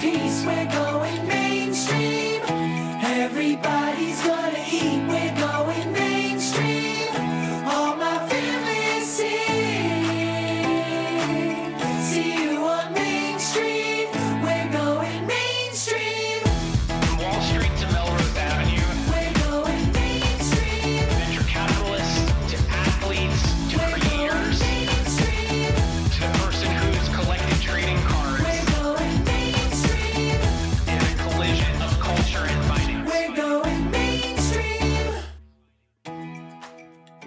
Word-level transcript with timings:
peace. 0.00 0.44
We're 0.46 0.64
going 0.66 0.87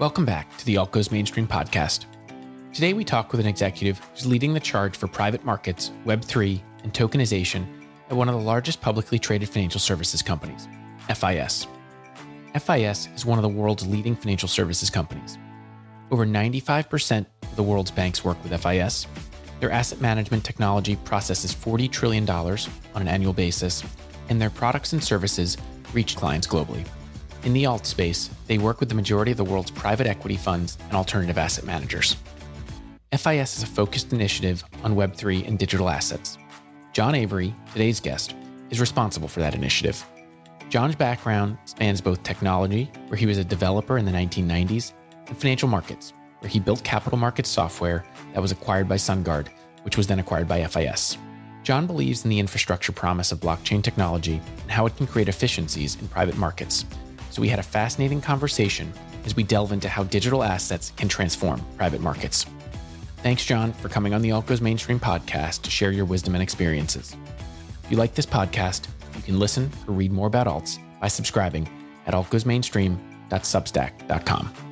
Welcome 0.01 0.25
back 0.25 0.57
to 0.57 0.65
the 0.65 0.77
Alt 0.77 0.89
Goes 0.89 1.11
Mainstream 1.11 1.47
podcast. 1.47 2.05
Today 2.73 2.93
we 2.93 3.03
talk 3.03 3.31
with 3.31 3.39
an 3.39 3.45
executive 3.45 3.99
who's 3.99 4.25
leading 4.25 4.51
the 4.51 4.59
charge 4.59 4.97
for 4.97 5.05
private 5.05 5.45
markets, 5.45 5.91
Web3, 6.07 6.59
and 6.81 6.91
tokenization 6.91 7.67
at 8.09 8.17
one 8.17 8.27
of 8.27 8.33
the 8.33 8.41
largest 8.41 8.81
publicly 8.81 9.19
traded 9.19 9.47
financial 9.49 9.79
services 9.79 10.23
companies, 10.23 10.67
FIS. 11.13 11.67
FIS 12.59 13.09
is 13.15 13.27
one 13.27 13.37
of 13.37 13.43
the 13.43 13.49
world's 13.49 13.85
leading 13.85 14.15
financial 14.15 14.49
services 14.49 14.89
companies. 14.89 15.37
Over 16.09 16.25
95% 16.25 17.27
of 17.43 17.55
the 17.55 17.61
world's 17.61 17.91
banks 17.91 18.25
work 18.25 18.43
with 18.43 18.59
FIS. 18.59 19.05
Their 19.59 19.69
asset 19.69 20.01
management 20.01 20.43
technology 20.43 20.95
processes 20.95 21.53
$40 21.53 21.91
trillion 21.91 22.27
on 22.27 22.57
an 22.95 23.07
annual 23.07 23.33
basis, 23.33 23.83
and 24.29 24.41
their 24.41 24.49
products 24.49 24.93
and 24.93 25.03
services 25.03 25.57
reach 25.93 26.15
clients 26.15 26.47
globally. 26.47 26.87
In 27.43 27.53
the 27.53 27.65
alt 27.65 27.87
space, 27.87 28.29
they 28.45 28.59
work 28.59 28.79
with 28.79 28.89
the 28.89 28.95
majority 28.95 29.31
of 29.31 29.37
the 29.37 29.43
world's 29.43 29.71
private 29.71 30.05
equity 30.05 30.37
funds 30.37 30.77
and 30.85 30.93
alternative 30.93 31.39
asset 31.39 31.65
managers. 31.65 32.15
FIS 33.11 33.57
is 33.57 33.63
a 33.63 33.67
focused 33.67 34.13
initiative 34.13 34.63
on 34.83 34.95
Web3 34.95 35.47
and 35.47 35.57
digital 35.57 35.89
assets. 35.89 36.37
John 36.93 37.15
Avery, 37.15 37.55
today's 37.73 37.99
guest, 37.99 38.35
is 38.69 38.79
responsible 38.79 39.27
for 39.27 39.39
that 39.39 39.55
initiative. 39.55 40.05
John's 40.69 40.95
background 40.95 41.57
spans 41.65 41.99
both 41.99 42.21
technology, 42.21 42.91
where 43.07 43.17
he 43.17 43.25
was 43.25 43.39
a 43.39 43.43
developer 43.43 43.97
in 43.97 44.05
the 44.05 44.11
1990s, 44.11 44.93
and 45.27 45.35
financial 45.35 45.67
markets, 45.67 46.13
where 46.39 46.49
he 46.49 46.59
built 46.59 46.83
capital 46.83 47.17
markets 47.17 47.49
software 47.49 48.05
that 48.33 48.41
was 48.41 48.51
acquired 48.51 48.87
by 48.87 48.95
SunGard, 48.97 49.47
which 49.81 49.97
was 49.97 50.05
then 50.05 50.19
acquired 50.19 50.47
by 50.47 50.63
FIS. 50.67 51.17
John 51.63 51.87
believes 51.87 52.23
in 52.23 52.29
the 52.29 52.39
infrastructure 52.39 52.91
promise 52.91 53.31
of 53.31 53.39
blockchain 53.39 53.83
technology 53.83 54.39
and 54.61 54.71
how 54.71 54.85
it 54.85 54.95
can 54.95 55.07
create 55.07 55.27
efficiencies 55.27 55.95
in 55.99 56.07
private 56.07 56.37
markets. 56.37 56.85
So 57.31 57.41
we 57.41 57.49
had 57.49 57.59
a 57.59 57.63
fascinating 57.63 58.21
conversation 58.21 58.93
as 59.25 59.35
we 59.35 59.43
delve 59.43 59.71
into 59.71 59.89
how 59.89 60.03
digital 60.03 60.43
assets 60.43 60.93
can 60.95 61.07
transform 61.07 61.65
private 61.77 62.01
markets. 62.01 62.45
Thanks, 63.17 63.43
John, 63.45 63.73
for 63.73 63.89
coming 63.89 64.13
on 64.13 64.21
the 64.21 64.31
Alt 64.31 64.45
Goes 64.47 64.61
Mainstream 64.61 64.99
podcast 64.99 65.63
to 65.63 65.71
share 65.71 65.91
your 65.91 66.05
wisdom 66.05 66.35
and 66.35 66.43
experiences. 66.43 67.15
If 67.83 67.91
you 67.91 67.97
like 67.97 68.15
this 68.15 68.25
podcast, 68.25 68.87
you 69.15 69.21
can 69.21 69.39
listen 69.39 69.71
or 69.87 69.93
read 69.93 70.11
more 70.11 70.27
about 70.27 70.47
alts 70.47 70.79
by 70.99 71.07
subscribing 71.07 71.69
at 72.05 72.13
altgoesmainstream.substack.com. 72.13 74.70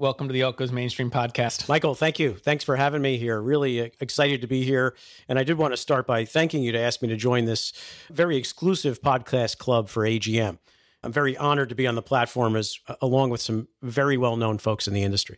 welcome 0.00 0.26
to 0.26 0.32
the 0.32 0.50
Goes 0.52 0.72
Mainstream 0.72 1.10
podcast. 1.10 1.68
Michael, 1.68 1.94
thank 1.94 2.18
you. 2.18 2.32
Thanks 2.32 2.64
for 2.64 2.74
having 2.74 3.02
me 3.02 3.18
here. 3.18 3.38
Really 3.38 3.82
uh, 3.82 3.88
excited 4.00 4.40
to 4.40 4.46
be 4.46 4.64
here. 4.64 4.96
And 5.28 5.38
I 5.38 5.44
did 5.44 5.58
want 5.58 5.74
to 5.74 5.76
start 5.76 6.06
by 6.06 6.24
thanking 6.24 6.62
you 6.62 6.72
to 6.72 6.78
ask 6.78 7.02
me 7.02 7.08
to 7.08 7.16
join 7.16 7.44
this 7.44 7.74
very 8.08 8.38
exclusive 8.38 9.02
podcast 9.02 9.58
club 9.58 9.90
for 9.90 10.04
AGM. 10.04 10.56
I'm 11.02 11.12
very 11.12 11.36
honored 11.36 11.68
to 11.68 11.74
be 11.74 11.86
on 11.86 11.96
the 11.96 12.02
platform 12.02 12.56
as 12.56 12.78
uh, 12.88 12.94
along 13.02 13.28
with 13.28 13.42
some 13.42 13.68
very 13.82 14.16
well-known 14.16 14.56
folks 14.56 14.88
in 14.88 14.94
the 14.94 15.02
industry. 15.02 15.36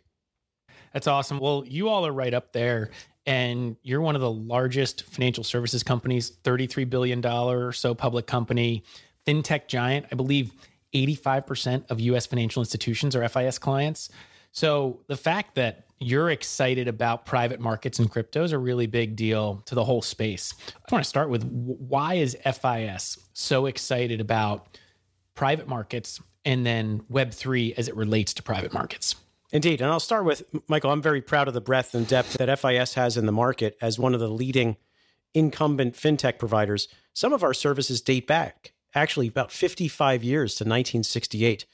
That's 0.93 1.07
awesome. 1.07 1.39
Well, 1.39 1.65
you 1.67 1.89
all 1.89 2.07
are 2.07 2.13
right 2.13 2.33
up 2.33 2.53
there, 2.53 2.91
and 3.25 3.75
you're 3.83 3.99
one 3.99 4.15
of 4.15 4.21
the 4.21 4.31
largest 4.31 5.03
financial 5.03 5.43
services 5.43 5.83
companies, 5.83 6.31
$33 6.45 6.89
billion 6.89 7.25
or 7.25 7.73
so 7.73 7.93
public 7.93 8.27
company, 8.27 8.85
fintech 9.27 9.67
giant. 9.67 10.05
I 10.09 10.15
believe 10.15 10.53
85% 10.93 11.91
of 11.91 11.99
US 11.99 12.25
financial 12.27 12.61
institutions 12.61 13.13
are 13.13 13.27
FIS 13.27 13.59
clients. 13.59 14.09
So 14.53 14.99
the 15.07 15.17
fact 15.17 15.55
that 15.55 15.87
you're 15.99 16.29
excited 16.29 16.87
about 16.87 17.25
private 17.25 17.59
markets 17.59 17.97
and 17.97 18.09
crypto 18.09 18.43
is 18.43 18.51
a 18.51 18.57
really 18.57 18.85
big 18.85 19.15
deal 19.15 19.63
to 19.65 19.73
the 19.73 19.83
whole 19.83 20.01
space. 20.01 20.53
I 20.69 20.93
want 20.93 21.03
to 21.03 21.09
start 21.09 21.29
with 21.29 21.43
why 21.43 22.15
is 22.15 22.37
FIS 22.43 23.17
so 23.33 23.65
excited 23.65 24.21
about 24.21 24.77
private 25.33 25.67
markets 25.67 26.21
and 26.45 26.65
then 26.65 27.01
Web3 27.11 27.73
as 27.77 27.87
it 27.87 27.95
relates 27.95 28.33
to 28.35 28.43
private 28.43 28.73
markets? 28.73 29.15
Indeed. 29.51 29.81
And 29.81 29.89
I'll 29.89 29.99
start 29.99 30.25
with 30.25 30.43
Michael, 30.67 30.91
I'm 30.91 31.01
very 31.01 31.21
proud 31.21 31.47
of 31.47 31.55
the 31.55 31.61
breadth 31.61 31.95
and 31.95 32.07
depth 32.07 32.33
that 32.33 32.59
FIS 32.59 32.93
has 32.93 33.17
in 33.17 33.25
the 33.25 33.31
market 33.31 33.75
as 33.81 33.97
one 33.97 34.13
of 34.13 34.19
the 34.19 34.27
leading 34.27 34.77
incumbent 35.33 35.95
fintech 35.95 36.37
providers. 36.37 36.87
Some 37.13 37.33
of 37.33 37.43
our 37.43 37.53
services 37.55 38.01
date 38.01 38.27
back 38.27 38.73
actually 38.93 39.27
about 39.27 39.51
55 39.51 40.23
years 40.23 40.51
to 40.55 40.63
1968. 40.63 41.65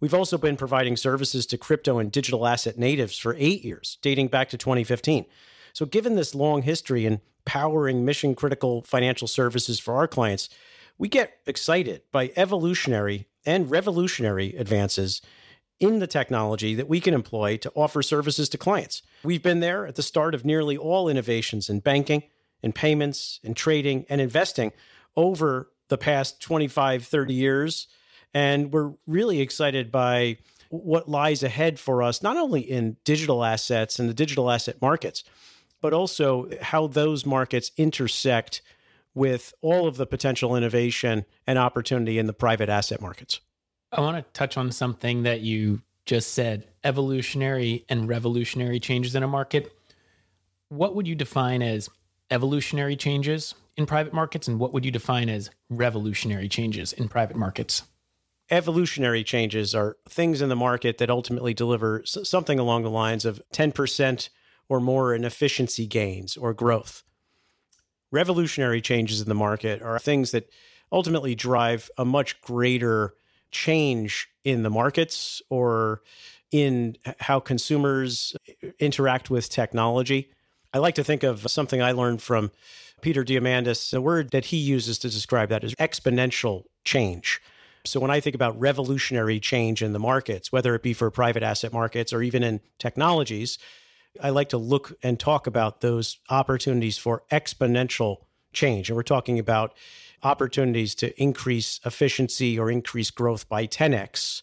We've 0.00 0.14
also 0.14 0.36
been 0.36 0.56
providing 0.56 0.96
services 0.96 1.46
to 1.46 1.58
crypto 1.58 1.98
and 1.98 2.12
digital 2.12 2.46
asset 2.46 2.78
natives 2.78 3.16
for 3.18 3.34
eight 3.38 3.64
years, 3.64 3.98
dating 4.02 4.28
back 4.28 4.50
to 4.50 4.58
2015. 4.58 5.24
So, 5.72 5.86
given 5.86 6.16
this 6.16 6.34
long 6.34 6.62
history 6.62 7.06
in 7.06 7.20
powering 7.44 8.04
mission 8.04 8.34
critical 8.34 8.82
financial 8.82 9.28
services 9.28 9.78
for 9.78 9.94
our 9.94 10.08
clients, 10.08 10.48
we 10.98 11.08
get 11.08 11.38
excited 11.46 12.02
by 12.12 12.32
evolutionary 12.36 13.26
and 13.44 13.70
revolutionary 13.70 14.54
advances 14.56 15.22
in 15.78 15.98
the 15.98 16.06
technology 16.06 16.74
that 16.74 16.88
we 16.88 17.00
can 17.00 17.14
employ 17.14 17.56
to 17.58 17.70
offer 17.74 18.02
services 18.02 18.48
to 18.48 18.58
clients. 18.58 19.02
We've 19.22 19.42
been 19.42 19.60
there 19.60 19.86
at 19.86 19.94
the 19.94 20.02
start 20.02 20.34
of 20.34 20.44
nearly 20.44 20.76
all 20.76 21.08
innovations 21.08 21.68
in 21.68 21.80
banking, 21.80 22.22
in 22.62 22.72
payments, 22.72 23.40
in 23.42 23.54
trading, 23.54 24.06
and 24.08 24.20
investing 24.20 24.72
over 25.16 25.70
the 25.88 25.98
past 25.98 26.40
25, 26.40 27.04
30 27.04 27.34
years. 27.34 27.88
And 28.34 28.72
we're 28.72 28.92
really 29.06 29.40
excited 29.40 29.90
by 29.90 30.38
what 30.68 31.08
lies 31.08 31.42
ahead 31.42 31.78
for 31.78 32.02
us, 32.02 32.22
not 32.22 32.36
only 32.36 32.60
in 32.60 32.96
digital 33.04 33.44
assets 33.44 33.98
and 33.98 34.08
the 34.08 34.14
digital 34.14 34.50
asset 34.50 34.80
markets, 34.82 35.24
but 35.80 35.92
also 35.92 36.48
how 36.60 36.86
those 36.86 37.24
markets 37.24 37.70
intersect 37.76 38.62
with 39.14 39.54
all 39.62 39.86
of 39.86 39.96
the 39.96 40.06
potential 40.06 40.56
innovation 40.56 41.24
and 41.46 41.58
opportunity 41.58 42.18
in 42.18 42.26
the 42.26 42.32
private 42.32 42.68
asset 42.68 43.00
markets. 43.00 43.40
I 43.92 44.00
want 44.00 44.16
to 44.16 44.32
touch 44.32 44.56
on 44.56 44.72
something 44.72 45.22
that 45.22 45.40
you 45.40 45.82
just 46.04 46.34
said 46.34 46.66
evolutionary 46.84 47.84
and 47.88 48.08
revolutionary 48.08 48.78
changes 48.78 49.14
in 49.14 49.22
a 49.22 49.28
market. 49.28 49.72
What 50.68 50.94
would 50.94 51.08
you 51.08 51.14
define 51.14 51.62
as 51.62 51.88
evolutionary 52.30 52.96
changes 52.96 53.54
in 53.76 53.86
private 53.86 54.12
markets, 54.12 54.48
and 54.48 54.58
what 54.58 54.72
would 54.72 54.84
you 54.84 54.90
define 54.90 55.28
as 55.28 55.50
revolutionary 55.70 56.48
changes 56.48 56.92
in 56.92 57.08
private 57.08 57.36
markets? 57.36 57.82
Evolutionary 58.50 59.24
changes 59.24 59.74
are 59.74 59.96
things 60.08 60.40
in 60.40 60.48
the 60.48 60.56
market 60.56 60.98
that 60.98 61.10
ultimately 61.10 61.52
deliver 61.52 62.02
something 62.04 62.58
along 62.58 62.82
the 62.82 62.90
lines 62.90 63.24
of 63.24 63.40
10% 63.52 64.28
or 64.68 64.80
more 64.80 65.14
in 65.14 65.24
efficiency 65.24 65.86
gains 65.86 66.36
or 66.36 66.54
growth. 66.54 67.02
Revolutionary 68.12 68.80
changes 68.80 69.20
in 69.20 69.28
the 69.28 69.34
market 69.34 69.82
are 69.82 69.98
things 69.98 70.30
that 70.30 70.48
ultimately 70.92 71.34
drive 71.34 71.90
a 71.98 72.04
much 72.04 72.40
greater 72.40 73.14
change 73.50 74.28
in 74.44 74.62
the 74.62 74.70
markets 74.70 75.42
or 75.50 76.02
in 76.52 76.96
how 77.20 77.40
consumers 77.40 78.36
uh, 78.62 78.68
interact 78.78 79.28
with 79.28 79.48
technology. 79.48 80.30
I 80.72 80.78
like 80.78 80.94
to 80.96 81.04
think 81.04 81.22
of 81.22 81.50
something 81.50 81.82
I 81.82 81.92
learned 81.92 82.22
from 82.22 82.52
Peter 83.00 83.24
Diamandis. 83.24 83.90
The 83.90 84.00
word 84.00 84.30
that 84.30 84.46
he 84.46 84.56
uses 84.56 84.98
to 84.98 85.10
describe 85.10 85.48
that 85.48 85.64
is 85.64 85.74
exponential 85.74 86.64
change. 86.84 87.40
So 87.86 88.00
when 88.00 88.10
I 88.10 88.20
think 88.20 88.34
about 88.34 88.58
revolutionary 88.58 89.40
change 89.40 89.82
in 89.82 89.92
the 89.92 89.98
markets, 89.98 90.52
whether 90.52 90.74
it 90.74 90.82
be 90.82 90.92
for 90.92 91.10
private 91.10 91.42
asset 91.42 91.72
markets 91.72 92.12
or 92.12 92.22
even 92.22 92.42
in 92.42 92.60
technologies, 92.78 93.58
I 94.22 94.30
like 94.30 94.48
to 94.50 94.58
look 94.58 94.94
and 95.02 95.18
talk 95.18 95.46
about 95.46 95.80
those 95.80 96.18
opportunities 96.30 96.98
for 96.98 97.22
exponential 97.30 98.18
change. 98.52 98.88
And 98.88 98.96
we're 98.96 99.02
talking 99.02 99.38
about 99.38 99.74
opportunities 100.22 100.94
to 100.96 101.20
increase 101.20 101.80
efficiency 101.84 102.58
or 102.58 102.70
increase 102.70 103.10
growth 103.10 103.48
by 103.48 103.66
10x 103.66 104.42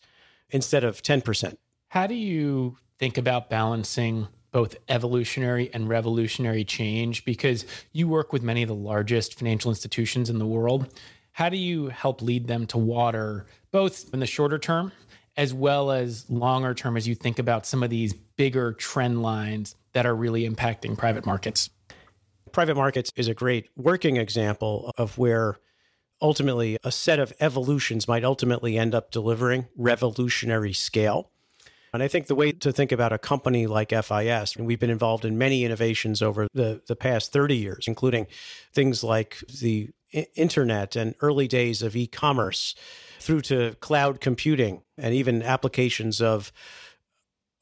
instead 0.50 0.84
of 0.84 1.02
10%. 1.02 1.58
How 1.90 2.08
do 2.08 2.16
you 2.16 2.78
think 3.00 3.18
about 3.18 3.50
balancing 3.50 4.28
both 4.54 4.76
evolutionary 4.88 5.70
and 5.74 5.90
revolutionary 5.90 6.64
change 6.64 7.26
because 7.26 7.66
you 7.92 8.08
work 8.08 8.32
with 8.32 8.42
many 8.42 8.62
of 8.62 8.70
the 8.70 8.76
largest 8.76 9.38
financial 9.38 9.70
institutions 9.72 10.30
in 10.30 10.38
the 10.38 10.46
world. 10.46 10.88
How 11.34 11.50
do 11.50 11.58
you 11.58 11.88
help 11.88 12.22
lead 12.22 12.48
them 12.48 12.68
to 12.68 12.78
water, 12.78 13.48
both 13.72 14.14
in 14.14 14.20
the 14.20 14.28
shorter 14.28 14.60
term 14.60 14.92
as 15.36 15.54
well 15.54 15.92
as 15.92 16.30
longer 16.30 16.74
term, 16.76 16.96
as 16.96 17.08
you 17.08 17.16
think 17.16 17.40
about 17.40 17.66
some 17.66 17.82
of 17.82 17.90
these 17.90 18.14
bigger 18.14 18.74
trend 18.74 19.24
lines 19.24 19.76
that 19.94 20.06
are 20.06 20.16
really 20.16 20.48
impacting 20.48 20.98
private 20.98 21.26
markets? 21.26 21.72
Private 22.52 22.76
markets 22.76 23.12
is 23.16 23.28
a 23.28 23.34
great 23.34 23.70
working 23.76 24.18
example 24.18 24.92
of 24.96 25.18
where 25.18 25.58
ultimately 26.22 26.78
a 26.84 26.92
set 26.92 27.20
of 27.20 27.34
evolutions 27.40 28.08
might 28.08 28.24
ultimately 28.24 28.78
end 28.78 28.94
up 28.94 29.10
delivering 29.10 29.68
revolutionary 29.76 30.72
scale. 30.72 31.32
And 31.94 32.02
I 32.02 32.08
think 32.08 32.28
the 32.28 32.36
way 32.36 32.52
to 32.52 32.72
think 32.72 32.92
about 32.92 33.12
a 33.12 33.18
company 33.18 33.68
like 33.68 33.90
FIS, 33.90 34.56
and 34.56 34.66
we've 34.66 34.80
been 34.80 34.90
involved 34.90 35.26
in 35.26 35.38
many 35.38 35.64
innovations 35.64 36.22
over 36.22 36.48
the, 36.54 36.82
the 36.88 36.96
past 36.96 37.34
30 37.34 37.58
years, 37.58 37.86
including 37.88 38.28
things 38.72 39.04
like 39.04 39.38
the 39.62 39.90
internet 40.36 40.96
and 40.96 41.16
early 41.22 41.48
days 41.48 41.82
of 41.82 41.96
e 41.96 42.08
commerce 42.08 42.76
through 43.20 43.42
to 43.42 43.76
cloud 43.80 44.22
computing 44.22 44.82
and 44.98 45.14
even 45.14 45.42
applications 45.42 46.22
of 46.22 46.52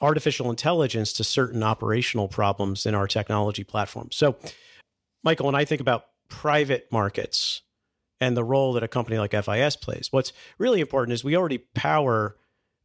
artificial 0.02 0.50
intelligence 0.50 1.14
to 1.14 1.24
certain 1.24 1.62
operational 1.64 2.28
problems 2.28 2.86
in 2.86 2.96
our 2.96 3.08
technology 3.08 3.64
platform. 3.64 4.10
So, 4.12 4.36
Michael, 5.24 5.46
when 5.46 5.56
I 5.56 5.66
think 5.66 5.80
about 5.80 6.06
private 6.28 6.92
markets 6.92 7.62
and 8.20 8.36
the 8.36 8.44
role 8.44 8.74
that 8.74 8.84
a 8.84 8.88
company 8.88 9.20
like 9.20 9.32
FIS 9.32 9.76
plays, 9.76 10.08
what's 10.12 10.34
really 10.58 10.82
important 10.82 11.14
is 11.14 11.24
we 11.24 11.38
already 11.38 11.60
power 11.60 12.36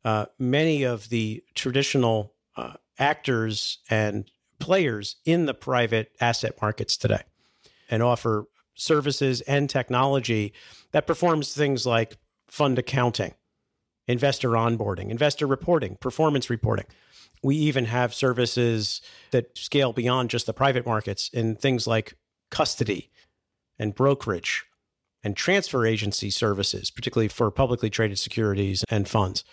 uh, 0.05 0.27
many 0.39 0.83
of 0.83 1.09
the 1.09 1.43
traditional 1.55 2.35
uh, 2.57 2.75
actors 2.99 3.79
and 3.91 4.31
players 4.59 5.17
in 5.25 5.47
the 5.47 5.55
private 5.55 6.13
asset 6.21 6.55
markets 6.61 6.97
today 6.97 7.23
and 7.91 8.03
offer 8.03 8.47
services 8.76 9.40
and 9.43 9.69
technology 9.69 10.52
that 10.93 11.06
performs 11.06 11.52
things 11.52 11.84
like 11.84 12.17
fund 12.46 12.78
accounting, 12.78 13.34
investor 14.06 14.50
onboarding, 14.50 15.11
investor 15.11 15.46
reporting, 15.46 15.96
performance 15.96 16.49
reporting. 16.49 16.87
We 17.43 17.56
even 17.56 17.87
have 17.87 18.14
services 18.14 19.00
that 19.32 19.58
scale 19.58 19.93
beyond 19.93 20.31
just 20.31 20.46
the 20.46 20.52
private 20.52 20.87
markets 20.87 21.28
in 21.32 21.56
things 21.56 21.87
like 21.87 22.14
custody 22.50 23.11
and 23.78 23.94
brokerage 23.94 24.64
and 25.22 25.37
transfer 25.37 25.84
agency 25.84 26.31
services, 26.31 26.90
particularly 26.90 27.29
for 27.29 27.50
publicly 27.50 27.90
traded 27.90 28.19
securities 28.19 28.84
and 28.88 29.08
funds. 29.08 29.44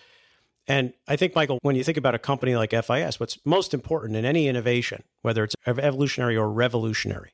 And 0.66 0.94
I 1.06 1.16
think, 1.16 1.34
Michael, 1.34 1.58
when 1.62 1.76
you 1.76 1.84
think 1.84 1.98
about 1.98 2.14
a 2.14 2.18
company 2.18 2.56
like 2.56 2.70
FIS, 2.70 3.20
what's 3.20 3.38
most 3.44 3.74
important 3.74 4.16
in 4.16 4.24
any 4.24 4.48
innovation, 4.48 5.02
whether 5.22 5.44
it's 5.44 5.56
evolutionary 5.66 6.36
or 6.36 6.50
revolutionary, 6.50 7.32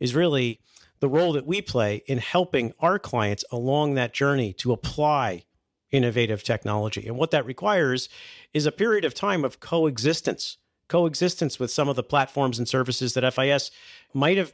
is 0.00 0.14
really 0.14 0.60
the 1.00 1.08
role 1.08 1.32
that 1.32 1.46
we 1.46 1.60
play 1.60 2.02
in 2.06 2.18
helping 2.18 2.72
our 2.80 2.98
clients 2.98 3.44
along 3.50 3.94
that 3.94 4.14
journey 4.14 4.52
to 4.54 4.72
apply 4.72 5.44
innovative 5.90 6.42
technology. 6.42 7.06
And 7.06 7.16
what 7.16 7.30
that 7.30 7.46
requires 7.46 8.08
is 8.52 8.66
a 8.66 8.72
period 8.72 9.04
of 9.04 9.14
time 9.14 9.44
of 9.44 9.60
coexistence, 9.60 10.58
coexistence 10.88 11.58
with 11.58 11.70
some 11.70 11.88
of 11.88 11.96
the 11.96 12.02
platforms 12.02 12.58
and 12.58 12.68
services 12.68 13.14
that 13.14 13.32
FIS 13.34 13.70
might 14.12 14.36
have 14.36 14.52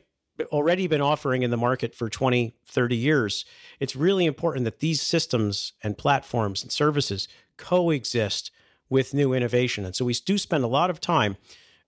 already 0.50 0.86
been 0.86 1.00
offering 1.00 1.42
in 1.42 1.50
the 1.50 1.56
market 1.56 1.94
for 1.94 2.08
20, 2.08 2.54
30 2.64 2.96
years. 2.96 3.44
It's 3.80 3.94
really 3.94 4.24
important 4.24 4.64
that 4.64 4.80
these 4.80 5.02
systems 5.02 5.72
and 5.82 5.98
platforms 5.98 6.62
and 6.62 6.72
services 6.72 7.28
coexist 7.56 8.50
with 8.88 9.14
new 9.14 9.32
innovation. 9.32 9.84
And 9.84 9.94
so 9.94 10.04
we 10.04 10.14
do 10.14 10.38
spend 10.38 10.64
a 10.64 10.68
lot 10.68 10.90
of 10.90 11.00
time 11.00 11.36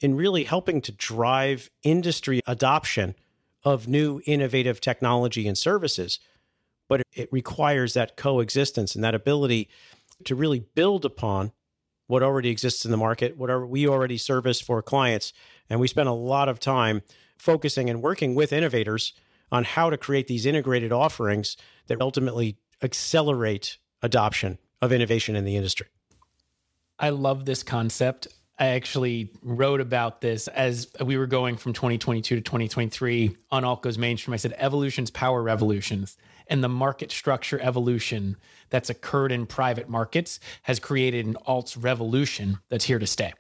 in 0.01 0.17
really 0.17 0.45
helping 0.45 0.81
to 0.83 0.93
drive 0.93 1.71
industry 1.83 2.41
adoption 2.47 3.15
of 3.65 3.89
new 3.89 4.21
innovative 4.27 4.81
technology 4.81 5.49
and 5.49 5.57
services. 5.57 6.19
But 6.89 7.03
it 7.13 7.29
requires 7.33 7.95
that 7.95 8.17
coexistence 8.17 8.95
and 8.95 9.03
that 9.03 9.15
ability 9.15 9.69
to 10.25 10.35
really 10.35 10.61
build 10.75 11.05
upon 11.05 11.53
what 12.07 12.23
already 12.23 12.51
exists 12.51 12.85
in 12.85 12.91
the 12.91 12.97
market, 12.97 13.37
whatever 13.39 13.67
we 13.67 13.89
already 13.89 14.19
service 14.19 14.61
for 14.61 14.83
clients. 14.83 15.33
And 15.71 15.81
we 15.81 15.89
spend 15.89 16.09
a 16.09 16.13
lot 16.13 16.49
of 16.49 16.61
time 16.61 17.03
focusing 17.39 17.89
and 17.89 18.03
working 18.03 18.35
with 18.35 18.53
innovators 18.53 19.15
on 19.51 19.65
how 19.65 19.89
to 19.91 19.97
create 19.97 20.27
these 20.27 20.47
integrated 20.47 20.93
offerings 20.93 21.57
that 21.87 22.01
ultimately 22.01 22.59
accelerate 22.83 23.79
adoption 24.03 24.59
of 24.83 24.93
innovation 24.93 25.37
in 25.37 25.45
the 25.45 25.57
industry. 25.57 25.87
I 26.99 27.11
love 27.11 27.45
this 27.45 27.63
concept. 27.63 28.29
I 28.59 28.67
actually 28.69 29.33
wrote 29.43 29.81
about 29.81 30.21
this 30.21 30.47
as 30.49 30.89
we 31.05 31.17
were 31.17 31.27
going 31.27 31.57
from 31.57 31.73
2022 31.73 32.37
to 32.37 32.41
2023 32.41 33.37
on 33.51 33.65
Alt 33.65 33.83
Goes 33.83 33.99
mainstream. 33.99 34.33
I 34.33 34.37
said 34.37 34.55
evolutions 34.59 35.11
power 35.11 35.43
revolutions, 35.43 36.17
and 36.47 36.63
the 36.63 36.69
market 36.69 37.11
structure 37.11 37.61
evolution 37.61 38.37
that's 38.71 38.91
occurred 38.91 39.33
in 39.33 39.47
private 39.47 39.89
markets 39.89 40.39
has 40.63 40.79
created 40.79 41.27
an 41.27 41.37
alts 41.49 41.77
revolution 41.81 42.59
that's 42.69 42.85
here 42.85 43.01
to 43.01 43.07
stay. 43.07 43.33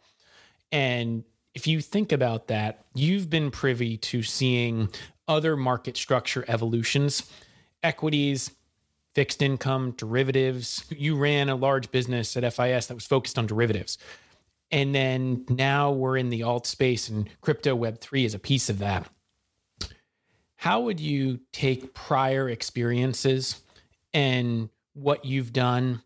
And 0.72 1.22
if 1.55 1.69
you 1.69 1.81
think 1.81 2.11
about 2.11 2.49
that, 2.49 2.84
you've 2.94 3.31
been 3.31 3.52
privy 3.52 3.96
to 3.99 4.25
seeing 4.25 4.88
other 5.28 5.56
market 5.56 5.96
structure 5.96 6.44
evolutions, 6.49 7.31
equities, 7.84 8.50
fixed 9.14 9.43
income, 9.43 9.93
derivatives. 9.93 10.84
You 10.90 11.16
ran 11.16 11.49
a 11.49 11.55
large 11.55 11.93
business 11.93 12.37
at 12.37 12.43
FIS 12.52 12.88
that 12.88 12.94
was 12.94 13.06
focused 13.06 13.38
on 13.38 13.46
derivatives. 13.46 13.96
And 14.75 14.93
then 14.93 15.44
now 15.49 15.93
we're 15.93 16.17
in 16.17 16.31
the 16.31 16.43
alt 16.43 16.67
space 16.67 17.09
and 17.09 17.31
crypto 17.41 17.79
web3 17.79 18.25
is 18.25 18.35
a 18.35 18.41
piece 18.41 18.69
of 18.69 18.81
that. 18.81 19.09
How 20.56 20.81
would 20.81 20.99
you 20.99 21.38
take 21.53 21.94
prior 21.94 22.49
experiences 22.49 23.62
and 24.12 24.69
what 24.94 25.25
you've 25.25 25.53
done, 25.53 26.03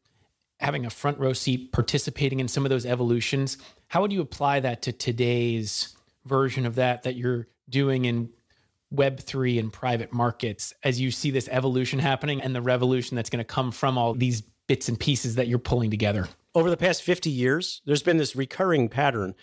having 0.60 0.84
a 0.84 0.90
front 0.90 1.18
row 1.18 1.32
seat, 1.32 1.72
participating 1.72 2.40
in 2.40 2.48
some 2.48 2.66
of 2.66 2.68
those 2.68 2.84
evolutions? 2.84 3.56
How 3.86 4.02
would 4.02 4.12
you 4.12 4.20
apply 4.20 4.60
that 4.60 4.82
to 4.82 4.92
today's 4.92 5.96
version 6.26 6.66
of 6.66 6.74
that 6.74 7.04
that 7.04 7.16
you're 7.16 7.48
doing 7.70 8.04
in 8.04 8.28
Web3 8.94 9.58
and 9.58 9.72
private 9.72 10.12
markets 10.12 10.74
as 10.82 11.00
you 11.00 11.10
see 11.10 11.30
this 11.30 11.48
evolution 11.50 12.00
happening 12.00 12.42
and 12.42 12.54
the 12.54 12.60
revolution 12.60 13.16
that's 13.16 13.30
going 13.30 13.38
to 13.38 13.44
come 13.44 13.70
from 13.70 13.96
all 13.96 14.12
these 14.12 14.42
bits 14.68 14.88
and 14.88 15.00
pieces 15.00 15.34
that 15.34 15.48
you're 15.48 15.58
pulling 15.58 15.90
together? 15.90 16.28
Over 16.54 16.70
the 16.70 16.76
past 16.76 17.02
50 17.02 17.28
years, 17.28 17.82
there's 17.84 18.02
been 18.04 18.18
this 18.18 18.36
recurring 18.36 18.88
pattern 18.88 19.34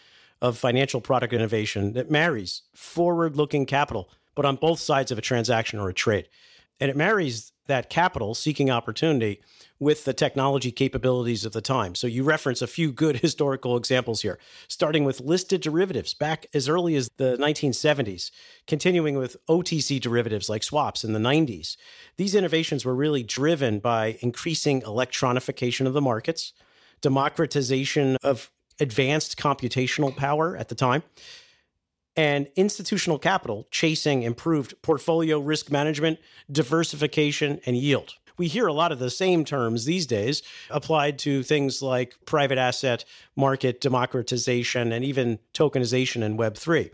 of 0.41 0.57
financial 0.57 1.01
product 1.01 1.33
innovation 1.33 1.93
that 1.93 2.09
marries 2.09 2.61
forward 2.73 3.35
looking 3.35 3.65
capital, 3.65 4.09
but 4.35 4.45
on 4.45 4.55
both 4.55 4.79
sides 4.79 5.11
of 5.11 5.17
a 5.17 5.21
transaction 5.21 5.79
or 5.79 5.89
a 5.89 5.93
trade. 5.93 6.29
And 6.79 6.89
it 6.89 6.95
marries 6.95 7.51
that 7.67 7.89
capital 7.89 8.35
seeking 8.35 8.69
opportunity 8.69 9.41
with 9.79 10.05
the 10.05 10.13
technology 10.13 10.71
capabilities 10.71 11.43
of 11.43 11.51
the 11.51 11.61
time. 11.61 11.95
So 11.95 12.07
you 12.07 12.23
reference 12.23 12.61
a 12.61 12.67
few 12.67 12.91
good 12.91 13.17
historical 13.21 13.75
examples 13.77 14.21
here, 14.21 14.39
starting 14.67 15.03
with 15.03 15.21
listed 15.21 15.61
derivatives 15.61 16.13
back 16.13 16.47
as 16.53 16.69
early 16.69 16.95
as 16.95 17.09
the 17.17 17.37
1970s, 17.37 18.31
continuing 18.67 19.17
with 19.17 19.37
OTC 19.47 19.99
derivatives 19.99 20.49
like 20.49 20.63
swaps 20.63 21.03
in 21.03 21.13
the 21.13 21.19
90s. 21.19 21.75
These 22.17 22.35
innovations 22.35 22.85
were 22.85 22.95
really 22.95 23.23
driven 23.23 23.79
by 23.79 24.17
increasing 24.21 24.81
electronification 24.81 25.87
of 25.87 25.93
the 25.93 26.01
markets, 26.01 26.53
democratization 27.01 28.17
of 28.23 28.51
advanced 28.79 29.37
computational 29.37 30.15
power 30.15 30.55
at 30.55 30.69
the 30.69 30.75
time, 30.75 31.03
and 32.17 32.47
institutional 32.55 33.19
capital 33.19 33.67
chasing 33.71 34.23
improved 34.23 34.81
portfolio 34.81 35.37
risk 35.39 35.69
management, 35.69 36.19
diversification, 36.49 37.59
and 37.65 37.75
yield. 37.75 38.15
We 38.37 38.47
hear 38.47 38.67
a 38.67 38.73
lot 38.73 38.91
of 38.91 38.99
the 38.99 39.09
same 39.09 39.45
terms 39.45 39.85
these 39.85 40.05
days 40.05 40.41
applied 40.69 41.19
to 41.19 41.43
things 41.43 41.81
like 41.81 42.15
private 42.25 42.57
asset 42.57 43.05
market 43.35 43.81
democratization 43.81 44.91
and 44.91 45.05
even 45.05 45.39
tokenization 45.53 46.21
in 46.21 46.37
Web3. 46.37 46.91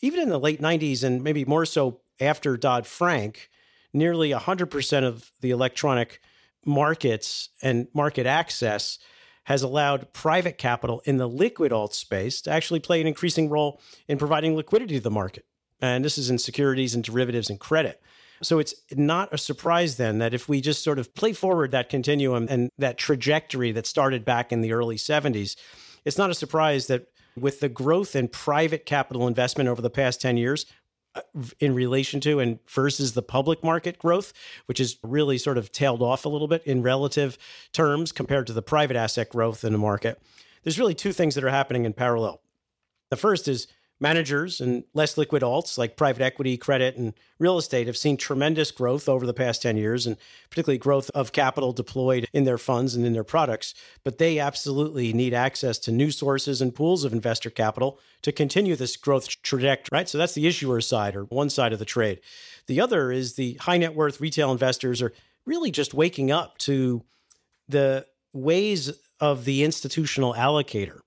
Even 0.00 0.20
in 0.20 0.28
the 0.28 0.40
late 0.40 0.60
90s, 0.60 1.02
and 1.02 1.22
maybe 1.22 1.44
more 1.44 1.64
so 1.64 2.00
after 2.20 2.56
Dodd 2.56 2.86
Frank, 2.86 3.48
nearly 3.92 4.30
100% 4.30 5.04
of 5.04 5.30
the 5.40 5.50
electronic 5.50 6.20
markets 6.64 7.48
and 7.62 7.88
market 7.94 8.26
access 8.26 8.98
has 9.44 9.62
allowed 9.62 10.12
private 10.12 10.56
capital 10.56 11.02
in 11.04 11.16
the 11.16 11.28
liquid 11.28 11.72
alt 11.72 11.94
space 11.94 12.40
to 12.42 12.50
actually 12.50 12.80
play 12.80 13.00
an 13.00 13.06
increasing 13.06 13.48
role 13.48 13.80
in 14.06 14.18
providing 14.18 14.54
liquidity 14.54 14.94
to 14.94 15.00
the 15.00 15.10
market. 15.10 15.44
And 15.80 16.04
this 16.04 16.16
is 16.16 16.30
in 16.30 16.38
securities 16.38 16.94
and 16.94 17.02
derivatives 17.02 17.50
and 17.50 17.58
credit. 17.58 18.00
So 18.42 18.58
it's 18.58 18.74
not 18.92 19.32
a 19.32 19.38
surprise 19.38 19.96
then 19.96 20.18
that 20.18 20.34
if 20.34 20.48
we 20.48 20.60
just 20.60 20.82
sort 20.82 20.98
of 20.98 21.14
play 21.14 21.32
forward 21.32 21.70
that 21.70 21.88
continuum 21.88 22.46
and 22.50 22.70
that 22.78 22.98
trajectory 22.98 23.72
that 23.72 23.86
started 23.86 24.24
back 24.24 24.52
in 24.52 24.60
the 24.60 24.72
early 24.72 24.96
70s, 24.96 25.56
it's 26.04 26.18
not 26.18 26.30
a 26.30 26.34
surprise 26.34 26.88
that 26.88 27.06
with 27.36 27.60
the 27.60 27.68
growth 27.68 28.14
in 28.16 28.28
private 28.28 28.84
capital 28.84 29.26
investment 29.26 29.68
over 29.68 29.80
the 29.80 29.90
past 29.90 30.20
10 30.20 30.36
years, 30.36 30.66
uh, 31.14 31.20
in 31.60 31.74
relation 31.74 32.20
to 32.20 32.40
and 32.40 32.58
versus 32.66 33.12
the 33.12 33.20
public 33.20 33.62
market 33.62 33.98
growth, 33.98 34.32
which 34.64 34.80
is 34.80 34.96
really 35.02 35.36
sort 35.36 35.58
of 35.58 35.70
tailed 35.70 36.00
off 36.00 36.24
a 36.24 36.28
little 36.28 36.48
bit 36.48 36.62
in 36.64 36.82
relative 36.82 37.36
terms 37.72 38.12
compared 38.12 38.46
to 38.46 38.52
the 38.54 38.62
private 38.62 38.96
asset 38.96 39.28
growth 39.28 39.62
in 39.62 39.72
the 39.72 39.78
market. 39.78 40.22
There's 40.62 40.78
really 40.78 40.94
two 40.94 41.12
things 41.12 41.34
that 41.34 41.44
are 41.44 41.50
happening 41.50 41.84
in 41.84 41.92
parallel. 41.92 42.40
The 43.10 43.16
first 43.16 43.46
is 43.46 43.66
managers 44.02 44.60
and 44.60 44.84
less 44.92 45.16
liquid 45.16 45.42
alts 45.42 45.78
like 45.78 45.96
private 45.96 46.22
equity, 46.22 46.56
credit, 46.56 46.96
and 46.96 47.14
real 47.38 47.56
estate 47.56 47.86
have 47.86 47.96
seen 47.96 48.16
tremendous 48.16 48.70
growth 48.72 49.08
over 49.08 49.24
the 49.24 49.32
past 49.32 49.62
10 49.62 49.76
years, 49.76 50.06
and 50.06 50.16
particularly 50.50 50.76
growth 50.76 51.08
of 51.14 51.32
capital 51.32 51.72
deployed 51.72 52.28
in 52.32 52.44
their 52.44 52.58
funds 52.58 52.94
and 52.94 53.06
in 53.06 53.12
their 53.12 53.24
products. 53.24 53.74
But 54.04 54.18
they 54.18 54.38
absolutely 54.38 55.12
need 55.12 55.32
access 55.32 55.78
to 55.78 55.92
new 55.92 56.10
sources 56.10 56.60
and 56.60 56.74
pools 56.74 57.04
of 57.04 57.12
investor 57.12 57.48
capital 57.48 58.00
to 58.22 58.32
continue 58.32 58.76
this 58.76 58.96
growth 58.96 59.40
trajectory, 59.42 59.96
right? 59.96 60.08
So 60.08 60.18
that's 60.18 60.34
the 60.34 60.46
issuer 60.46 60.80
side 60.80 61.14
or 61.14 61.24
one 61.24 61.48
side 61.48 61.72
of 61.72 61.78
the 61.78 61.84
trade. 61.84 62.20
The 62.66 62.80
other 62.80 63.12
is 63.12 63.34
the 63.34 63.54
high 63.54 63.78
net 63.78 63.94
worth 63.94 64.20
retail 64.20 64.50
investors 64.52 65.00
are 65.00 65.12
really 65.46 65.70
just 65.70 65.94
waking 65.94 66.30
up 66.30 66.58
to 66.58 67.04
the 67.68 68.06
ways 68.32 68.92
of 69.20 69.44
the 69.44 69.62
institutional 69.62 70.34
allocator 70.34 71.00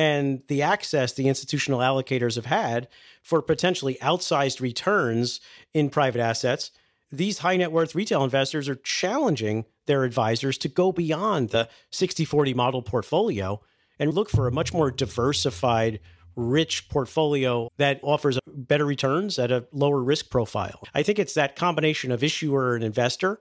and 0.00 0.42
the 0.48 0.62
access 0.62 1.12
the 1.12 1.28
institutional 1.28 1.80
allocators 1.80 2.36
have 2.36 2.46
had 2.46 2.88
for 3.22 3.42
potentially 3.42 3.98
outsized 4.00 4.58
returns 4.58 5.40
in 5.74 5.90
private 5.90 6.22
assets, 6.22 6.70
these 7.12 7.40
high 7.40 7.58
net 7.58 7.70
worth 7.70 7.94
retail 7.94 8.24
investors 8.24 8.66
are 8.66 8.76
challenging 8.76 9.66
their 9.84 10.04
advisors 10.04 10.56
to 10.56 10.68
go 10.68 10.90
beyond 10.90 11.50
the 11.50 11.68
60 11.90 12.24
40 12.24 12.54
model 12.54 12.80
portfolio 12.80 13.60
and 13.98 14.14
look 14.14 14.30
for 14.30 14.48
a 14.48 14.52
much 14.52 14.72
more 14.72 14.90
diversified, 14.90 16.00
rich 16.34 16.88
portfolio 16.88 17.68
that 17.76 18.00
offers 18.02 18.38
better 18.46 18.86
returns 18.86 19.38
at 19.38 19.52
a 19.52 19.66
lower 19.70 20.02
risk 20.02 20.30
profile. 20.30 20.80
I 20.94 21.02
think 21.02 21.18
it's 21.18 21.34
that 21.34 21.56
combination 21.56 22.10
of 22.10 22.24
issuer 22.24 22.74
and 22.74 22.82
investor 22.82 23.38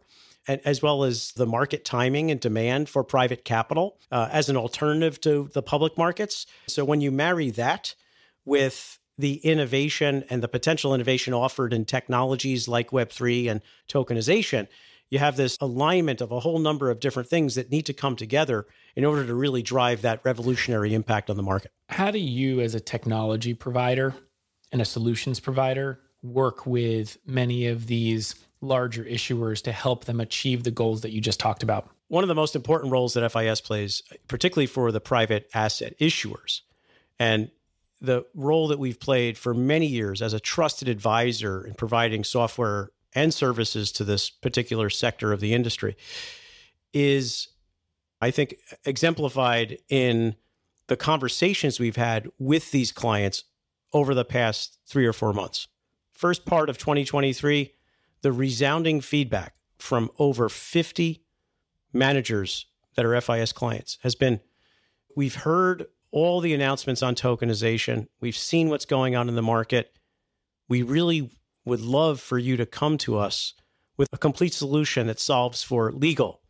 as 0.50 0.82
well 0.82 1.04
as 1.04 1.32
the 1.34 1.46
market 1.46 1.86
timing 1.86 2.32
and 2.32 2.40
demand 2.40 2.90
for 2.90 3.04
private 3.04 3.46
capital 3.46 4.00
uh, 4.12 4.30
as 4.32 4.50
an 4.50 4.58
alternative 4.58 5.22
to 5.22 5.50
the 5.54 5.62
public 5.62 5.98
markets. 5.98 6.46
So 6.68 6.84
when 6.84 7.02
you 7.02 7.12
marry 7.12 7.52
that 7.52 7.96
with 8.46 9.00
the 9.18 9.36
innovation 9.38 10.24
and 10.30 10.42
the 10.42 10.48
potential 10.48 10.96
innovation 10.96 11.34
offered 11.34 11.74
in 11.74 11.86
technologies 11.86 12.68
like 12.68 12.90
Web3 12.90 13.50
and 13.50 13.62
tokenization, 13.88 14.68
you 15.10 15.20
have 15.20 15.36
this 15.36 15.58
alignment 15.60 16.22
of 16.22 16.32
a 16.32 16.40
whole 16.40 16.60
number 16.60 16.90
of 16.90 17.00
different 17.00 17.30
things 17.30 17.56
that 17.56 17.72
need 17.72 17.86
to 17.88 17.94
come 17.94 18.16
together 18.16 18.66
in 18.96 19.06
order 19.06 19.26
to 19.26 19.34
really 19.34 19.62
drive 19.62 20.02
that 20.04 20.22
revolutionary 20.24 20.94
impact 20.94 21.30
on 21.30 21.38
the 21.38 21.44
market. 21.44 21.72
How 21.90 22.12
do 22.12 22.20
you, 22.20 22.62
as 22.62 22.76
a 22.76 22.80
technology 22.80 23.54
provider 23.54 24.16
and 24.72 24.82
a 24.82 24.86
solutions 24.86 25.40
provider, 25.40 26.00
work 26.22 26.66
with 26.66 27.18
many 27.26 27.68
of 27.68 27.88
these 27.88 28.36
larger 28.62 29.04
issuers 29.04 29.62
to 29.64 29.72
help 29.72 30.06
them 30.06 30.20
achieve 30.20 30.64
the 30.64 30.72
goals 30.72 31.02
that 31.02 31.12
you 31.12 31.22
just 31.22 31.40
talked 31.40 31.64
about? 31.64 31.90
One 32.08 32.24
of 32.24 32.28
the 32.28 32.36
most 32.36 32.56
important 32.56 32.92
roles 32.92 33.14
that 33.14 33.30
FIS 33.32 33.62
plays, 33.62 34.04
particularly 34.28 34.68
for 34.68 34.92
the 34.92 35.00
private 35.00 35.50
asset 35.54 35.98
issuers, 36.00 36.62
and 37.20 37.52
the 38.02 38.26
role 38.34 38.68
that 38.70 38.80
we've 38.80 39.00
played 39.00 39.38
for 39.38 39.54
many 39.54 39.86
years 39.86 40.22
as 40.22 40.34
a 40.34 40.40
trusted 40.40 40.88
advisor 40.88 41.66
in 41.66 41.74
providing 41.74 42.24
software 42.24 42.92
and 43.14 43.34
services 43.34 43.92
to 43.92 44.04
this 44.04 44.30
particular 44.30 44.90
sector 44.90 45.34
of 45.34 45.40
the 45.40 45.54
industry 45.54 45.96
is, 46.94 47.50
I 48.22 48.32
think, 48.32 48.56
exemplified 48.86 49.80
in 49.90 50.36
the 50.88 50.98
conversations 50.98 51.80
we've 51.80 51.96
had 51.96 52.30
with 52.40 52.72
these 52.72 52.92
clients 52.92 53.44
over 53.94 54.14
the 54.14 54.26
past 54.26 54.80
three 54.88 55.06
or 55.06 55.14
four 55.14 55.34
months. 55.34 55.68
First 56.14 56.46
part 56.46 56.70
of 56.70 56.78
2023, 56.78 57.74
the 58.22 58.32
resounding 58.32 59.02
feedback 59.02 59.56
from 59.78 60.10
over 60.20 60.50
50 60.50 61.24
managers 61.94 62.66
that 62.96 63.06
are 63.06 63.20
FIS 63.20 63.52
clients 63.52 63.98
has 64.04 64.16
been 64.16 64.40
we've 65.16 65.36
heard 65.36 65.86
all 66.12 66.42
the 66.42 66.54
announcements 66.54 67.04
on 67.04 67.16
tokenization, 67.16 68.08
we've 68.20 68.38
seen 68.38 68.70
what's 68.70 68.86
going 68.86 69.16
on 69.16 69.30
in 69.30 69.36
the 69.36 69.42
market. 69.42 69.94
We 70.68 70.82
really 70.82 71.30
would 71.66 71.82
love 71.82 72.20
for 72.20 72.38
you 72.38 72.58
to 72.58 72.66
come 72.66 72.98
to 73.00 73.18
us 73.18 73.54
with 73.98 74.10
a 74.12 74.18
complete 74.18 74.54
solution 74.54 75.08
that 75.08 75.20
solves 75.20 75.62
for 75.62 75.92
legal 75.92 76.42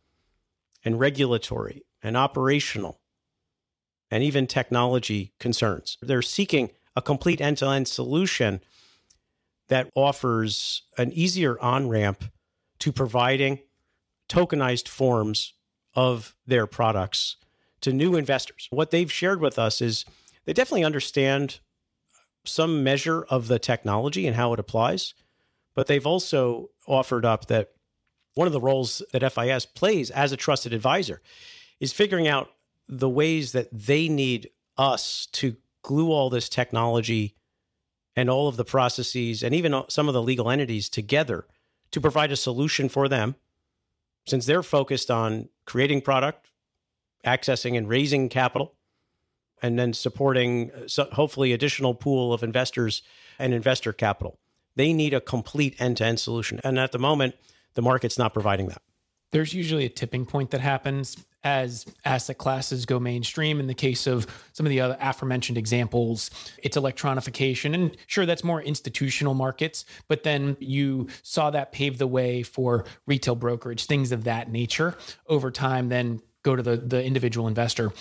and 0.84 0.98
regulatory 0.98 1.82
and 2.02 2.16
operational 2.16 3.00
and 4.10 4.22
even 4.22 4.46
technology 4.46 5.32
concerns. 5.38 5.98
They're 6.00 6.22
seeking 6.22 6.70
a 6.96 7.02
complete 7.02 7.40
end 7.40 7.58
to 7.58 7.68
end 7.68 7.86
solution 7.86 8.60
that 9.70 9.88
offers 9.94 10.82
an 10.98 11.12
easier 11.12 11.58
on 11.60 11.88
ramp 11.88 12.24
to 12.80 12.92
providing 12.92 13.60
tokenized 14.28 14.88
forms 14.88 15.54
of 15.94 16.34
their 16.46 16.66
products 16.66 17.36
to 17.80 17.92
new 17.92 18.16
investors. 18.16 18.66
What 18.70 18.90
they've 18.90 19.10
shared 19.10 19.40
with 19.40 19.58
us 19.58 19.80
is 19.80 20.04
they 20.44 20.52
definitely 20.52 20.84
understand 20.84 21.60
some 22.44 22.82
measure 22.82 23.22
of 23.24 23.46
the 23.46 23.58
technology 23.58 24.26
and 24.26 24.34
how 24.34 24.52
it 24.52 24.58
applies, 24.58 25.14
but 25.74 25.86
they've 25.86 26.06
also 26.06 26.70
offered 26.86 27.24
up 27.24 27.46
that 27.46 27.70
one 28.34 28.48
of 28.48 28.52
the 28.52 28.60
roles 28.60 29.02
that 29.12 29.32
FIS 29.32 29.66
plays 29.66 30.10
as 30.10 30.32
a 30.32 30.36
trusted 30.36 30.72
advisor 30.72 31.22
is 31.78 31.92
figuring 31.92 32.26
out 32.26 32.50
the 32.88 33.08
ways 33.08 33.52
that 33.52 33.68
they 33.72 34.08
need 34.08 34.50
us 34.76 35.28
to 35.32 35.56
glue 35.82 36.10
all 36.10 36.28
this 36.28 36.48
technology 36.48 37.36
and 38.20 38.28
all 38.28 38.48
of 38.48 38.58
the 38.58 38.66
processes 38.66 39.42
and 39.42 39.54
even 39.54 39.82
some 39.88 40.06
of 40.06 40.12
the 40.12 40.20
legal 40.20 40.50
entities 40.50 40.90
together 40.90 41.46
to 41.90 42.02
provide 42.02 42.30
a 42.30 42.36
solution 42.36 42.86
for 42.86 43.08
them 43.08 43.34
since 44.26 44.44
they're 44.44 44.62
focused 44.62 45.10
on 45.10 45.48
creating 45.64 46.02
product 46.02 46.48
accessing 47.24 47.78
and 47.78 47.88
raising 47.88 48.28
capital 48.28 48.74
and 49.62 49.78
then 49.78 49.94
supporting 49.94 50.70
uh, 50.70 51.04
hopefully 51.12 51.54
additional 51.54 51.94
pool 51.94 52.34
of 52.34 52.42
investors 52.42 53.02
and 53.38 53.54
investor 53.54 53.92
capital. 53.92 54.38
They 54.76 54.92
need 54.92 55.14
a 55.14 55.20
complete 55.22 55.80
end-to-end 55.80 56.20
solution 56.20 56.60
and 56.62 56.78
at 56.78 56.92
the 56.92 56.98
moment 56.98 57.36
the 57.72 57.82
market's 57.82 58.18
not 58.18 58.34
providing 58.34 58.68
that. 58.68 58.82
There's 59.32 59.54
usually 59.54 59.86
a 59.86 59.90
tipping 59.90 60.26
point 60.26 60.50
that 60.50 60.60
happens 60.60 61.24
as 61.42 61.86
asset 62.04 62.38
classes 62.38 62.86
go 62.86 62.98
mainstream. 62.98 63.60
In 63.60 63.66
the 63.66 63.74
case 63.74 64.06
of 64.06 64.26
some 64.52 64.66
of 64.66 64.70
the 64.70 64.80
other 64.80 64.96
aforementioned 65.00 65.56
examples, 65.58 66.30
it's 66.62 66.76
electronification. 66.76 67.74
And 67.74 67.96
sure, 68.06 68.26
that's 68.26 68.44
more 68.44 68.62
institutional 68.62 69.34
markets, 69.34 69.84
but 70.08 70.22
then 70.22 70.56
you 70.60 71.08
saw 71.22 71.50
that 71.50 71.72
pave 71.72 71.98
the 71.98 72.06
way 72.06 72.42
for 72.42 72.84
retail 73.06 73.34
brokerage, 73.34 73.86
things 73.86 74.12
of 74.12 74.24
that 74.24 74.50
nature 74.50 74.96
over 75.26 75.50
time, 75.50 75.88
then 75.88 76.20
go 76.42 76.56
to 76.56 76.62
the, 76.62 76.76
the 76.76 77.02
individual 77.02 77.48
investor. 77.48 77.92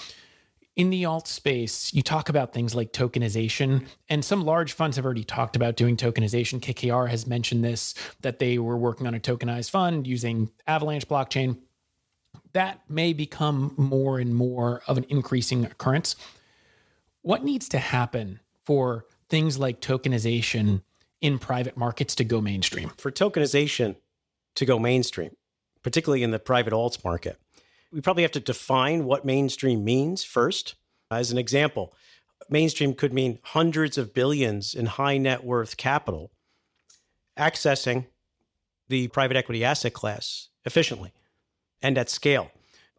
In 0.75 0.91
the 0.91 1.03
alt 1.03 1.27
space, 1.27 1.93
you 1.93 2.01
talk 2.01 2.29
about 2.29 2.53
things 2.53 2.74
like 2.74 2.93
tokenization, 2.93 3.86
and 4.08 4.24
some 4.24 4.46
large 4.46 4.72
funds 4.72 4.96
have 4.96 5.03
already 5.03 5.25
talked 5.25 5.58
about 5.58 5.75
doing 5.75 5.98
tokenization. 5.98 6.62
KKR 6.62 7.10
has 7.10 7.27
mentioned 7.27 7.65
this, 7.65 7.96
that 8.22 8.39
they 8.39 8.58
were 8.60 8.77
working 8.77 9.05
on 9.05 9.13
a 9.13 9.19
tokenized 9.19 9.72
fund 9.72 10.08
using 10.08 10.50
Avalanche 10.67 11.05
blockchain. 11.05 11.58
That 12.53 12.82
may 12.89 13.13
become 13.13 13.74
more 13.77 14.20
and 14.20 14.34
more 14.34 14.82
of 14.88 14.98
an 14.98 15.06
increasing 15.10 15.65
occurrence. 15.65 16.15
What 17.22 17.44
needs 17.44 17.70
to 17.70 17.79
happen 17.79 18.39
for 18.63 19.06
things 19.29 19.60
like 19.60 19.82
tokenization 19.82 20.82
in 21.22 21.38
private 21.38 21.77
markets 21.77 22.15
to 22.15 22.24
go 22.24 22.41
mainstream? 22.41 22.89
for 22.98 23.12
tokenization 23.12 23.96
to 24.56 24.65
go 24.65 24.79
mainstream, 24.79 25.36
particularly 25.84 26.24
in 26.24 26.32
the 26.32 26.39
private 26.39 26.74
alts 26.74 27.03
market, 27.03 27.39
we 27.91 28.01
probably 28.01 28.24
have 28.24 28.32
to 28.32 28.39
define 28.39 29.06
what 29.06 29.25
mainstream 29.25 29.84
means 29.84 30.24
first. 30.24 30.75
As 31.12 31.32
an 31.32 31.38
example, 31.38 31.94
mainstream 32.50 32.94
could 32.94 33.13
mean 33.13 33.39
hundreds 33.44 33.98
of 33.98 34.13
billions 34.13 34.75
in 34.75 34.86
high 34.86 35.18
net 35.18 35.44
worth 35.44 35.77
capital 35.77 36.32
accessing 37.38 38.06
the 38.89 39.08
private 39.08 39.38
equity 39.38 39.63
asset 39.63 39.94
class 39.94 40.50
efficiently 40.65 41.13
and 41.82 41.98
at 41.98 42.10
scale. 42.10 42.52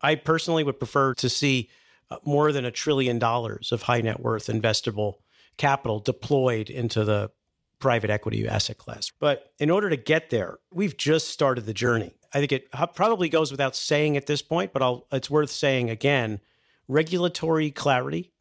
I 0.03 0.15
personally 0.15 0.65
would 0.65 0.79
prefer 0.79 1.15
to 1.15 1.29
see 1.29 1.69
uh, 2.11 2.17
more 2.25 2.53
than 2.53 2.65
a 2.65 2.71
trillion 2.71 3.19
dollars 3.19 3.73
of 3.73 3.83
high 3.83 4.01
net 4.01 4.21
worth 4.21 4.47
investable 4.47 5.15
capital 5.57 6.01
deployed 6.01 6.71
into 6.71 7.05
the 7.05 7.31
private 7.79 8.11
equity 8.11 8.47
asset 8.47 8.79
class. 8.79 9.11
But 9.19 9.53
in 9.59 9.71
order 9.71 9.91
to 9.91 9.97
get 9.97 10.31
there, 10.31 10.59
we've 10.73 10.97
just 10.97 11.29
started 11.29 11.67
the 11.67 11.75
journey. 11.75 12.15
I 12.33 12.39
think 12.39 12.53
it 12.53 12.71
probably 12.95 13.29
goes 13.29 13.51
without 13.51 13.75
saying 13.75 14.17
at 14.17 14.27
this 14.27 14.43
point, 14.43 14.73
but 14.73 14.83
I'll, 14.83 15.07
it's 15.11 15.31
worth 15.31 15.51
saying 15.51 15.91
again 15.91 16.41
regulatory 16.87 17.71
clarity 17.71 18.33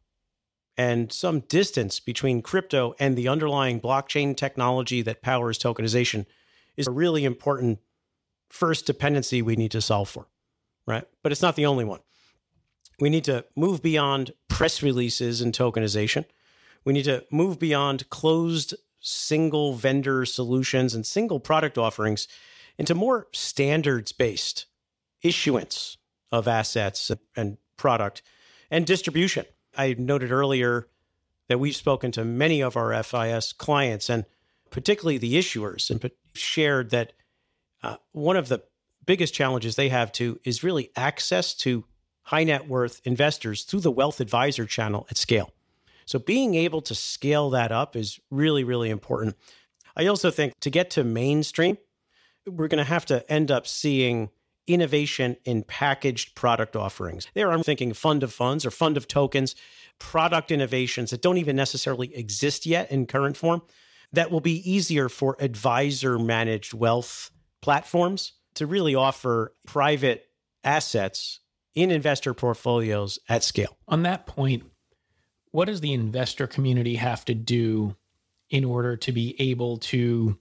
and 0.76 1.12
some 1.12 1.40
distance 1.40 2.00
between 2.00 2.42
crypto 2.42 2.94
and 2.98 3.16
the 3.16 3.28
underlying 3.28 3.80
blockchain 3.80 4.36
technology 4.36 5.02
that 5.02 5.22
powers 5.22 5.58
tokenization 5.58 6.26
is 6.76 6.86
a 6.86 6.90
really 6.92 7.24
important 7.24 7.80
first 8.50 8.84
dependency 8.84 9.40
we 9.40 9.56
need 9.56 9.70
to 9.70 9.80
solve 9.80 10.08
for, 10.08 10.26
right? 10.86 11.04
But 11.22 11.32
it's 11.32 11.42
not 11.42 11.56
the 11.56 11.66
only 11.66 11.84
one. 11.84 12.00
We 12.98 13.08
need 13.08 13.24
to 13.24 13.46
move 13.56 13.82
beyond 13.82 14.32
press 14.48 14.82
releases 14.82 15.40
and 15.40 15.54
tokenization. 15.54 16.26
We 16.84 16.92
need 16.92 17.04
to 17.04 17.24
move 17.30 17.58
beyond 17.58 18.10
closed 18.10 18.74
single 19.00 19.74
vendor 19.74 20.26
solutions 20.26 20.94
and 20.94 21.06
single 21.06 21.40
product 21.40 21.78
offerings 21.78 22.28
into 22.76 22.94
more 22.94 23.28
standards 23.32 24.12
based 24.12 24.66
issuance 25.22 25.96
of 26.30 26.46
assets 26.46 27.10
and 27.36 27.56
product 27.76 28.22
and 28.70 28.86
distribution. 28.86 29.46
I 29.76 29.94
noted 29.98 30.30
earlier 30.30 30.88
that 31.48 31.58
we've 31.58 31.76
spoken 31.76 32.12
to 32.12 32.24
many 32.24 32.62
of 32.62 32.76
our 32.76 33.02
FIS 33.02 33.52
clients 33.52 34.08
and 34.10 34.24
particularly 34.70 35.18
the 35.18 35.34
issuers 35.34 35.90
and 35.90 36.10
shared 36.32 36.90
that 36.90 37.12
uh, 37.82 37.96
one 38.12 38.36
of 38.36 38.48
the 38.48 38.62
biggest 39.06 39.34
challenges 39.34 39.76
they 39.76 39.88
have 39.88 40.12
too 40.12 40.38
is 40.44 40.62
really 40.62 40.90
access 40.96 41.54
to 41.54 41.84
high 42.24 42.44
net 42.44 42.68
worth 42.68 43.00
investors 43.04 43.64
through 43.64 43.80
the 43.80 43.90
wealth 43.90 44.20
advisor 44.20 44.66
channel 44.66 45.06
at 45.10 45.16
scale. 45.16 45.50
So 46.06 46.18
being 46.18 46.54
able 46.54 46.80
to 46.82 46.94
scale 46.94 47.50
that 47.50 47.72
up 47.72 47.96
is 47.96 48.20
really, 48.30 48.64
really 48.64 48.90
important. 48.90 49.36
I 49.96 50.06
also 50.06 50.30
think 50.30 50.58
to 50.60 50.70
get 50.70 50.90
to 50.90 51.04
mainstream, 51.04 51.78
we're 52.46 52.68
going 52.68 52.78
to 52.78 52.84
have 52.84 53.06
to 53.06 53.30
end 53.30 53.50
up 53.50 53.66
seeing 53.66 54.30
innovation 54.66 55.36
in 55.44 55.62
packaged 55.62 56.34
product 56.34 56.76
offerings. 56.76 57.26
There, 57.34 57.50
I'm 57.50 57.62
thinking 57.62 57.92
fund 57.92 58.22
of 58.22 58.32
funds 58.32 58.64
or 58.64 58.70
fund 58.70 58.96
of 58.96 59.08
tokens, 59.08 59.54
product 59.98 60.50
innovations 60.50 61.10
that 61.10 61.22
don't 61.22 61.38
even 61.38 61.56
necessarily 61.56 62.14
exist 62.14 62.66
yet 62.66 62.90
in 62.90 63.06
current 63.06 63.36
form 63.36 63.62
that 64.12 64.30
will 64.30 64.40
be 64.40 64.70
easier 64.70 65.08
for 65.08 65.36
advisor 65.38 66.18
managed 66.18 66.74
wealth 66.74 67.30
platforms 67.62 68.32
to 68.54 68.66
really 68.66 68.94
offer 68.94 69.54
private 69.66 70.26
assets 70.64 71.40
in 71.74 71.90
investor 71.90 72.34
portfolios 72.34 73.18
at 73.28 73.44
scale. 73.44 73.76
On 73.88 74.02
that 74.02 74.26
point, 74.26 74.64
what 75.52 75.66
does 75.66 75.80
the 75.80 75.92
investor 75.92 76.46
community 76.46 76.96
have 76.96 77.24
to 77.26 77.34
do 77.34 77.96
in 78.50 78.64
order 78.64 78.96
to 78.96 79.12
be 79.12 79.36
able 79.40 79.78
to 79.78 80.38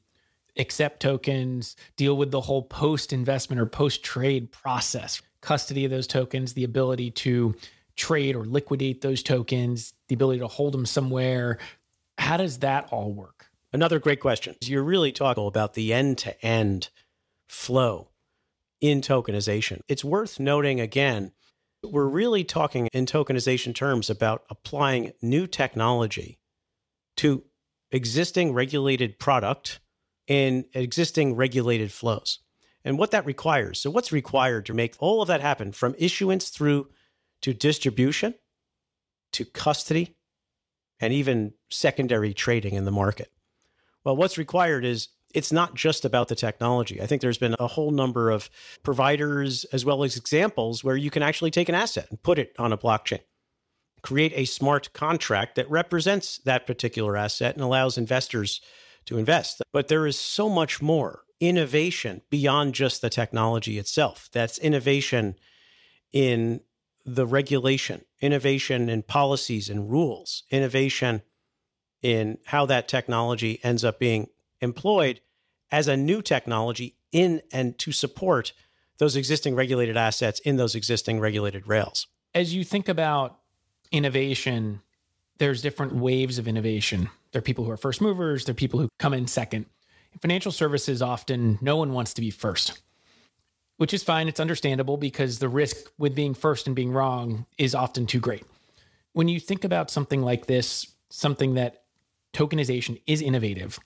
accept 0.57 1.01
tokens, 1.01 1.75
deal 1.95 2.17
with 2.17 2.31
the 2.31 2.41
whole 2.41 2.63
post 2.63 3.13
investment 3.13 3.61
or 3.61 3.65
post 3.65 4.03
trade 4.03 4.51
process, 4.51 5.21
custody 5.41 5.85
of 5.85 5.91
those 5.91 6.07
tokens, 6.07 6.53
the 6.53 6.63
ability 6.63 7.11
to 7.11 7.55
trade 7.95 8.35
or 8.35 8.45
liquidate 8.45 9.01
those 9.01 9.21
tokens, 9.23 9.93
the 10.07 10.15
ability 10.15 10.39
to 10.39 10.47
hold 10.47 10.73
them 10.73 10.85
somewhere? 10.85 11.57
How 12.17 12.37
does 12.37 12.59
that 12.59 12.87
all 12.91 13.13
work? 13.13 13.49
Another 13.71 13.99
great 13.99 14.19
question. 14.19 14.55
You're 14.61 14.83
really 14.83 15.11
talking 15.11 15.45
about 15.45 15.75
the 15.75 15.93
end 15.93 16.17
to 16.19 16.45
end 16.45 16.89
flow 17.49 18.09
in 18.79 19.01
tokenization. 19.01 19.81
It's 19.87 20.05
worth 20.05 20.39
noting 20.39 20.79
again, 20.79 21.31
we're 21.83 22.07
really 22.07 22.43
talking 22.43 22.87
in 22.93 23.05
tokenization 23.05 23.73
terms 23.73 24.09
about 24.09 24.43
applying 24.49 25.13
new 25.21 25.47
technology 25.47 26.39
to 27.17 27.43
existing 27.91 28.53
regulated 28.53 29.19
product 29.19 29.79
in 30.27 30.65
existing 30.73 31.35
regulated 31.35 31.91
flows 31.91 32.39
and 32.85 32.97
what 32.97 33.11
that 33.11 33.25
requires. 33.25 33.81
So, 33.81 33.89
what's 33.89 34.11
required 34.11 34.65
to 34.67 34.73
make 34.73 34.95
all 34.99 35.21
of 35.21 35.27
that 35.27 35.41
happen 35.41 35.71
from 35.71 35.95
issuance 35.97 36.49
through 36.49 36.89
to 37.41 37.53
distribution 37.53 38.35
to 39.33 39.45
custody 39.45 40.15
and 40.99 41.13
even 41.13 41.53
secondary 41.69 42.33
trading 42.33 42.75
in 42.75 42.85
the 42.85 42.91
market? 42.91 43.31
Well, 44.03 44.15
what's 44.15 44.37
required 44.37 44.85
is 44.85 45.09
it's 45.33 45.51
not 45.51 45.75
just 45.75 46.05
about 46.05 46.27
the 46.27 46.35
technology. 46.35 47.01
I 47.01 47.05
think 47.05 47.21
there's 47.21 47.37
been 47.37 47.55
a 47.59 47.67
whole 47.67 47.91
number 47.91 48.31
of 48.31 48.49
providers 48.83 49.65
as 49.65 49.85
well 49.85 50.03
as 50.03 50.17
examples 50.17 50.83
where 50.83 50.95
you 50.95 51.11
can 51.11 51.23
actually 51.23 51.51
take 51.51 51.69
an 51.69 51.75
asset 51.75 52.07
and 52.09 52.21
put 52.21 52.39
it 52.39 52.53
on 52.57 52.73
a 52.73 52.77
blockchain, 52.77 53.21
create 54.01 54.33
a 54.35 54.45
smart 54.45 54.91
contract 54.93 55.55
that 55.55 55.69
represents 55.69 56.39
that 56.39 56.65
particular 56.65 57.15
asset 57.15 57.55
and 57.55 57.63
allows 57.63 57.97
investors 57.97 58.61
to 59.05 59.17
invest. 59.17 59.61
But 59.71 59.87
there 59.87 60.07
is 60.07 60.17
so 60.17 60.49
much 60.49 60.81
more 60.81 61.23
innovation 61.39 62.21
beyond 62.29 62.73
just 62.73 63.01
the 63.01 63.09
technology 63.09 63.77
itself. 63.77 64.29
That's 64.33 64.57
innovation 64.57 65.35
in 66.11 66.61
the 67.05 67.25
regulation, 67.25 68.03
innovation 68.19 68.89
in 68.89 69.03
policies 69.03 69.69
and 69.69 69.89
rules, 69.89 70.43
innovation 70.51 71.21
in 72.01 72.37
how 72.45 72.65
that 72.65 72.87
technology 72.87 73.59
ends 73.63 73.83
up 73.83 73.99
being 73.99 74.27
employed 74.61 75.21
as 75.71 75.87
a 75.87 75.97
new 75.97 76.21
technology 76.21 76.95
in 77.11 77.41
and 77.51 77.77
to 77.79 77.91
support 77.91 78.53
those 78.97 79.15
existing 79.15 79.55
regulated 79.55 79.97
assets 79.97 80.39
in 80.41 80.57
those 80.57 80.75
existing 80.75 81.19
regulated 81.19 81.67
rails. 81.67 82.07
As 82.35 82.53
you 82.53 82.63
think 82.63 82.89
about 82.89 83.39
innovation, 83.91 84.81
there's 85.37 85.61
different 85.61 85.95
waves 85.95 86.37
of 86.37 86.47
innovation. 86.47 87.09
There 87.31 87.39
are 87.39 87.43
people 87.43 87.65
who 87.65 87.71
are 87.71 87.77
first 87.77 88.01
movers, 88.01 88.45
there 88.45 88.51
are 88.51 88.55
people 88.55 88.79
who 88.79 88.89
come 88.99 89.13
in 89.13 89.27
second. 89.27 89.65
In 90.13 90.19
financial 90.19 90.51
services, 90.51 91.01
often 91.01 91.57
no 91.61 91.77
one 91.77 91.93
wants 91.93 92.13
to 92.15 92.21
be 92.21 92.29
first, 92.29 92.81
which 93.77 93.93
is 93.93 94.03
fine. 94.03 94.27
It's 94.27 94.39
understandable 94.39 94.97
because 94.97 95.39
the 95.39 95.49
risk 95.49 95.77
with 95.97 96.15
being 96.15 96.33
first 96.33 96.67
and 96.67 96.75
being 96.75 96.91
wrong 96.91 97.45
is 97.57 97.73
often 97.73 98.05
too 98.05 98.19
great. 98.19 98.43
When 99.13 99.27
you 99.27 99.39
think 99.39 99.63
about 99.63 99.89
something 99.89 100.21
like 100.21 100.45
this, 100.45 100.93
something 101.09 101.55
that 101.55 101.83
tokenization 102.33 103.01
is 103.07 103.21
innovative, 103.21 103.79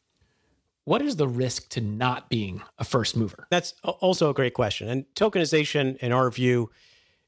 what 0.86 1.02
is 1.02 1.16
the 1.16 1.28
risk 1.28 1.70
to 1.70 1.82
not 1.82 2.30
being 2.30 2.62
a 2.78 2.84
first 2.84 3.16
mover? 3.16 3.48
That's 3.50 3.74
also 3.84 4.30
a 4.30 4.34
great 4.34 4.54
question. 4.54 4.90
And 4.90 5.06
tokenization, 5.16 5.98
in 5.98 6.12
our 6.12 6.30
view, 6.30 6.70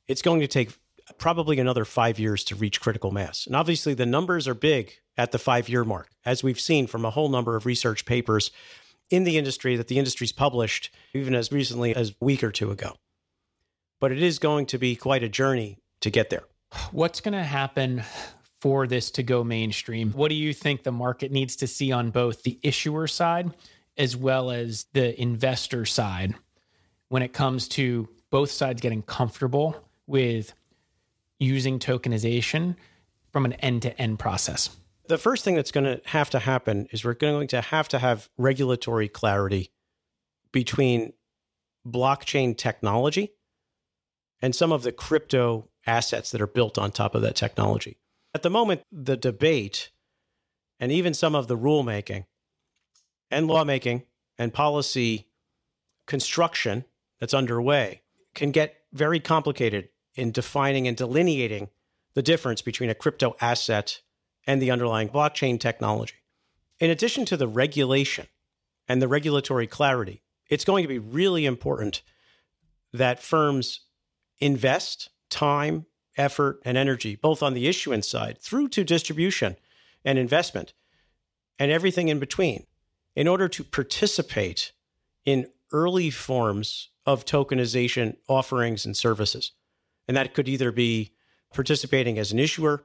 it's 0.07 0.21
going 0.21 0.41
to 0.41 0.47
take 0.47 0.71
probably 1.17 1.59
another 1.59 1.85
five 1.85 2.19
years 2.19 2.43
to 2.45 2.55
reach 2.55 2.81
critical 2.81 3.11
mass. 3.11 3.45
And 3.45 3.55
obviously, 3.55 3.93
the 3.93 4.05
numbers 4.05 4.47
are 4.47 4.53
big 4.53 4.93
at 5.17 5.31
the 5.31 5.39
five 5.39 5.69
year 5.69 5.83
mark, 5.83 6.09
as 6.25 6.43
we've 6.43 6.59
seen 6.59 6.87
from 6.87 7.05
a 7.05 7.09
whole 7.09 7.29
number 7.29 7.55
of 7.55 7.65
research 7.65 8.05
papers 8.05 8.51
in 9.09 9.23
the 9.23 9.37
industry 9.37 9.75
that 9.75 9.87
the 9.87 9.99
industry's 9.99 10.31
published 10.31 10.93
even 11.13 11.35
as 11.35 11.51
recently 11.51 11.95
as 11.95 12.09
a 12.09 12.25
week 12.25 12.43
or 12.43 12.51
two 12.51 12.71
ago. 12.71 12.93
But 13.99 14.11
it 14.11 14.21
is 14.21 14.39
going 14.39 14.65
to 14.67 14.77
be 14.77 14.95
quite 14.95 15.23
a 15.23 15.29
journey 15.29 15.77
to 16.01 16.09
get 16.09 16.29
there. 16.29 16.43
What's 16.91 17.21
going 17.21 17.33
to 17.33 17.43
happen 17.43 18.03
for 18.65 18.87
this 18.87 19.11
to 19.11 19.21
go 19.21 19.43
mainstream? 19.43 20.11
What 20.13 20.29
do 20.29 20.33
you 20.33 20.51
think 20.51 20.81
the 20.81 20.91
market 20.91 21.31
needs 21.31 21.55
to 21.57 21.67
see 21.67 21.91
on 21.91 22.09
both 22.09 22.41
the 22.41 22.57
issuer 22.63 23.05
side 23.05 23.53
as 23.95 24.17
well 24.17 24.49
as 24.49 24.87
the 24.93 25.21
investor 25.21 25.85
side 25.85 26.33
when 27.09 27.21
it 27.21 27.31
comes 27.31 27.67
to 27.67 28.09
both 28.31 28.49
sides 28.49 28.81
getting 28.81 29.03
comfortable 29.03 29.87
with 30.07 30.55
using 31.37 31.77
tokenization 31.77 32.75
from 33.31 33.45
an 33.45 33.53
end 33.53 33.83
to 33.83 34.01
end 34.01 34.17
process? 34.17 34.75
The 35.09 35.19
first 35.19 35.43
thing 35.43 35.53
that's 35.53 35.71
going 35.71 35.83
to 35.83 36.01
have 36.05 36.31
to 36.31 36.39
happen 36.39 36.87
is 36.91 37.05
we're 37.05 37.13
going 37.13 37.45
to 37.49 37.61
have 37.61 37.87
to 37.89 37.99
have 37.99 38.29
regulatory 38.35 39.07
clarity 39.07 39.69
between 40.51 41.13
blockchain 41.87 42.57
technology 42.57 43.31
and 44.41 44.55
some 44.55 44.71
of 44.71 44.81
the 44.81 44.91
crypto 44.91 45.69
assets 45.85 46.31
that 46.31 46.41
are 46.41 46.47
built 46.47 46.79
on 46.79 46.89
top 46.89 47.13
of 47.13 47.21
that 47.21 47.35
technology. 47.35 47.99
At 48.35 48.41
the 48.41 48.49
moment, 48.49 48.81
the 48.91 49.15
debate 49.15 49.91
and 50.77 50.91
even 50.91 51.13
some 51.13 51.35
of 51.35 51.47
the 51.47 51.57
rulemaking 51.57 52.25
and 53.31 53.47
lawmaking 53.47 54.03
and 54.37 54.53
policy 54.53 55.29
construction 56.05 56.83
that's 57.17 57.33
underway 57.33 58.01
can 58.33 58.51
get 58.51 58.75
very 58.91 59.21
complicated 59.21 59.87
in 60.15 60.33
defining 60.33 60.85
and 60.85 60.97
delineating 60.97 61.69
the 62.13 62.21
difference 62.21 62.61
between 62.61 62.89
a 62.89 62.93
crypto 62.93 63.37
asset 63.39 64.01
and 64.45 64.61
the 64.61 64.69
underlying 64.69 65.07
blockchain 65.07 65.57
technology. 65.57 66.15
In 66.77 66.89
addition 66.89 67.23
to 67.27 67.37
the 67.37 67.47
regulation 67.47 68.27
and 68.85 69.01
the 69.01 69.07
regulatory 69.07 69.65
clarity, 69.65 70.23
it's 70.49 70.65
going 70.65 70.83
to 70.83 70.89
be 70.89 70.99
really 70.99 71.45
important 71.45 72.01
that 72.91 73.23
firms 73.23 73.85
invest 74.39 75.09
time, 75.29 75.85
effort, 76.17 76.61
and 76.65 76.77
energy, 76.77 77.15
both 77.15 77.43
on 77.43 77.53
the 77.53 77.67
issuance 77.67 78.07
side 78.07 78.37
through 78.39 78.69
to 78.69 78.83
distribution 78.83 79.55
and 80.03 80.17
investment 80.17 80.73
and 81.59 81.71
everything 81.71 82.09
in 82.09 82.19
between, 82.19 82.65
in 83.15 83.27
order 83.27 83.47
to 83.47 83.63
participate 83.63 84.73
in 85.23 85.47
early 85.71 86.09
forms 86.09 86.89
of 87.05 87.25
tokenization 87.25 88.17
offerings 88.27 88.85
and 88.85 88.95
services. 88.95 89.51
And 90.07 90.15
that 90.17 90.33
could 90.33 90.47
either 90.47 90.71
be 90.71 91.13
participating 91.53 92.19
as 92.19 92.31
an 92.31 92.39
issuer, 92.39 92.83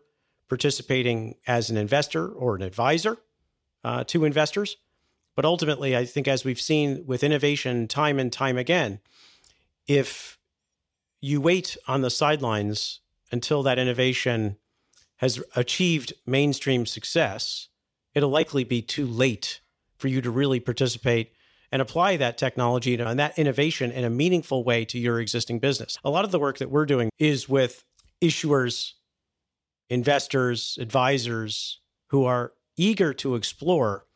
participating 0.48 1.34
as 1.46 1.70
an 1.70 1.76
investor 1.76 2.28
or 2.28 2.54
an 2.54 2.62
advisor 2.62 3.18
uh, 3.84 4.04
to 4.04 4.24
investors. 4.24 4.76
But 5.36 5.44
ultimately, 5.44 5.96
I 5.96 6.04
think 6.04 6.28
as 6.28 6.44
we've 6.44 6.60
seen 6.60 7.04
with 7.06 7.24
innovation 7.24 7.88
time 7.88 8.18
and 8.18 8.32
time 8.32 8.58
again, 8.58 9.00
if 9.86 10.38
you 11.20 11.40
wait 11.40 11.76
on 11.86 12.00
the 12.00 12.10
sidelines 12.10 12.99
until 13.32 13.62
that 13.62 13.78
innovation 13.78 14.56
has 15.16 15.42
achieved 15.54 16.14
mainstream 16.26 16.86
success, 16.86 17.68
it'll 18.14 18.30
likely 18.30 18.64
be 18.64 18.82
too 18.82 19.06
late 19.06 19.60
for 19.98 20.08
you 20.08 20.20
to 20.22 20.30
really 20.30 20.60
participate 20.60 21.32
and 21.72 21.80
apply 21.80 22.16
that 22.16 22.38
technology 22.38 22.94
and 22.94 23.18
that 23.18 23.38
innovation 23.38 23.92
in 23.92 24.04
a 24.04 24.10
meaningful 24.10 24.64
way 24.64 24.84
to 24.84 24.98
your 24.98 25.20
existing 25.20 25.58
business. 25.58 25.98
A 26.02 26.10
lot 26.10 26.24
of 26.24 26.30
the 26.30 26.38
work 26.38 26.58
that 26.58 26.70
we're 26.70 26.86
doing 26.86 27.10
is 27.18 27.48
with 27.48 27.84
issuers, 28.20 28.92
investors, 29.88 30.78
advisors 30.80 31.80
who 32.08 32.24
are 32.24 32.52
eager 32.76 33.12
to 33.14 33.34
explore 33.34 34.06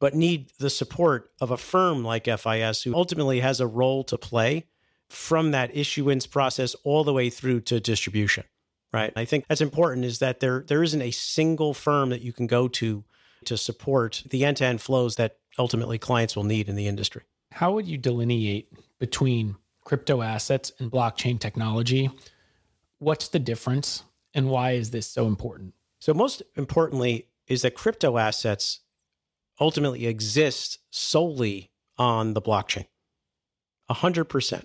but 0.00 0.14
need 0.14 0.50
the 0.58 0.70
support 0.70 1.30
of 1.40 1.50
a 1.50 1.56
firm 1.56 2.04
like 2.04 2.24
FIS 2.24 2.82
who 2.82 2.94
ultimately 2.94 3.40
has 3.40 3.60
a 3.60 3.66
role 3.66 4.02
to 4.04 4.18
play 4.18 4.66
from 5.08 5.52
that 5.52 5.74
issuance 5.76 6.26
process 6.26 6.74
all 6.84 7.04
the 7.04 7.12
way 7.12 7.30
through 7.30 7.60
to 7.60 7.78
distribution 7.80 8.44
right? 8.94 9.12
I 9.16 9.24
think 9.24 9.44
that's 9.48 9.60
important 9.60 10.06
is 10.06 10.20
that 10.20 10.40
there 10.40 10.64
there 10.66 10.82
isn't 10.82 11.02
a 11.02 11.10
single 11.10 11.74
firm 11.74 12.10
that 12.10 12.22
you 12.22 12.32
can 12.32 12.46
go 12.46 12.68
to 12.68 13.04
to 13.44 13.56
support 13.58 14.22
the 14.30 14.44
end-to-end 14.44 14.80
flows 14.80 15.16
that 15.16 15.36
ultimately 15.58 15.98
clients 15.98 16.34
will 16.34 16.44
need 16.44 16.68
in 16.68 16.76
the 16.76 16.86
industry. 16.86 17.22
How 17.52 17.72
would 17.72 17.86
you 17.86 17.98
delineate 17.98 18.72
between 18.98 19.56
crypto 19.84 20.22
assets 20.22 20.72
and 20.78 20.90
blockchain 20.90 21.38
technology? 21.38 22.08
What's 23.00 23.28
the 23.28 23.38
difference 23.38 24.04
and 24.32 24.48
why 24.48 24.72
is 24.72 24.92
this 24.92 25.06
so 25.06 25.26
important? 25.26 25.74
So 25.98 26.14
most 26.14 26.42
importantly 26.56 27.28
is 27.46 27.62
that 27.62 27.74
crypto 27.74 28.16
assets 28.16 28.80
ultimately 29.60 30.06
exist 30.06 30.78
solely 30.90 31.70
on 31.98 32.34
the 32.34 32.42
blockchain. 32.42 32.86
100%. 33.90 34.64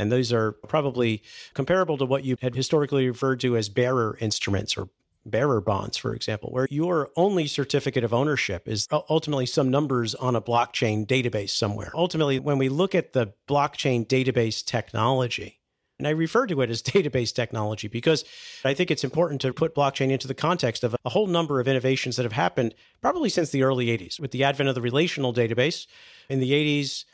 And 0.00 0.10
those 0.10 0.32
are 0.32 0.52
probably 0.52 1.22
comparable 1.54 1.98
to 1.98 2.06
what 2.06 2.24
you 2.24 2.36
had 2.40 2.54
historically 2.54 3.08
referred 3.08 3.40
to 3.40 3.56
as 3.56 3.68
bearer 3.68 4.16
instruments 4.20 4.76
or 4.76 4.88
bearer 5.26 5.60
bonds, 5.60 5.96
for 5.96 6.14
example, 6.14 6.50
where 6.50 6.66
your 6.70 7.10
only 7.16 7.46
certificate 7.46 8.04
of 8.04 8.14
ownership 8.14 8.66
is 8.66 8.88
ultimately 9.08 9.46
some 9.46 9.70
numbers 9.70 10.14
on 10.14 10.34
a 10.34 10.40
blockchain 10.40 11.06
database 11.06 11.50
somewhere. 11.50 11.90
Ultimately, 11.94 12.38
when 12.38 12.58
we 12.58 12.68
look 12.68 12.94
at 12.94 13.12
the 13.12 13.34
blockchain 13.48 14.06
database 14.06 14.64
technology, 14.64 15.60
and 15.98 16.08
I 16.08 16.12
refer 16.12 16.46
to 16.46 16.62
it 16.62 16.70
as 16.70 16.82
database 16.82 17.34
technology 17.34 17.86
because 17.86 18.24
I 18.64 18.74
think 18.74 18.90
it's 18.90 19.04
important 19.04 19.42
to 19.42 19.52
put 19.52 19.74
blockchain 19.74 20.10
into 20.10 20.26
the 20.26 20.34
context 20.34 20.82
of 20.82 20.96
a 21.04 21.10
whole 21.10 21.26
number 21.26 21.60
of 21.60 21.68
innovations 21.68 22.16
that 22.16 22.22
have 22.24 22.32
happened 22.32 22.74
probably 23.02 23.28
since 23.28 23.50
the 23.50 23.62
early 23.62 23.86
80s 23.86 24.18
with 24.18 24.30
the 24.30 24.44
advent 24.44 24.68
of 24.68 24.74
the 24.74 24.80
relational 24.80 25.34
database 25.34 25.86
in 26.28 26.40
the 26.40 26.52
80s, 26.52 27.04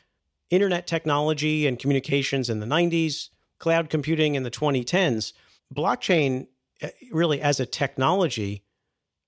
internet 0.49 0.87
technology 0.87 1.67
and 1.67 1.79
communications 1.79 2.49
in 2.49 2.59
the 2.59 2.65
90s, 2.65 3.29
cloud 3.59 3.89
computing 3.89 4.35
in 4.35 4.43
the 4.43 4.51
2010s. 4.51 5.33
Blockchain, 5.73 6.47
uh, 6.81 6.87
really, 7.11 7.41
as 7.41 7.59
a 7.59 7.65
technology, 7.65 8.63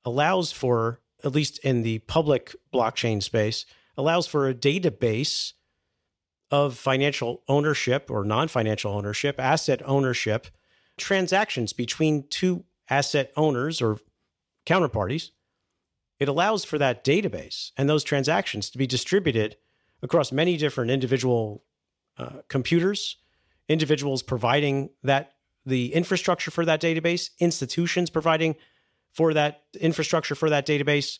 allows 0.05 0.51
for, 0.51 1.01
at 1.23 1.33
least 1.33 1.59
in 1.59 1.81
the 1.83 1.99
public 1.99 2.55
blockchain 2.73 3.21
space, 3.21 3.65
allows 3.97 4.27
for 4.27 4.47
a 4.47 4.53
database 4.53 5.53
of 6.51 6.77
financial 6.77 7.43
ownership 7.47 8.09
or 8.09 8.23
non 8.23 8.47
financial 8.47 8.93
ownership, 8.93 9.39
asset 9.39 9.81
ownership, 9.85 10.47
transactions 10.97 11.73
between 11.73 12.27
two 12.29 12.63
asset 12.89 13.31
owners 13.35 13.81
or 13.81 13.99
counterparties. 14.65 15.29
It 16.19 16.27
allows 16.27 16.65
for 16.65 16.77
that 16.77 17.03
database 17.03 17.71
and 17.77 17.89
those 17.89 18.03
transactions 18.03 18.69
to 18.71 18.77
be 18.77 18.87
distributed 18.87 19.57
across 20.01 20.31
many 20.31 20.57
different 20.57 20.91
individual 20.91 21.63
uh, 22.17 22.41
computers, 22.47 23.17
individuals 23.67 24.23
providing 24.23 24.89
that 25.03 25.33
the 25.65 25.93
infrastructure 25.93 26.51
for 26.51 26.65
that 26.65 26.81
database, 26.81 27.29
institutions 27.39 28.09
providing 28.09 28.55
for 29.11 29.33
that 29.33 29.63
infrastructure 29.79 30.35
for 30.35 30.49
that 30.49 30.65
database, 30.65 31.19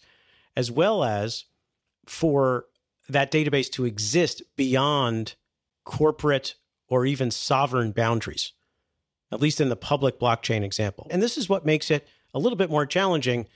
as 0.55 0.71
well 0.71 1.03
as 1.03 1.45
for 2.05 2.65
that 3.07 3.31
database 3.31 3.69
to 3.71 3.85
exist 3.85 4.41
beyond 4.55 5.35
corporate 5.83 6.55
or 6.87 7.05
even 7.05 7.31
sovereign 7.31 7.91
boundaries, 7.91 8.53
at 9.31 9.41
least 9.41 9.61
in 9.61 9.69
the 9.69 9.75
public 9.75 10.19
blockchain 10.19 10.63
example. 10.63 11.07
And 11.09 11.21
this 11.21 11.37
is 11.37 11.49
what 11.49 11.65
makes 11.65 11.91
it 11.91 12.07
a 12.33 12.39
little 12.39 12.57
bit 12.57 12.69
more 12.69 12.85
challenging 12.85 13.47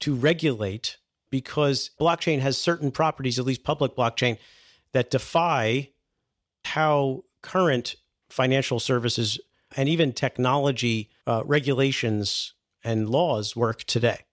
to 0.00 0.14
regulate 0.14 0.98
because 1.30 1.90
blockchain 2.00 2.40
has 2.40 2.56
certain 2.56 2.90
properties, 2.90 3.38
at 3.38 3.44
least 3.44 3.64
public 3.64 3.94
blockchain, 3.94 4.38
that 4.92 5.10
defy 5.10 5.90
how 6.64 7.24
current 7.42 7.96
financial 8.28 8.80
services 8.80 9.40
and 9.76 9.88
even 9.88 10.12
technology 10.12 11.10
uh, 11.26 11.42
regulations 11.44 12.54
and 12.84 13.08
laws 13.08 13.56
work 13.56 13.84
today. 13.84 14.24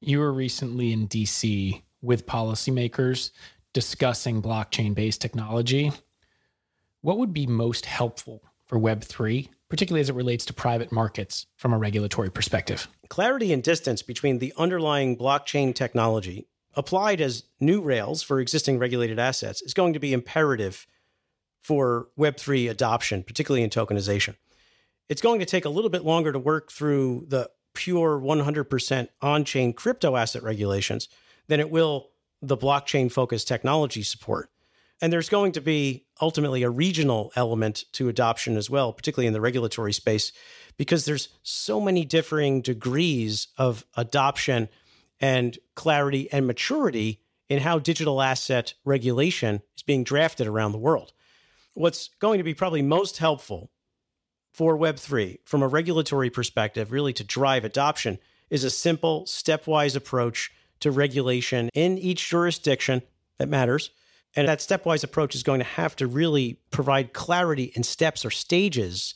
You 0.00 0.20
were 0.20 0.32
recently 0.32 0.92
in 0.92 1.08
DC 1.08 1.82
with 2.00 2.26
policymakers 2.26 3.30
discussing 3.72 4.42
blockchain 4.42 4.94
based 4.94 5.20
technology. 5.20 5.92
What 7.00 7.18
would 7.18 7.32
be 7.32 7.46
most 7.46 7.86
helpful 7.86 8.42
for 8.66 8.78
Web3, 8.78 9.48
particularly 9.68 10.00
as 10.00 10.10
it 10.10 10.14
relates 10.14 10.44
to 10.46 10.52
private 10.52 10.92
markets 10.92 11.46
from 11.56 11.72
a 11.72 11.78
regulatory 11.78 12.30
perspective? 12.30 12.88
Clarity 13.08 13.52
and 13.52 13.62
distance 13.62 14.02
between 14.02 14.38
the 14.38 14.52
underlying 14.56 15.16
blockchain 15.16 15.74
technology 15.74 16.46
applied 16.78 17.20
as 17.20 17.42
new 17.58 17.82
rails 17.82 18.22
for 18.22 18.38
existing 18.38 18.78
regulated 18.78 19.18
assets 19.18 19.60
is 19.62 19.74
going 19.74 19.92
to 19.94 19.98
be 19.98 20.12
imperative 20.12 20.86
for 21.60 22.06
Web3 22.16 22.70
adoption, 22.70 23.24
particularly 23.24 23.64
in 23.64 23.68
tokenization. 23.68 24.36
It's 25.08 25.20
going 25.20 25.40
to 25.40 25.44
take 25.44 25.64
a 25.64 25.70
little 25.70 25.90
bit 25.90 26.04
longer 26.04 26.30
to 26.30 26.38
work 26.38 26.70
through 26.70 27.26
the 27.28 27.50
pure 27.74 28.20
100% 28.20 29.08
on 29.20 29.44
chain 29.44 29.72
crypto 29.72 30.14
asset 30.14 30.44
regulations 30.44 31.08
than 31.48 31.58
it 31.58 31.68
will 31.68 32.10
the 32.40 32.56
blockchain 32.56 33.10
focused 33.10 33.48
technology 33.48 34.04
support. 34.04 34.48
And 35.02 35.12
there's 35.12 35.28
going 35.28 35.52
to 35.52 35.60
be 35.60 36.06
ultimately 36.22 36.62
a 36.62 36.70
regional 36.70 37.32
element 37.34 37.86
to 37.92 38.08
adoption 38.08 38.56
as 38.56 38.70
well, 38.70 38.92
particularly 38.92 39.26
in 39.26 39.32
the 39.32 39.40
regulatory 39.40 39.92
space, 39.92 40.30
because 40.76 41.06
there's 41.06 41.28
so 41.42 41.80
many 41.80 42.04
differing 42.04 42.60
degrees 42.60 43.48
of 43.56 43.84
adoption 43.96 44.68
and 45.20 45.58
clarity 45.74 46.30
and 46.32 46.46
maturity 46.46 47.20
in 47.48 47.60
how 47.60 47.78
digital 47.78 48.20
asset 48.20 48.74
regulation 48.84 49.62
is 49.76 49.82
being 49.82 50.04
drafted 50.04 50.46
around 50.46 50.72
the 50.72 50.78
world. 50.78 51.12
What's 51.74 52.10
going 52.20 52.38
to 52.38 52.44
be 52.44 52.54
probably 52.54 52.82
most 52.82 53.18
helpful 53.18 53.70
for 54.52 54.76
Web3 54.76 55.38
from 55.44 55.62
a 55.62 55.68
regulatory 55.68 56.30
perspective, 56.30 56.92
really 56.92 57.12
to 57.14 57.24
drive 57.24 57.64
adoption, 57.64 58.18
is 58.50 58.64
a 58.64 58.70
simple 58.70 59.24
stepwise 59.24 59.94
approach 59.94 60.50
to 60.80 60.90
regulation 60.90 61.68
in 61.74 61.98
each 61.98 62.28
jurisdiction 62.28 63.02
that 63.38 63.48
matters. 63.48 63.90
And 64.36 64.48
that 64.48 64.58
stepwise 64.58 65.04
approach 65.04 65.34
is 65.34 65.42
going 65.42 65.60
to 65.60 65.64
have 65.64 65.96
to 65.96 66.06
really 66.06 66.60
provide 66.70 67.12
clarity 67.12 67.72
in 67.74 67.82
steps 67.82 68.24
or 68.24 68.30
stages 68.30 69.14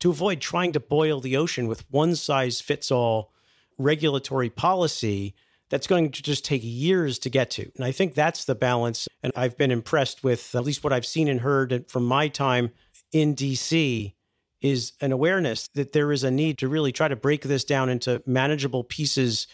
to 0.00 0.10
avoid 0.10 0.40
trying 0.40 0.72
to 0.72 0.80
boil 0.80 1.20
the 1.20 1.36
ocean 1.36 1.66
with 1.66 1.90
one 1.90 2.16
size 2.16 2.60
fits 2.60 2.90
all 2.90 3.32
regulatory 3.78 4.50
policy 4.50 5.34
that's 5.70 5.86
going 5.86 6.10
to 6.10 6.22
just 6.22 6.44
take 6.44 6.62
years 6.62 7.18
to 7.20 7.30
get 7.30 7.50
to. 7.50 7.70
And 7.76 7.84
I 7.84 7.92
think 7.92 8.14
that's 8.14 8.44
the 8.44 8.54
balance. 8.54 9.08
And 9.22 9.32
I've 9.34 9.56
been 9.56 9.70
impressed 9.70 10.22
with 10.22 10.54
at 10.54 10.64
least 10.64 10.84
what 10.84 10.92
I've 10.92 11.06
seen 11.06 11.28
and 11.28 11.40
heard 11.40 11.86
from 11.88 12.04
my 12.04 12.28
time 12.28 12.70
in 13.12 13.34
DC 13.34 14.14
is 14.60 14.92
an 15.00 15.12
awareness 15.12 15.68
that 15.68 15.92
there 15.92 16.10
is 16.10 16.24
a 16.24 16.30
need 16.30 16.58
to 16.58 16.68
really 16.68 16.92
try 16.92 17.08
to 17.08 17.16
break 17.16 17.42
this 17.42 17.64
down 17.64 17.88
into 17.88 18.22
manageable 18.26 18.84
pieces 18.84 19.46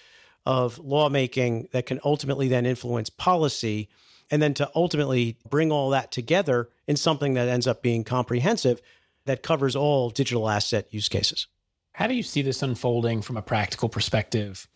of 0.47 0.79
lawmaking 0.79 1.69
that 1.73 1.87
can 1.87 2.01
ultimately 2.05 2.49
then 2.49 2.65
influence 2.65 3.11
policy 3.11 3.89
and 4.31 4.41
then 4.41 4.55
to 4.55 4.71
ultimately 4.75 5.37
bring 5.49 5.73
all 5.73 5.91
that 5.91 6.13
together 6.13 6.69
in 6.87 6.97
something 6.97 7.35
that 7.35 7.49
ends 7.49 7.67
up 7.67 7.83
being 7.83 8.05
comprehensive 8.05 8.81
that 9.27 9.43
covers 9.43 9.77
all 9.77 10.11
digital 10.11 10.49
asset 10.49 10.87
use 10.91 11.09
cases. 11.09 11.47
How 11.93 12.07
do 12.07 12.15
you 12.15 12.23
see 12.23 12.43
this 12.43 12.63
unfolding 12.63 13.21
from 13.21 13.37
a 13.37 13.43
practical 13.43 13.89
perspective? 13.89 14.69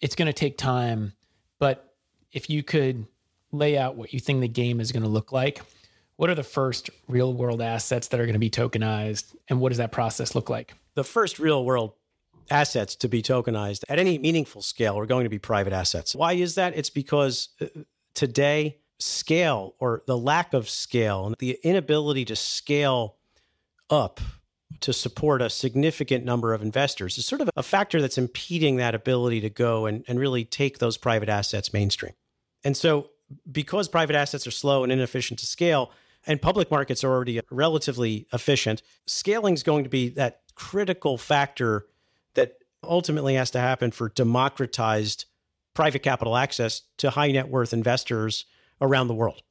It's 0.00 0.14
going 0.14 0.26
to 0.26 0.32
take 0.32 0.58
time, 0.58 1.12
but 1.58 1.94
if 2.32 2.50
you 2.50 2.62
could 2.62 3.06
lay 3.52 3.78
out 3.78 3.96
what 3.96 4.12
you 4.12 4.20
think 4.20 4.40
the 4.40 4.48
game 4.48 4.80
is 4.80 4.92
going 4.92 5.02
to 5.02 5.08
look 5.08 5.32
like, 5.32 5.62
what 6.16 6.30
are 6.30 6.34
the 6.34 6.42
first 6.42 6.90
real 7.08 7.32
world 7.32 7.60
assets 7.60 8.08
that 8.08 8.20
are 8.20 8.24
going 8.24 8.34
to 8.34 8.38
be 8.38 8.50
tokenized 8.50 9.34
and 9.48 9.60
what 9.60 9.70
does 9.70 9.78
that 9.78 9.92
process 9.92 10.34
look 10.34 10.48
like? 10.48 10.74
The 10.94 11.04
first 11.04 11.38
real 11.38 11.64
world 11.64 11.92
assets 12.50 12.94
to 12.96 13.08
be 13.08 13.22
tokenized 13.22 13.84
at 13.88 13.98
any 13.98 14.18
meaningful 14.18 14.62
scale 14.62 14.98
are 14.98 15.06
going 15.06 15.24
to 15.24 15.30
be 15.30 15.38
private 15.38 15.72
assets. 15.72 16.14
Why 16.14 16.34
is 16.34 16.56
that? 16.56 16.76
It's 16.76 16.90
because 16.90 17.48
uh, 17.60 17.66
today, 18.14 18.78
scale 18.98 19.74
or 19.80 20.02
the 20.06 20.16
lack 20.16 20.54
of 20.54 20.68
scale 20.68 21.26
and 21.26 21.34
the 21.38 21.58
inability 21.62 22.24
to 22.26 22.36
scale 22.36 23.16
up 23.90 24.20
to 24.80 24.92
support 24.92 25.42
a 25.42 25.50
significant 25.50 26.24
number 26.24 26.52
of 26.52 26.62
investors 26.62 27.18
is 27.18 27.26
sort 27.26 27.40
of 27.40 27.50
a 27.56 27.62
factor 27.62 28.00
that's 28.00 28.18
impeding 28.18 28.76
that 28.76 28.94
ability 28.94 29.40
to 29.40 29.50
go 29.50 29.86
and, 29.86 30.04
and 30.08 30.18
really 30.18 30.44
take 30.44 30.78
those 30.78 30.96
private 30.96 31.28
assets 31.28 31.72
mainstream. 31.72 32.12
And 32.64 32.76
so, 32.76 33.10
because 33.50 33.88
private 33.88 34.16
assets 34.16 34.46
are 34.46 34.52
slow 34.52 34.82
and 34.82 34.92
inefficient 34.92 35.38
to 35.40 35.46
scale, 35.46 35.90
and 36.26 36.40
public 36.40 36.70
markets 36.70 37.04
are 37.04 37.10
already 37.10 37.40
relatively 37.50 38.26
efficient, 38.32 38.82
scaling 39.06 39.54
is 39.54 39.62
going 39.62 39.84
to 39.84 39.90
be 39.90 40.08
that 40.10 40.40
critical 40.54 41.18
factor 41.18 41.86
that 42.34 42.58
ultimately 42.82 43.34
has 43.34 43.50
to 43.50 43.58
happen 43.58 43.90
for 43.90 44.08
democratized 44.10 45.26
private 45.74 46.02
capital 46.02 46.36
access 46.36 46.82
to 46.98 47.10
high 47.10 47.30
net 47.32 47.48
worth 47.48 47.72
investors 47.72 48.46
around 48.80 49.08
the 49.08 49.14
world. 49.14 49.42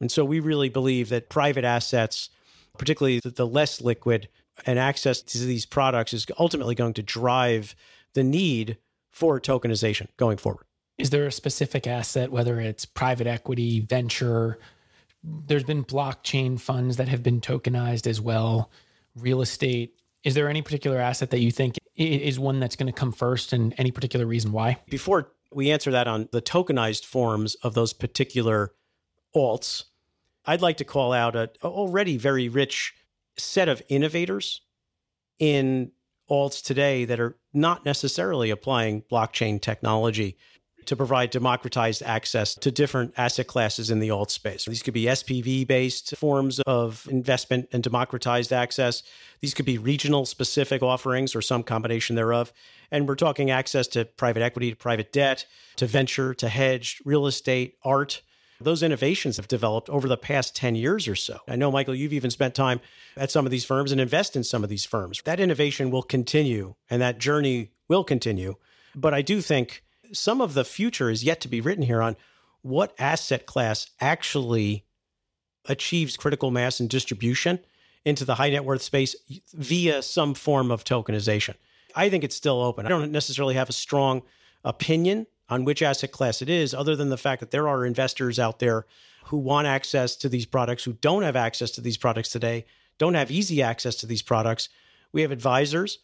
And 0.00 0.10
so 0.10 0.24
we 0.24 0.40
really 0.40 0.68
believe 0.68 1.08
that 1.08 1.28
private 1.28 1.64
assets, 1.64 2.30
particularly 2.78 3.20
the 3.24 3.46
less 3.46 3.80
liquid 3.80 4.28
and 4.66 4.78
access 4.78 5.22
to 5.22 5.38
these 5.38 5.66
products, 5.66 6.12
is 6.12 6.26
ultimately 6.38 6.74
going 6.74 6.94
to 6.94 7.02
drive 7.02 7.74
the 8.14 8.24
need 8.24 8.78
for 9.10 9.40
tokenization 9.40 10.08
going 10.16 10.36
forward. 10.36 10.64
Is 10.98 11.10
there 11.10 11.26
a 11.26 11.32
specific 11.32 11.86
asset, 11.86 12.32
whether 12.32 12.60
it's 12.60 12.84
private 12.84 13.26
equity, 13.26 13.80
venture? 13.80 14.58
There's 15.22 15.64
been 15.64 15.84
blockchain 15.84 16.58
funds 16.58 16.96
that 16.96 17.08
have 17.08 17.22
been 17.22 17.40
tokenized 17.40 18.06
as 18.06 18.20
well, 18.20 18.70
real 19.14 19.40
estate 19.40 19.94
Is 20.24 20.34
there 20.34 20.48
any 20.48 20.62
particular 20.62 20.98
asset 20.98 21.30
that 21.30 21.40
you 21.40 21.50
think 21.50 21.76
is 21.96 22.38
one 22.38 22.60
that's 22.60 22.76
going 22.76 22.86
to 22.86 22.92
come 22.92 23.12
first 23.12 23.52
and 23.52 23.74
any 23.78 23.90
particular 23.90 24.26
reason 24.26 24.52
why? 24.52 24.78
Before 24.88 25.32
we 25.52 25.70
answer 25.70 25.90
that 25.90 26.08
on 26.08 26.28
the 26.32 26.42
tokenized 26.42 27.04
forms 27.04 27.54
of 27.56 27.74
those 27.74 27.92
particular 27.92 28.72
alts, 29.34 29.84
I'd 30.44 30.62
like 30.62 30.78
to 30.78 30.84
call 30.84 31.12
out 31.12 31.36
a 31.36 31.50
a 31.62 31.66
already 31.66 32.16
very 32.16 32.48
rich 32.48 32.94
set 33.38 33.68
of 33.68 33.82
innovators 33.88 34.60
in 35.38 35.92
alts 36.30 36.62
today 36.62 37.04
that 37.04 37.20
are 37.20 37.36
not 37.52 37.84
necessarily 37.84 38.50
applying 38.50 39.02
blockchain 39.02 39.60
technology 39.60 40.36
to 40.88 40.96
provide 40.96 41.30
democratized 41.30 42.02
access 42.02 42.54
to 42.54 42.70
different 42.70 43.12
asset 43.18 43.46
classes 43.46 43.90
in 43.90 44.00
the 44.00 44.10
alt 44.10 44.30
space. 44.30 44.64
These 44.64 44.82
could 44.82 44.94
be 44.94 45.04
SPV 45.04 45.66
based 45.66 46.16
forms 46.16 46.60
of 46.60 47.06
investment 47.10 47.68
and 47.72 47.82
democratized 47.82 48.54
access. 48.54 49.02
These 49.40 49.52
could 49.52 49.66
be 49.66 49.76
regional 49.76 50.24
specific 50.24 50.82
offerings 50.82 51.36
or 51.36 51.42
some 51.42 51.62
combination 51.62 52.16
thereof. 52.16 52.54
And 52.90 53.06
we're 53.06 53.16
talking 53.16 53.50
access 53.50 53.86
to 53.88 54.06
private 54.06 54.42
equity, 54.42 54.70
to 54.70 54.76
private 54.76 55.12
debt, 55.12 55.44
to 55.76 55.86
venture, 55.86 56.32
to 56.32 56.48
hedge, 56.48 57.02
real 57.04 57.26
estate, 57.26 57.74
art. 57.84 58.22
Those 58.60 58.82
innovations 58.82 59.36
have 59.36 59.46
developed 59.46 59.88
over 59.88 60.08
the 60.08 60.16
past 60.16 60.56
10 60.56 60.74
years 60.74 61.06
or 61.06 61.14
so. 61.14 61.38
I 61.46 61.54
know, 61.54 61.70
Michael, 61.70 61.94
you've 61.94 62.12
even 62.12 62.30
spent 62.30 62.54
time 62.54 62.80
at 63.16 63.30
some 63.30 63.44
of 63.44 63.52
these 63.52 63.64
firms 63.64 63.92
and 63.92 64.00
invest 64.00 64.34
in 64.34 64.42
some 64.42 64.64
of 64.64 64.70
these 64.70 64.84
firms. 64.84 65.22
That 65.24 65.38
innovation 65.38 65.90
will 65.90 66.02
continue 66.02 66.74
and 66.90 67.00
that 67.00 67.18
journey 67.18 67.70
will 67.86 68.02
continue. 68.02 68.56
But 68.96 69.14
I 69.14 69.22
do 69.22 69.40
think 69.40 69.84
some 70.12 70.40
of 70.40 70.54
the 70.54 70.64
future 70.64 71.08
is 71.08 71.22
yet 71.22 71.40
to 71.42 71.48
be 71.48 71.60
written 71.60 71.84
here 71.84 72.02
on 72.02 72.16
what 72.62 72.94
asset 72.98 73.46
class 73.46 73.90
actually 74.00 74.84
achieves 75.66 76.16
critical 76.16 76.50
mass 76.50 76.80
and 76.80 76.90
distribution 76.90 77.60
into 78.04 78.24
the 78.24 78.36
high 78.36 78.50
net 78.50 78.64
worth 78.64 78.82
space 78.82 79.14
via 79.54 80.02
some 80.02 80.34
form 80.34 80.70
of 80.70 80.82
tokenization. 80.82 81.54
I 81.94 82.08
think 82.08 82.24
it's 82.24 82.36
still 82.36 82.60
open. 82.60 82.86
I 82.86 82.88
don't 82.88 83.12
necessarily 83.12 83.54
have 83.54 83.68
a 83.68 83.72
strong 83.72 84.22
opinion 84.64 85.26
on 85.48 85.64
which 85.64 85.82
asset 85.82 86.12
class 86.12 86.42
it 86.42 86.48
is, 86.48 86.74
other 86.74 86.94
than 86.94 87.08
the 87.08 87.16
fact 87.16 87.40
that 87.40 87.50
there 87.50 87.68
are 87.68 87.86
investors 87.86 88.38
out 88.38 88.58
there 88.58 88.86
who 89.26 89.36
want 89.36 89.66
access 89.66 90.16
to 90.16 90.28
these 90.28 90.46
products, 90.46 90.84
who 90.84 90.94
don't 90.94 91.22
have 91.22 91.36
access 91.36 91.70
to 91.72 91.80
these 91.80 91.96
products 91.96 92.28
today, 92.28 92.64
don't 92.98 93.14
have 93.14 93.30
easy 93.30 93.62
access 93.62 93.94
to 93.96 94.06
these 94.06 94.22
products. 94.22 94.68
We 95.12 95.22
have 95.22 95.30
advisors, 95.30 95.98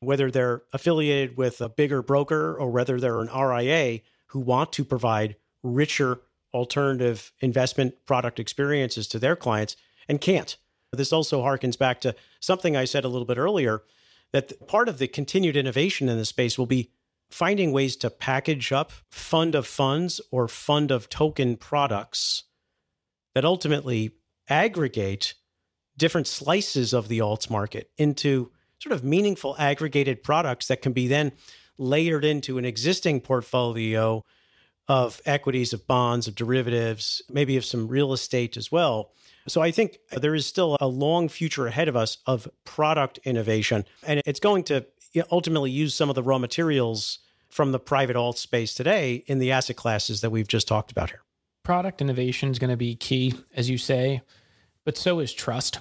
whether 0.00 0.30
they're 0.30 0.62
affiliated 0.72 1.36
with 1.36 1.60
a 1.60 1.68
bigger 1.68 2.02
broker 2.02 2.56
or 2.56 2.70
whether 2.70 2.98
they're 2.98 3.20
an 3.20 3.28
RIA, 3.28 4.00
who 4.28 4.40
want 4.40 4.72
to 4.72 4.84
provide 4.84 5.36
richer 5.62 6.20
alternative 6.54 7.32
investment 7.40 7.94
product 8.06 8.38
experiences 8.40 9.06
to 9.08 9.18
their 9.18 9.36
clients 9.36 9.76
and 10.08 10.20
can't. 10.20 10.56
This 10.92 11.12
also 11.12 11.42
harkens 11.42 11.78
back 11.78 12.00
to 12.02 12.14
something 12.40 12.76
I 12.76 12.84
said 12.84 13.04
a 13.04 13.08
little 13.08 13.26
bit 13.26 13.38
earlier 13.38 13.82
that 14.32 14.66
part 14.66 14.88
of 14.88 14.98
the 14.98 15.08
continued 15.08 15.56
innovation 15.56 16.08
in 16.08 16.16
this 16.16 16.30
space 16.30 16.58
will 16.58 16.66
be 16.66 16.90
finding 17.30 17.72
ways 17.72 17.96
to 17.96 18.10
package 18.10 18.72
up 18.72 18.92
fund 19.10 19.54
of 19.54 19.66
funds 19.66 20.20
or 20.30 20.48
fund 20.48 20.90
of 20.90 21.08
token 21.08 21.56
products 21.56 22.44
that 23.34 23.44
ultimately 23.44 24.12
aggregate 24.48 25.34
different 25.96 26.26
slices 26.26 26.92
of 26.92 27.08
the 27.08 27.18
alts 27.18 27.50
market 27.50 27.90
into 27.98 28.50
sort 28.78 28.94
of 28.94 29.04
meaningful 29.04 29.56
aggregated 29.58 30.22
products 30.22 30.68
that 30.68 30.80
can 30.80 30.92
be 30.92 31.08
then 31.08 31.32
layered 31.76 32.24
into 32.24 32.58
an 32.58 32.64
existing 32.64 33.20
portfolio 33.20 34.24
of 34.88 35.20
equities, 35.26 35.72
of 35.72 35.86
bonds, 35.86 36.26
of 36.26 36.34
derivatives, 36.34 37.20
maybe 37.28 37.56
of 37.56 37.64
some 37.64 37.88
real 37.88 38.12
estate 38.12 38.56
as 38.56 38.72
well. 38.72 39.12
So 39.46 39.60
I 39.60 39.70
think 39.70 39.98
there 40.10 40.34
is 40.34 40.46
still 40.46 40.76
a 40.80 40.86
long 40.86 41.28
future 41.28 41.66
ahead 41.66 41.88
of 41.88 41.96
us 41.96 42.18
of 42.26 42.48
product 42.64 43.18
innovation. 43.24 43.84
And 44.06 44.22
it's 44.24 44.40
going 44.40 44.64
to 44.64 44.86
ultimately 45.30 45.70
use 45.70 45.94
some 45.94 46.08
of 46.08 46.14
the 46.14 46.22
raw 46.22 46.38
materials 46.38 47.18
from 47.48 47.72
the 47.72 47.78
private 47.78 48.16
alt 48.16 48.38
space 48.38 48.74
today 48.74 49.24
in 49.26 49.38
the 49.38 49.52
asset 49.52 49.76
classes 49.76 50.20
that 50.20 50.30
we've 50.30 50.48
just 50.48 50.68
talked 50.68 50.90
about 50.90 51.10
here. 51.10 51.22
Product 51.62 52.00
innovation 52.00 52.50
is 52.50 52.58
going 52.58 52.70
to 52.70 52.76
be 52.76 52.94
key, 52.94 53.34
as 53.54 53.68
you 53.68 53.78
say, 53.78 54.22
but 54.84 54.96
so 54.96 55.18
is 55.18 55.32
trust, 55.32 55.80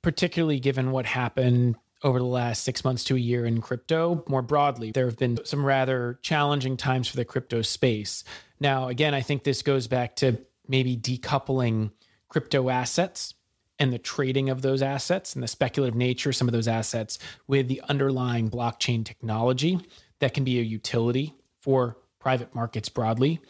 particularly 0.00 0.60
given 0.60 0.90
what 0.90 1.06
happened 1.06 1.76
over 2.02 2.18
the 2.18 2.24
last 2.24 2.64
six 2.64 2.84
months 2.84 3.04
to 3.04 3.16
a 3.16 3.18
year 3.18 3.46
in 3.46 3.60
crypto 3.60 4.24
more 4.28 4.42
broadly. 4.42 4.90
There 4.90 5.06
have 5.06 5.18
been 5.18 5.38
some 5.44 5.64
rather 5.64 6.18
challenging 6.22 6.76
times 6.76 7.08
for 7.08 7.16
the 7.16 7.24
crypto 7.24 7.62
space. 7.62 8.24
Now, 8.58 8.88
again, 8.88 9.14
I 9.14 9.20
think 9.20 9.44
this 9.44 9.62
goes 9.62 9.86
back 9.86 10.16
to 10.16 10.38
maybe 10.66 10.96
decoupling 10.96 11.92
crypto 12.28 12.70
assets 12.70 13.34
and 13.82 13.92
the 13.92 13.98
trading 13.98 14.48
of 14.48 14.62
those 14.62 14.80
assets 14.80 15.34
and 15.34 15.42
the 15.42 15.48
speculative 15.48 15.96
nature 15.96 16.30
of 16.30 16.36
some 16.36 16.46
of 16.46 16.52
those 16.52 16.68
assets 16.68 17.18
with 17.48 17.66
the 17.66 17.82
underlying 17.88 18.48
blockchain 18.48 19.04
technology 19.04 19.76
that 20.20 20.32
can 20.32 20.44
be 20.44 20.60
a 20.60 20.62
utility 20.62 21.34
for 21.58 21.96
private 22.20 22.54
markets 22.54 22.88
broadly. 22.88 23.40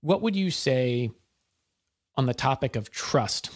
What 0.00 0.22
would 0.22 0.34
you 0.34 0.50
say 0.50 1.12
on 2.16 2.26
the 2.26 2.34
topic 2.34 2.74
of 2.74 2.90
trust? 2.90 3.50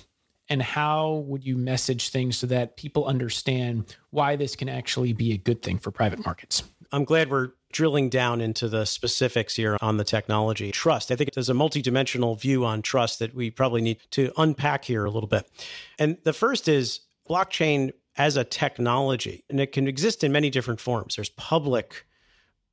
And 0.48 0.62
how 0.62 1.24
would 1.26 1.44
you 1.44 1.56
message 1.56 2.10
things 2.10 2.36
so 2.36 2.46
that 2.46 2.76
people 2.76 3.06
understand 3.06 3.96
why 4.10 4.36
this 4.36 4.54
can 4.54 4.68
actually 4.68 5.12
be 5.12 5.32
a 5.32 5.36
good 5.36 5.62
thing 5.62 5.78
for 5.78 5.90
private 5.90 6.24
markets? 6.24 6.62
I'm 6.92 7.04
glad 7.04 7.28
we're 7.28 7.48
drilling 7.72 8.08
down 8.08 8.40
into 8.40 8.68
the 8.68 8.84
specifics 8.84 9.56
here 9.56 9.76
on 9.80 9.96
the 9.96 10.04
technology. 10.04 10.70
Trust. 10.70 11.10
I 11.10 11.16
think 11.16 11.32
there's 11.34 11.48
a 11.48 11.54
multidimensional 11.54 12.38
view 12.38 12.64
on 12.64 12.82
trust 12.82 13.18
that 13.18 13.34
we 13.34 13.50
probably 13.50 13.80
need 13.80 13.98
to 14.12 14.32
unpack 14.36 14.84
here 14.84 15.04
a 15.04 15.10
little 15.10 15.28
bit. 15.28 15.50
And 15.98 16.18
the 16.24 16.32
first 16.32 16.68
is 16.68 17.00
blockchain 17.28 17.92
as 18.16 18.36
a 18.36 18.44
technology, 18.44 19.44
and 19.48 19.58
it 19.58 19.72
can 19.72 19.88
exist 19.88 20.22
in 20.22 20.32
many 20.32 20.50
different 20.50 20.80
forms. 20.80 21.16
There's 21.16 21.30
public 21.30 22.04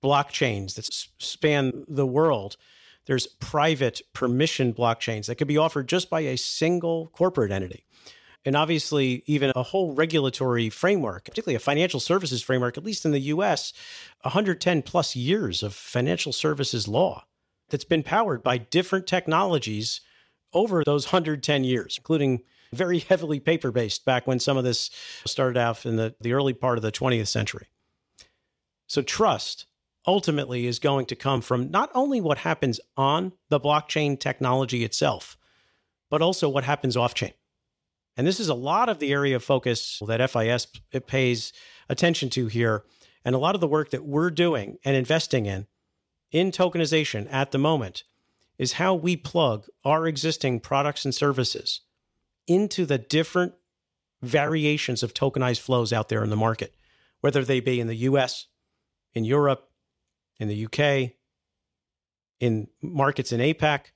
blockchains 0.03 0.75
that 0.75 0.85
span 1.17 1.85
the 1.87 2.05
world. 2.05 2.57
There's 3.05 3.27
private 3.27 4.01
permission 4.13 4.73
blockchains 4.73 5.25
that 5.27 5.35
could 5.35 5.47
be 5.47 5.57
offered 5.57 5.87
just 5.87 6.09
by 6.09 6.21
a 6.21 6.37
single 6.37 7.07
corporate 7.07 7.51
entity. 7.51 7.85
And 8.45 8.55
obviously, 8.55 9.23
even 9.25 9.51
a 9.55 9.63
whole 9.63 9.93
regulatory 9.93 10.69
framework, 10.69 11.25
particularly 11.25 11.55
a 11.55 11.59
financial 11.59 11.99
services 11.99 12.41
framework, 12.41 12.77
at 12.77 12.85
least 12.85 13.05
in 13.05 13.11
the 13.11 13.19
US, 13.19 13.73
110 14.21 14.81
plus 14.81 15.15
years 15.15 15.61
of 15.61 15.73
financial 15.73 16.31
services 16.31 16.87
law 16.87 17.25
that's 17.69 17.83
been 17.83 18.03
powered 18.03 18.41
by 18.41 18.57
different 18.57 19.07
technologies 19.07 20.01
over 20.53 20.83
those 20.83 21.07
110 21.07 21.63
years, 21.63 21.97
including 21.97 22.41
very 22.71 22.99
heavily 23.09 23.39
paper 23.39 23.71
based 23.71 24.05
back 24.05 24.25
when 24.25 24.39
some 24.39 24.57
of 24.57 24.63
this 24.63 24.89
started 25.25 25.57
out 25.57 25.85
in 25.85 25.97
the, 25.97 26.15
the 26.21 26.33
early 26.33 26.53
part 26.53 26.77
of 26.77 26.81
the 26.81 26.91
20th 26.91 27.27
century. 27.27 27.67
So, 28.87 29.01
trust 29.01 29.67
ultimately 30.07 30.65
is 30.65 30.79
going 30.79 31.05
to 31.07 31.15
come 31.15 31.41
from 31.41 31.69
not 31.69 31.91
only 31.93 32.21
what 32.21 32.39
happens 32.39 32.79
on 32.97 33.33
the 33.49 33.59
blockchain 33.59 34.19
technology 34.19 34.83
itself, 34.83 35.37
but 36.09 36.21
also 36.21 36.49
what 36.49 36.63
happens 36.63 36.97
off 36.97 37.13
chain. 37.13 37.33
And 38.19 38.27
this 38.27 38.41
is 38.41 38.49
a 38.49 38.53
lot 38.53 38.89
of 38.89 38.99
the 38.99 39.13
area 39.13 39.37
of 39.37 39.45
focus 39.45 40.01
that 40.05 40.29
FIS 40.29 40.65
p- 40.65 40.99
pays 40.99 41.53
attention 41.87 42.29
to 42.31 42.47
here. 42.47 42.83
And 43.23 43.33
a 43.33 43.37
lot 43.37 43.55
of 43.55 43.61
the 43.61 43.67
work 43.67 43.91
that 43.91 44.03
we're 44.03 44.29
doing 44.29 44.77
and 44.83 44.97
investing 44.97 45.45
in 45.45 45.67
in 46.29 46.51
tokenization 46.51 47.31
at 47.31 47.51
the 47.51 47.57
moment 47.57 48.03
is 48.57 48.73
how 48.73 48.93
we 48.93 49.15
plug 49.15 49.67
our 49.85 50.05
existing 50.05 50.59
products 50.59 51.05
and 51.05 51.15
services 51.15 51.79
into 52.45 52.85
the 52.85 52.97
different 52.97 53.53
variations 54.21 55.01
of 55.01 55.13
tokenized 55.13 55.61
flows 55.61 55.93
out 55.93 56.09
there 56.09 56.21
in 56.21 56.29
the 56.29 56.35
market, 56.35 56.75
whether 57.21 57.45
they 57.45 57.61
be 57.61 57.79
in 57.79 57.87
the 57.87 57.95
US, 57.95 58.47
in 59.13 59.23
Europe, 59.23 59.69
in 60.41 60.49
the 60.49 60.65
UK, 60.65 61.13
in 62.41 62.67
markets 62.81 63.31
in 63.31 63.39
APAC. 63.39 63.93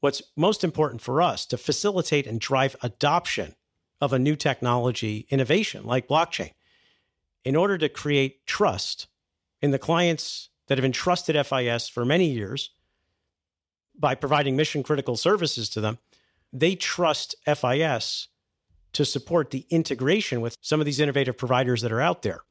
What's 0.00 0.22
most 0.36 0.64
important 0.64 1.02
for 1.02 1.22
us 1.22 1.46
to 1.46 1.56
facilitate 1.56 2.26
and 2.26 2.40
drive 2.40 2.74
adoption 2.82 3.54
of 4.00 4.12
a 4.12 4.18
new 4.18 4.36
technology 4.36 5.26
innovation 5.30 5.84
like 5.84 6.08
blockchain 6.08 6.52
in 7.44 7.56
order 7.56 7.78
to 7.78 7.88
create 7.88 8.46
trust 8.46 9.06
in 9.60 9.70
the 9.70 9.78
clients 9.78 10.48
that 10.68 10.78
have 10.78 10.84
entrusted 10.84 11.36
FIS 11.46 11.88
for 11.88 12.04
many 12.04 12.30
years 12.30 12.70
by 13.98 14.14
providing 14.14 14.56
mission 14.56 14.82
critical 14.82 15.16
services 15.16 15.68
to 15.68 15.80
them. 15.80 15.98
They 16.52 16.74
trust 16.74 17.34
FIS 17.44 18.28
to 18.92 19.04
support 19.04 19.50
the 19.50 19.66
integration 19.68 20.40
with 20.40 20.56
some 20.60 20.80
of 20.80 20.86
these 20.86 21.00
innovative 21.00 21.36
providers 21.36 21.82
that 21.82 21.92
are 21.92 22.00
out 22.00 22.22
there. 22.22 22.42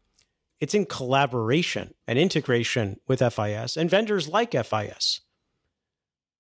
It's 0.60 0.74
in 0.74 0.86
collaboration 0.86 1.94
and 2.08 2.20
integration 2.20 3.00
with 3.08 3.20
FIS 3.20 3.78
and 3.78 3.90
vendors 3.90 4.28
like 4.28 4.52
FIS 4.52 5.22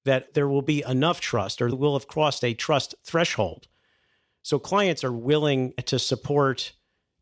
that 0.05 0.33
there 0.33 0.47
will 0.47 0.61
be 0.61 0.83
enough 0.87 1.21
trust 1.21 1.61
or 1.61 1.73
will 1.73 1.97
have 1.97 2.07
crossed 2.07 2.43
a 2.43 2.53
trust 2.53 2.95
threshold. 3.05 3.68
So 4.49 4.57
clients 4.57 5.03
are 5.03 5.11
willing 5.11 5.73
to 5.85 5.99
support 5.99 6.71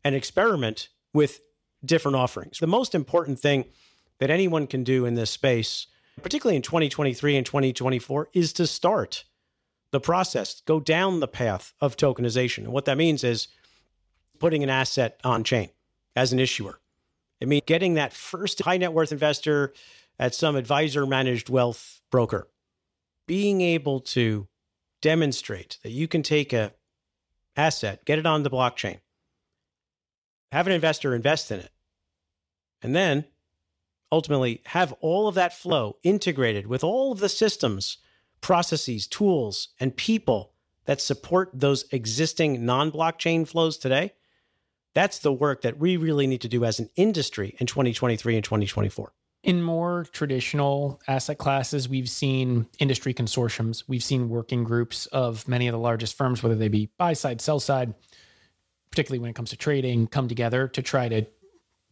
and 0.02 0.14
experiment 0.14 0.88
with 1.12 1.42
different 1.84 2.16
offerings. 2.16 2.58
The 2.58 2.66
most 2.66 2.94
important 2.94 3.38
thing 3.38 3.66
that 4.18 4.30
anyone 4.30 4.66
can 4.66 4.82
do 4.82 5.04
in 5.04 5.12
this 5.12 5.30
space, 5.30 5.88
particularly 6.22 6.56
in 6.56 6.62
2023 6.62 7.36
and 7.36 7.44
2024, 7.44 8.28
is 8.32 8.54
to 8.54 8.66
start 8.66 9.24
the 9.90 10.00
process, 10.00 10.62
go 10.64 10.80
down 10.80 11.20
the 11.20 11.28
path 11.28 11.74
of 11.82 11.98
tokenization. 11.98 12.64
And 12.64 12.72
what 12.72 12.86
that 12.86 12.96
means 12.96 13.22
is 13.22 13.48
putting 14.38 14.62
an 14.62 14.70
asset 14.70 15.20
on 15.22 15.44
chain 15.44 15.68
as 16.16 16.32
an 16.32 16.38
issuer. 16.38 16.80
I 17.42 17.44
mean, 17.44 17.60
getting 17.66 17.92
that 17.92 18.14
first 18.14 18.62
high 18.62 18.78
net 18.78 18.94
worth 18.94 19.12
investor 19.12 19.74
at 20.18 20.34
some 20.34 20.56
advisor 20.56 21.04
managed 21.04 21.50
wealth 21.50 22.00
broker, 22.10 22.48
being 23.26 23.60
able 23.60 24.00
to 24.16 24.48
demonstrate 25.02 25.76
that 25.82 25.90
you 25.90 26.08
can 26.08 26.22
take 26.22 26.54
a 26.54 26.72
asset, 27.58 28.04
get 28.04 28.18
it 28.18 28.26
on 28.26 28.42
the 28.42 28.50
blockchain, 28.50 29.00
have 30.52 30.66
an 30.66 30.72
investor 30.72 31.14
invest 31.14 31.50
in 31.50 31.60
it, 31.60 31.72
and 32.80 32.94
then 32.94 33.24
ultimately 34.10 34.62
have 34.66 34.92
all 35.00 35.28
of 35.28 35.34
that 35.34 35.52
flow 35.52 35.96
integrated 36.02 36.66
with 36.66 36.82
all 36.82 37.12
of 37.12 37.18
the 37.18 37.28
systems, 37.28 37.98
processes, 38.40 39.06
tools, 39.06 39.68
and 39.78 39.96
people 39.96 40.52
that 40.86 41.00
support 41.00 41.50
those 41.52 41.84
existing 41.92 42.64
non 42.64 42.90
blockchain 42.90 43.46
flows 43.46 43.76
today. 43.76 44.14
That's 44.94 45.18
the 45.18 45.32
work 45.32 45.60
that 45.62 45.78
we 45.78 45.96
really 45.96 46.26
need 46.26 46.40
to 46.40 46.48
do 46.48 46.64
as 46.64 46.78
an 46.78 46.88
industry 46.96 47.54
in 47.58 47.66
2023 47.66 48.36
and 48.36 48.44
2024. 48.44 49.12
In 49.44 49.62
more 49.62 50.04
traditional 50.12 51.00
asset 51.06 51.38
classes, 51.38 51.88
we've 51.88 52.08
seen 52.08 52.66
industry 52.78 53.14
consortiums. 53.14 53.84
We've 53.86 54.02
seen 54.02 54.28
working 54.28 54.64
groups 54.64 55.06
of 55.06 55.46
many 55.46 55.68
of 55.68 55.72
the 55.72 55.78
largest 55.78 56.16
firms, 56.16 56.42
whether 56.42 56.56
they 56.56 56.68
be 56.68 56.90
buy 56.98 57.12
side, 57.12 57.40
sell 57.40 57.60
side, 57.60 57.94
particularly 58.90 59.20
when 59.20 59.30
it 59.30 59.36
comes 59.36 59.50
to 59.50 59.56
trading, 59.56 60.08
come 60.08 60.26
together 60.26 60.66
to 60.68 60.82
try 60.82 61.08
to 61.08 61.26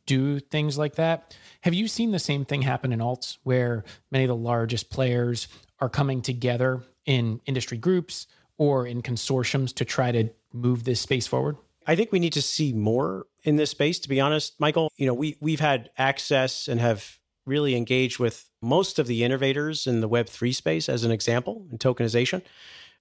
do 0.07 0.41
things 0.41 0.77
like 0.77 0.97
that. 0.97 1.37
Have 1.63 1.75
you 1.75 1.89
seen 1.89 2.11
the 2.11 2.19
same 2.19 2.45
thing 2.45 2.63
happen 2.63 2.93
in 2.93 3.01
alts 3.01 3.39
where 3.45 3.85
many 4.11 4.25
of 4.25 4.29
the 4.29 4.37
largest 4.37 4.91
players 4.91 5.49
are 5.81 5.89
coming 5.89 6.23
together 6.23 6.83
in 7.05 7.41
industry 7.47 7.79
groups 7.79 8.27
or 8.59 8.87
in 8.87 9.03
consortiums 9.03 9.75
to 9.75 9.85
try 9.85 10.11
to 10.11 10.31
move 10.53 10.85
this 10.85 11.01
space 11.01 11.27
forward? 11.27 11.57
I 11.87 11.95
think 11.95 12.11
we 12.11 12.19
need 12.19 12.33
to 12.33 12.43
see 12.43 12.73
more 12.73 13.27
in 13.45 13.57
this 13.57 13.71
space, 13.71 14.01
to 14.01 14.09
be 14.09 14.21
honest, 14.21 14.59
Michael. 14.59 14.91
You 14.97 15.07
know, 15.07 15.15
we 15.15 15.37
we've 15.41 15.61
had 15.61 15.91
access 15.97 16.67
and 16.67 16.81
have 16.81 17.19
really 17.47 17.77
engaged 17.77 18.19
with 18.19 18.51
most 18.61 18.99
of 18.99 19.07
the 19.07 19.25
innovators 19.25 19.87
in 19.87 20.01
the 20.01 20.09
Web3 20.09 20.55
space, 20.55 20.89
as 20.89 21.05
an 21.05 21.11
example, 21.11 21.67
in 21.71 21.79
tokenization. 21.79 22.43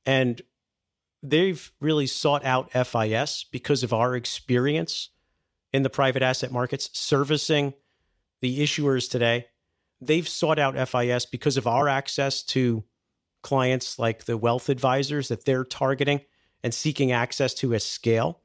And 0.06 0.42
they've 1.24 1.72
really 1.82 2.08
sought 2.08 2.46
out 2.46 2.72
FIS 2.72 3.46
because 3.52 3.84
of 3.84 3.92
our 3.92 4.16
experience 4.16 5.10
in 5.74 5.84
the 5.84 5.90
private 5.90 6.22
asset 6.22 6.52
markets, 6.52 6.90
servicing 6.94 7.74
the 8.42 8.60
issuers 8.60 9.10
today. 9.10 9.48
They've 10.00 10.28
sought 10.28 10.60
out 10.60 10.76
FIS 10.88 11.26
because 11.26 11.58
of 11.58 11.68
our 11.68 11.90
access 11.90 12.44
to 12.44 12.84
clients 13.42 13.98
like 13.98 14.26
the 14.26 14.38
wealth 14.38 14.70
advisors 14.70 15.28
that 15.28 15.46
they're 15.46 15.64
targeting 15.64 16.22
and 16.64 16.74
seeking 16.74 17.12
access 17.12 17.54
to 17.56 17.74
at 17.74 17.82
scale. 17.82 18.42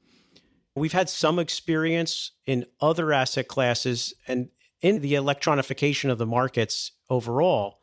We've 0.74 0.92
had 0.92 1.08
some 1.08 1.38
experience 1.38 2.32
in 2.46 2.66
other 2.80 3.12
asset 3.12 3.48
classes 3.48 4.14
and 4.28 4.48
in 4.80 5.00
the 5.00 5.14
electronification 5.14 6.10
of 6.10 6.18
the 6.18 6.26
markets 6.26 6.92
overall, 7.08 7.80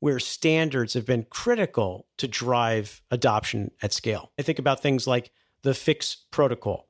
where 0.00 0.18
standards 0.18 0.94
have 0.94 1.06
been 1.06 1.24
critical 1.30 2.06
to 2.18 2.28
drive 2.28 3.02
adoption 3.10 3.70
at 3.82 3.92
scale. 3.92 4.32
I 4.38 4.42
think 4.42 4.58
about 4.58 4.82
things 4.82 5.06
like 5.06 5.30
the 5.62 5.74
FIX 5.74 6.16
protocol 6.30 6.88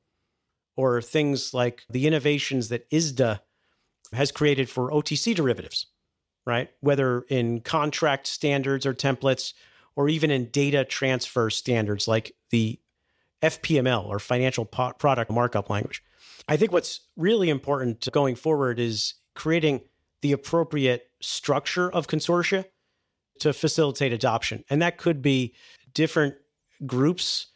or 0.75 1.01
things 1.01 1.53
like 1.53 1.83
the 1.89 2.07
innovations 2.07 2.69
that 2.69 2.89
ISDA 2.89 3.39
has 4.11 4.31
created 4.31 4.69
for 4.69 4.91
OTC 4.91 5.33
derivatives, 5.33 5.87
right? 6.45 6.69
Whether 6.81 7.21
in 7.29 7.61
contract 7.61 8.27
standards 8.27 8.85
or 8.85 8.93
templates, 8.93 9.53
or 9.95 10.09
even 10.09 10.29
in 10.29 10.49
data 10.49 10.83
transfer 10.83 11.49
standards 11.49 12.07
like 12.07 12.35
the 12.49 12.79
FPML 13.41 14.05
or 14.05 14.19
financial 14.19 14.65
product 14.65 15.31
markup 15.31 15.69
language. 15.69 16.03
I 16.47 16.57
think 16.57 16.71
what's 16.71 17.01
really 17.15 17.49
important 17.49 18.07
going 18.11 18.35
forward 18.35 18.79
is 18.79 19.13
creating 19.35 19.81
the 20.21 20.31
appropriate 20.31 21.09
structure 21.21 21.91
of 21.91 22.07
consortia 22.07 22.65
to 23.39 23.53
facilitate 23.53 24.13
adoption. 24.13 24.63
And 24.69 24.81
that 24.81 24.97
could 24.97 25.21
be 25.21 25.53
different 25.93 26.35
groups 26.85 27.47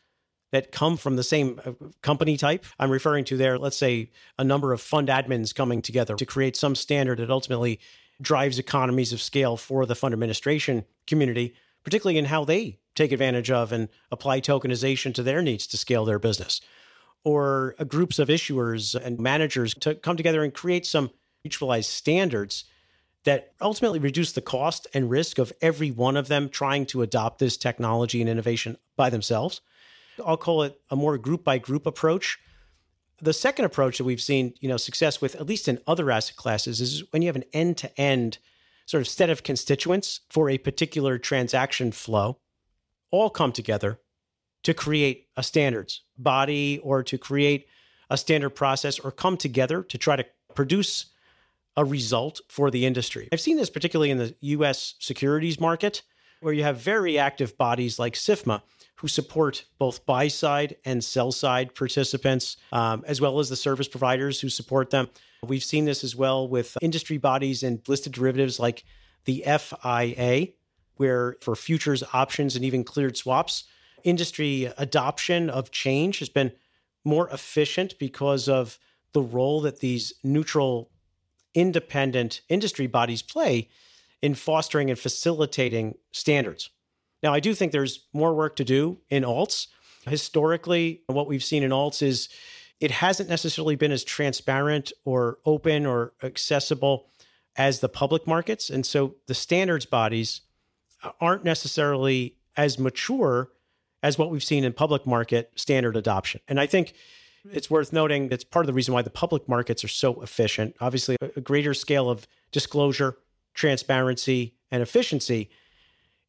that 0.52 0.72
come 0.72 0.98
from 0.98 1.16
the 1.16 1.24
same 1.24 1.60
uh, 1.66 1.72
company 2.02 2.36
type. 2.38 2.66
I'm 2.80 2.90
referring 2.90 3.26
to 3.26 3.38
there, 3.38 3.58
let's 3.58 3.78
say, 3.78 4.12
a 4.38 4.44
number 4.44 4.74
of 4.74 4.82
fund 4.82 5.08
admins 5.08 5.54
coming 5.54 5.82
together 5.82 6.16
to 6.16 6.26
create 6.26 6.56
some 6.56 6.76
standard 6.76 7.20
that 7.20 7.30
ultimately 7.30 7.80
drives 8.22 8.60
economies 8.60 9.14
of 9.14 9.22
scale 9.22 9.58
for 9.58 9.86
the 9.86 9.96
fund 9.96 10.14
administration 10.14 10.86
community, 11.08 11.54
particularly 11.84 12.18
in 12.18 12.26
how 12.26 12.44
they 12.44 12.80
take 12.96 13.12
advantage 13.12 13.52
of 13.52 13.72
and 13.72 13.90
apply 14.12 14.42
tokenization 14.42 15.14
to 15.14 15.24
their 15.24 15.42
needs 15.42 15.68
to 15.68 15.78
scale 15.78 16.04
their 16.04 16.20
business. 16.20 16.62
Or 17.24 17.76
uh, 17.80 17.84
groups 17.84 18.18
of 18.18 18.28
issuers 18.28 18.96
and 18.96 19.20
managers 19.20 19.74
to 19.76 19.96
come 19.96 20.18
together 20.18 20.44
and 20.44 20.54
create 20.54 20.86
some 20.86 21.12
mutualized 21.46 21.86
standards 21.86 22.66
that 23.26 23.54
ultimately 23.62 24.00
reduce 24.00 24.32
the 24.32 24.42
cost 24.42 24.88
and 24.94 25.10
risk 25.10 25.38
of 25.38 25.52
every 25.62 25.92
one 25.92 26.16
of 26.16 26.28
them 26.28 26.50
trying 26.50 26.86
to 26.86 27.02
adopt 27.02 27.40
this 27.40 27.58
technology 27.58 28.22
and 28.22 28.30
innovation 28.30 28.78
by 28.96 29.10
themselves. 29.10 29.62
I'll 30.26 30.38
call 30.38 30.64
it 30.64 30.80
a 30.90 30.96
more 30.96 31.18
group 31.18 31.44
by 31.44 31.58
group 31.58 31.86
approach. 31.86 32.40
The 33.22 33.34
second 33.34 33.66
approach 33.66 33.98
that 33.98 34.06
we've 34.06 34.22
seen, 34.22 34.54
you 34.60 34.70
know, 34.70 34.78
success 34.78 35.22
with, 35.22 35.36
at 35.36 35.48
least 35.48 35.68
in 35.68 35.80
other 35.86 36.10
asset 36.10 36.38
classes, 36.38 36.80
is 36.80 37.04
when 37.12 37.22
you 37.22 37.28
have 37.28 37.36
an 37.36 37.44
end 37.52 37.78
to 37.78 38.00
end 38.00 38.38
sort 38.86 39.02
of 39.02 39.08
set 39.08 39.30
of 39.30 39.44
constituents 39.44 40.22
for 40.30 40.50
a 40.50 40.58
particular 40.58 41.18
transaction 41.18 41.92
flow, 41.92 42.40
all 43.12 43.30
come 43.30 43.52
together 43.52 44.00
to 44.64 44.74
create 44.74 45.28
a 45.38 45.44
standards 45.44 46.02
body 46.18 46.80
or 46.84 47.04
to 47.04 47.18
create 47.18 47.68
a 48.10 48.18
standard 48.18 48.52
process 48.52 48.98
or 49.00 49.12
come 49.12 49.38
together 49.38 49.84
to 49.84 49.98
try 49.98 50.16
to 50.16 50.26
produce 50.56 51.08
a 51.80 51.86
result 51.86 52.42
for 52.50 52.70
the 52.70 52.86
industry. 52.86 53.30
I've 53.32 53.40
seen 53.40 53.56
this 53.56 53.70
particularly 53.70 54.12
in 54.12 54.18
the 54.18 54.36
US 54.42 54.96
securities 55.00 55.62
market, 55.62 56.02
where 56.42 56.54
you 56.54 56.64
have 56.64 56.78
very 56.78 57.18
active 57.18 57.58
bodies 57.58 57.98
like 57.98 58.16
SIFMA 58.16 58.62
who 58.96 59.08
support 59.08 59.64
both 59.78 60.06
buy 60.06 60.28
side 60.28 60.76
and 60.84 61.02
sell 61.02 61.32
side 61.32 61.74
participants, 61.74 62.58
um, 62.74 63.02
as 63.08 63.22
well 63.22 63.40
as 63.40 63.48
the 63.48 63.56
service 63.56 63.88
providers 63.88 64.42
who 64.42 64.50
support 64.50 64.90
them. 64.90 65.10
We've 65.42 65.64
seen 65.64 65.86
this 65.86 66.04
as 66.04 66.18
well 66.18 66.50
with 66.50 66.78
industry 66.82 67.18
bodies 67.18 67.64
and 67.64 67.80
listed 67.88 68.12
derivatives 68.12 68.60
like 68.60 68.84
the 69.24 69.46
FIA, 69.46 70.50
where 70.98 71.38
for 71.40 71.56
futures, 71.56 72.04
options, 72.12 72.58
and 72.58 72.66
even 72.66 72.84
cleared 72.84 73.16
swaps, 73.16 73.64
industry 74.04 74.66
adoption 74.78 75.50
of 75.50 75.72
change 75.72 76.20
has 76.20 76.28
been 76.28 76.52
more 77.06 77.30
efficient 77.30 77.98
because 78.00 78.50
of 78.50 78.78
the 79.14 79.22
role 79.22 79.62
that 79.62 79.80
these 79.80 80.12
neutral 80.26 80.92
independent 81.54 82.42
industry 82.50 82.88
bodies 82.88 83.22
play 83.22 83.70
in 84.22 84.36
fostering 84.36 84.90
and 84.90 85.00
facilitating 85.00 85.96
standards. 86.12 86.70
Now, 87.24 87.34
I 87.34 87.40
do 87.40 87.54
think 87.54 87.72
there's 87.72 88.06
more 88.14 88.34
work 88.34 88.56
to 88.58 88.64
do 88.64 89.00
in 89.10 89.24
alts. 89.24 89.68
Historically, 90.08 91.02
what 91.08 91.28
we've 91.28 91.44
seen 91.44 91.64
in 91.64 91.72
alts 91.72 92.02
is 92.02 92.30
it 92.80 92.92
hasn't 92.92 93.30
necessarily 93.30 93.76
been 93.76 93.92
as 93.92 94.04
transparent 94.04 94.94
or 95.04 95.40
open 95.46 95.86
or 95.86 96.14
accessible 96.24 97.08
as 97.58 97.82
the 97.82 97.90
public 97.90 98.26
markets. 98.26 98.70
And 98.70 98.86
so 98.86 99.16
the 99.28 99.34
standards 99.34 99.86
bodies 99.86 100.42
aren't 101.20 101.44
necessarily 101.44 102.36
as 102.56 102.80
mature 102.80 103.50
as 104.02 104.18
what 104.18 104.32
we've 104.32 104.44
seen 104.44 104.64
in 104.64 104.72
public 104.72 105.06
market 105.06 105.52
standard 105.56 105.98
adoption. 105.98 106.40
And 106.48 106.60
I 106.60 106.66
think 106.66 106.94
it's 107.52 107.70
worth 107.70 107.94
noting 107.94 108.30
that's 108.30 108.44
part 108.44 108.64
of 108.64 108.68
the 108.68 108.74
reason 108.74 108.94
why 108.94 109.02
the 109.02 109.10
public 109.10 109.48
markets 109.48 109.84
are 109.84 109.90
so 109.90 110.22
efficient. 110.22 110.76
Obviously, 110.80 111.16
a 111.22 111.42
greater 111.42 111.74
scale 111.74 112.10
of 112.10 112.28
disclosure, 112.52 113.18
transparency, 113.54 114.56
and 114.72 114.82
efficiency. 114.82 115.50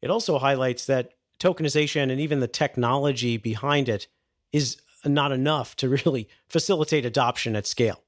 It 0.01 0.09
also 0.09 0.39
highlights 0.39 0.85
that 0.85 1.13
tokenization 1.39 2.11
and 2.11 2.19
even 2.19 2.39
the 2.39 2.47
technology 2.47 3.37
behind 3.37 3.89
it 3.89 4.07
is 4.51 4.77
not 5.05 5.31
enough 5.31 5.75
to 5.77 5.89
really 5.89 6.29
facilitate 6.47 7.05
adoption 7.05 7.55
at 7.55 7.65
scale, 7.65 8.03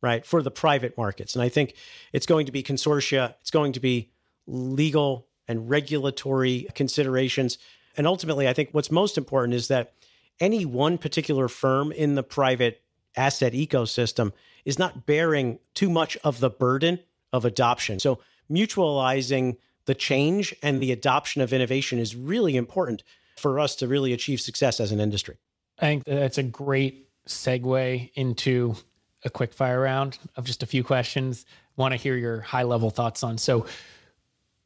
right? 0.00 0.24
For 0.24 0.42
the 0.42 0.50
private 0.50 0.96
markets. 0.96 1.34
And 1.34 1.42
I 1.42 1.48
think 1.48 1.74
it's 2.12 2.26
going 2.26 2.46
to 2.46 2.52
be 2.52 2.62
consortia, 2.62 3.34
it's 3.40 3.50
going 3.50 3.72
to 3.72 3.80
be 3.80 4.10
legal 4.46 5.26
and 5.48 5.68
regulatory 5.68 6.68
considerations. 6.74 7.58
And 7.96 8.06
ultimately, 8.06 8.46
I 8.48 8.52
think 8.52 8.70
what's 8.72 8.90
most 8.90 9.18
important 9.18 9.54
is 9.54 9.68
that 9.68 9.94
any 10.40 10.64
one 10.64 10.98
particular 10.98 11.48
firm 11.48 11.92
in 11.92 12.14
the 12.14 12.22
private 12.22 12.82
asset 13.16 13.52
ecosystem 13.52 14.32
is 14.64 14.78
not 14.78 15.06
bearing 15.06 15.58
too 15.74 15.88
much 15.88 16.16
of 16.18 16.40
the 16.40 16.50
burden 16.50 16.98
of 17.32 17.44
adoption. 17.44 17.98
So, 17.98 18.20
mutualizing 18.50 19.56
the 19.86 19.94
change 19.94 20.54
and 20.62 20.80
the 20.80 20.92
adoption 20.92 21.42
of 21.42 21.52
innovation 21.52 21.98
is 21.98 22.14
really 22.14 22.56
important 22.56 23.02
for 23.36 23.58
us 23.60 23.76
to 23.76 23.88
really 23.88 24.12
achieve 24.12 24.40
success 24.40 24.80
as 24.80 24.92
an 24.92 25.00
industry. 25.00 25.36
I 25.78 25.86
think 25.86 26.04
that's 26.04 26.38
a 26.38 26.42
great 26.42 27.08
segue 27.26 28.10
into 28.14 28.76
a 29.24 29.30
quick 29.30 29.52
fire 29.52 29.80
round 29.80 30.18
of 30.36 30.44
just 30.44 30.62
a 30.62 30.66
few 30.66 30.82
questions. 30.84 31.44
Want 31.76 31.92
to 31.92 31.96
hear 31.96 32.16
your 32.16 32.40
high 32.40 32.62
level 32.62 32.90
thoughts 32.90 33.22
on. 33.22 33.38
So, 33.38 33.66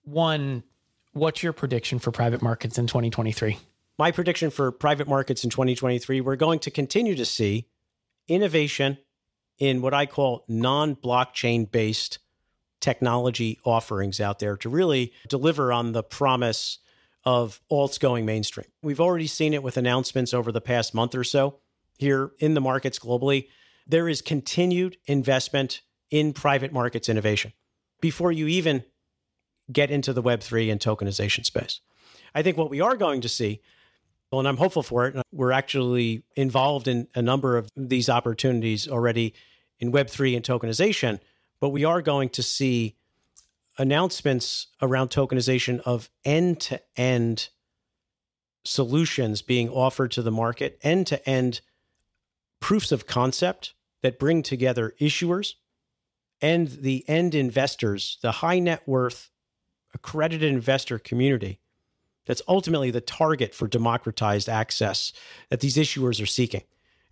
one, 0.04 0.62
what's 1.12 1.42
your 1.42 1.52
prediction 1.52 1.98
for 1.98 2.10
private 2.10 2.42
markets 2.42 2.78
in 2.78 2.86
2023? 2.86 3.58
My 4.00 4.12
prediction 4.12 4.48
for 4.48 4.72
private 4.72 5.08
markets 5.08 5.44
in 5.44 5.50
2023, 5.50 6.22
we're 6.22 6.34
going 6.34 6.58
to 6.60 6.70
continue 6.70 7.14
to 7.16 7.26
see 7.26 7.68
innovation 8.28 8.96
in 9.58 9.82
what 9.82 9.92
I 9.92 10.06
call 10.06 10.46
non 10.48 10.96
blockchain 10.96 11.70
based 11.70 12.18
technology 12.80 13.58
offerings 13.62 14.18
out 14.18 14.38
there 14.38 14.56
to 14.56 14.70
really 14.70 15.12
deliver 15.28 15.70
on 15.70 15.92
the 15.92 16.02
promise 16.02 16.78
of 17.26 17.60
alts 17.70 18.00
going 18.00 18.24
mainstream. 18.24 18.68
We've 18.82 19.02
already 19.02 19.26
seen 19.26 19.52
it 19.52 19.62
with 19.62 19.76
announcements 19.76 20.32
over 20.32 20.50
the 20.50 20.62
past 20.62 20.94
month 20.94 21.14
or 21.14 21.22
so 21.22 21.58
here 21.98 22.30
in 22.38 22.54
the 22.54 22.62
markets 22.62 22.98
globally. 22.98 23.48
There 23.86 24.08
is 24.08 24.22
continued 24.22 24.96
investment 25.04 25.82
in 26.10 26.32
private 26.32 26.72
markets 26.72 27.10
innovation 27.10 27.52
before 28.00 28.32
you 28.32 28.46
even 28.46 28.82
get 29.70 29.90
into 29.90 30.14
the 30.14 30.22
Web3 30.22 30.72
and 30.72 30.80
tokenization 30.80 31.44
space. 31.44 31.82
I 32.34 32.40
think 32.40 32.56
what 32.56 32.70
we 32.70 32.80
are 32.80 32.96
going 32.96 33.20
to 33.20 33.28
see, 33.28 33.60
and 34.38 34.46
I'm 34.46 34.56
hopeful 34.56 34.82
for 34.82 35.06
it, 35.06 35.16
we're 35.32 35.50
actually 35.50 36.22
involved 36.36 36.86
in 36.86 37.08
a 37.14 37.22
number 37.22 37.56
of 37.56 37.68
these 37.76 38.08
opportunities 38.08 38.86
already 38.86 39.34
in 39.80 39.90
Web3 39.90 40.36
and 40.36 40.44
tokenization, 40.44 41.18
but 41.60 41.70
we 41.70 41.84
are 41.84 42.00
going 42.00 42.28
to 42.30 42.42
see 42.42 42.96
announcements 43.76 44.68
around 44.80 45.10
tokenization 45.10 45.80
of 45.80 46.10
end 46.24 46.60
to 46.60 46.80
end 46.96 47.48
solutions 48.64 49.42
being 49.42 49.68
offered 49.68 50.12
to 50.12 50.22
the 50.22 50.30
market, 50.30 50.78
end 50.82 51.06
to 51.08 51.28
end 51.28 51.60
proofs 52.60 52.92
of 52.92 53.06
concept 53.06 53.74
that 54.02 54.18
bring 54.18 54.42
together 54.42 54.94
issuers 55.00 55.54
and 56.40 56.68
the 56.68 57.04
end 57.08 57.34
investors, 57.34 58.18
the 58.22 58.32
high 58.32 58.58
net 58.58 58.86
worth 58.86 59.30
accredited 59.94 60.52
investor 60.52 60.98
community 60.98 61.60
that's 62.26 62.42
ultimately 62.46 62.90
the 62.90 63.00
target 63.00 63.54
for 63.54 63.66
democratized 63.66 64.48
access 64.48 65.12
that 65.48 65.60
these 65.60 65.76
issuers 65.76 66.22
are 66.22 66.26
seeking. 66.26 66.62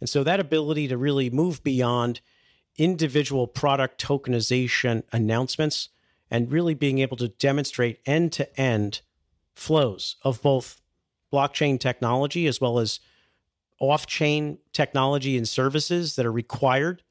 And 0.01 0.09
so 0.09 0.23
that 0.23 0.41
ability 0.41 0.89
to 0.89 0.97
really 0.97 1.31
move 1.31 1.63
beyond 1.65 2.21
individual 2.77 3.47
product 3.47 4.01
tokenization 4.03 5.03
announcements 5.13 5.89
and 6.31 6.53
really 6.53 6.75
being 6.75 6.99
able 6.99 7.17
to 7.17 7.29
demonstrate 7.29 8.01
end 8.07 8.33
to 8.35 8.61
end 8.61 9.01
flows 9.55 10.17
of 10.23 10.41
both 10.41 10.81
blockchain 11.33 11.81
technology 11.81 12.47
as 12.47 12.61
well 12.61 12.79
as 12.79 13.01
off 13.81 14.07
chain 14.07 14.59
technology 14.73 15.37
and 15.37 15.49
services 15.49 16.17
that 16.17 16.27
are 16.27 16.33
required 16.33 17.03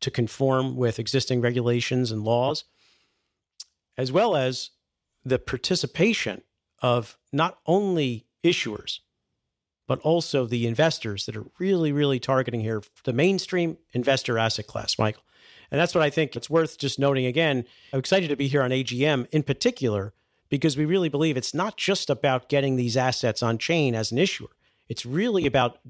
to 0.00 0.10
conform 0.10 0.76
with 0.76 0.98
existing 0.98 1.40
regulations 1.40 2.10
and 2.12 2.22
laws, 2.22 2.64
as 3.96 4.12
well 4.12 4.36
as 4.36 4.70
the 5.24 5.38
participation 5.38 6.42
of 6.86 7.18
not 7.32 7.58
only 7.66 8.26
issuers, 8.44 9.00
but 9.88 9.98
also 10.00 10.46
the 10.46 10.68
investors 10.68 11.26
that 11.26 11.36
are 11.36 11.46
really, 11.58 11.90
really 11.90 12.20
targeting 12.20 12.60
here 12.60 12.80
the 13.02 13.12
mainstream 13.12 13.76
investor 13.92 14.38
asset 14.38 14.68
class, 14.68 14.96
Michael. 14.96 15.24
And 15.72 15.80
that's 15.80 15.96
what 15.96 16.04
I 16.04 16.10
think 16.10 16.36
it's 16.36 16.48
worth 16.48 16.78
just 16.78 17.00
noting 17.00 17.26
again. 17.26 17.64
I'm 17.92 17.98
excited 17.98 18.28
to 18.28 18.36
be 18.36 18.46
here 18.46 18.62
on 18.62 18.70
AGM 18.70 19.26
in 19.32 19.42
particular 19.42 20.14
because 20.48 20.76
we 20.76 20.84
really 20.84 21.08
believe 21.08 21.36
it's 21.36 21.54
not 21.54 21.76
just 21.76 22.08
about 22.08 22.48
getting 22.48 22.76
these 22.76 22.96
assets 22.96 23.42
on 23.42 23.58
chain 23.58 23.96
as 23.96 24.12
an 24.12 24.18
issuer. 24.18 24.50
It's 24.88 25.04
really 25.04 25.44
about 25.44 25.80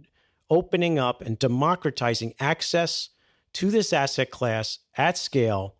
opening 0.49 0.99
up 0.99 1.21
and 1.21 1.39
democratizing 1.39 2.33
access 2.41 3.11
to 3.53 3.71
this 3.71 3.93
asset 3.93 4.31
class 4.31 4.79
at 4.97 5.19
scale. 5.19 5.75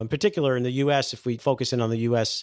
In 0.00 0.08
particular, 0.08 0.56
in 0.56 0.64
the 0.64 0.82
US, 0.82 1.12
if 1.12 1.24
we 1.24 1.36
focus 1.36 1.72
in 1.72 1.80
on 1.80 1.90
the 1.90 2.00
US 2.10 2.42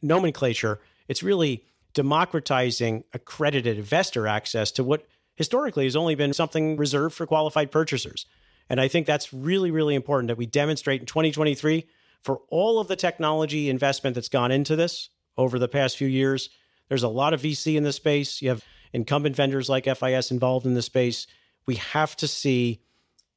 nomenclature, 0.00 0.78
it's 1.08 1.22
really 1.22 1.64
democratizing 1.92 3.04
accredited 3.12 3.78
investor 3.78 4.26
access 4.26 4.70
to 4.72 4.84
what 4.84 5.06
historically 5.36 5.84
has 5.84 5.96
only 5.96 6.14
been 6.14 6.32
something 6.32 6.76
reserved 6.76 7.14
for 7.14 7.26
qualified 7.26 7.70
purchasers. 7.70 8.26
And 8.68 8.80
I 8.80 8.88
think 8.88 9.06
that's 9.06 9.32
really, 9.32 9.70
really 9.70 9.94
important 9.94 10.28
that 10.28 10.38
we 10.38 10.46
demonstrate 10.46 11.00
in 11.00 11.06
2023 11.06 11.86
for 12.22 12.40
all 12.48 12.80
of 12.80 12.88
the 12.88 12.96
technology 12.96 13.68
investment 13.68 14.14
that's 14.14 14.28
gone 14.28 14.50
into 14.50 14.76
this 14.76 15.10
over 15.36 15.58
the 15.58 15.68
past 15.68 15.96
few 15.96 16.08
years. 16.08 16.50
There's 16.88 17.02
a 17.02 17.08
lot 17.08 17.34
of 17.34 17.42
VC 17.42 17.76
in 17.76 17.84
this 17.84 17.96
space. 17.96 18.40
You 18.40 18.48
have 18.48 18.64
incumbent 18.92 19.36
vendors 19.36 19.68
like 19.68 19.84
FIS 19.84 20.30
involved 20.30 20.66
in 20.66 20.74
the 20.74 20.82
space. 20.82 21.26
We 21.66 21.76
have 21.76 22.16
to 22.16 22.28
see 22.28 22.80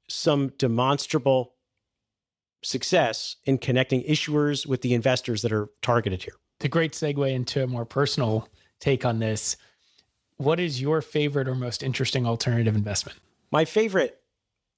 some 0.08 0.50
demonstrable 0.58 1.54
success 2.64 3.36
in 3.46 3.58
connecting 3.58 4.04
issuers 4.04 4.66
with 4.66 4.82
the 4.82 4.94
investors 4.94 5.42
that 5.42 5.52
are 5.52 5.70
targeted 5.82 6.24
here. 6.24 6.36
The 6.60 6.70
great 6.70 6.94
segue 6.94 7.32
into 7.32 7.64
a 7.64 7.68
more 7.68 7.86
personal 7.86 8.50
take 8.80 9.06
on 9.06 9.20
this. 9.20 9.58
What 10.38 10.60
is 10.60 10.82
your 10.82 11.02
favorite 11.02 11.48
or 11.48 11.56
most 11.56 11.84
interesting 11.84 12.26
alternative 12.26 12.76
investment? 12.76 13.20
My 13.52 13.66
favorite 13.66 14.20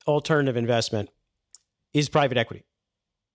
alternative 0.07 0.57
investment 0.57 1.09
is 1.93 2.09
private 2.09 2.37
equity, 2.37 2.65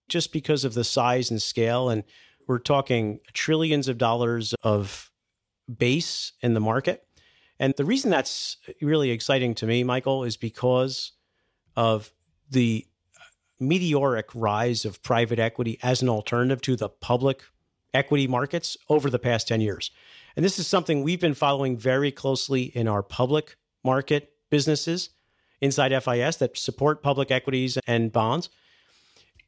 just 0.08 0.32
because 0.32 0.64
of 0.64 0.74
the 0.74 0.84
size 0.84 1.30
and 1.30 1.40
scale. 1.40 1.88
And 1.88 2.04
we're 2.46 2.58
talking 2.58 3.20
trillions 3.32 3.88
of 3.88 3.98
dollars 3.98 4.54
of 4.62 5.10
base 5.74 6.32
in 6.40 6.54
the 6.54 6.60
market. 6.60 7.06
And 7.58 7.74
the 7.76 7.84
reason 7.84 8.10
that's 8.10 8.56
really 8.82 9.10
exciting 9.10 9.54
to 9.56 9.66
me, 9.66 9.84
Michael, 9.84 10.24
is 10.24 10.36
because 10.36 11.12
of 11.76 12.12
the 12.50 12.86
meteoric 13.60 14.28
rise 14.34 14.84
of 14.84 15.02
private 15.02 15.38
equity 15.38 15.78
as 15.82 16.02
an 16.02 16.08
alternative 16.08 16.60
to 16.62 16.76
the 16.76 16.88
public 16.88 17.42
equity 17.94 18.26
markets 18.26 18.76
over 18.88 19.08
the 19.08 19.18
past 19.18 19.48
10 19.48 19.60
years. 19.60 19.90
And 20.36 20.44
this 20.44 20.58
is 20.58 20.66
something 20.66 21.02
we've 21.02 21.20
been 21.20 21.34
following 21.34 21.78
very 21.78 22.10
closely 22.10 22.64
in 22.64 22.88
our 22.88 23.02
public 23.02 23.56
market 23.84 24.32
businesses 24.50 25.10
inside 25.60 25.90
FIS 26.02 26.36
that 26.36 26.58
support 26.58 27.02
public 27.02 27.30
equities 27.30 27.78
and 27.86 28.12
bonds. 28.12 28.50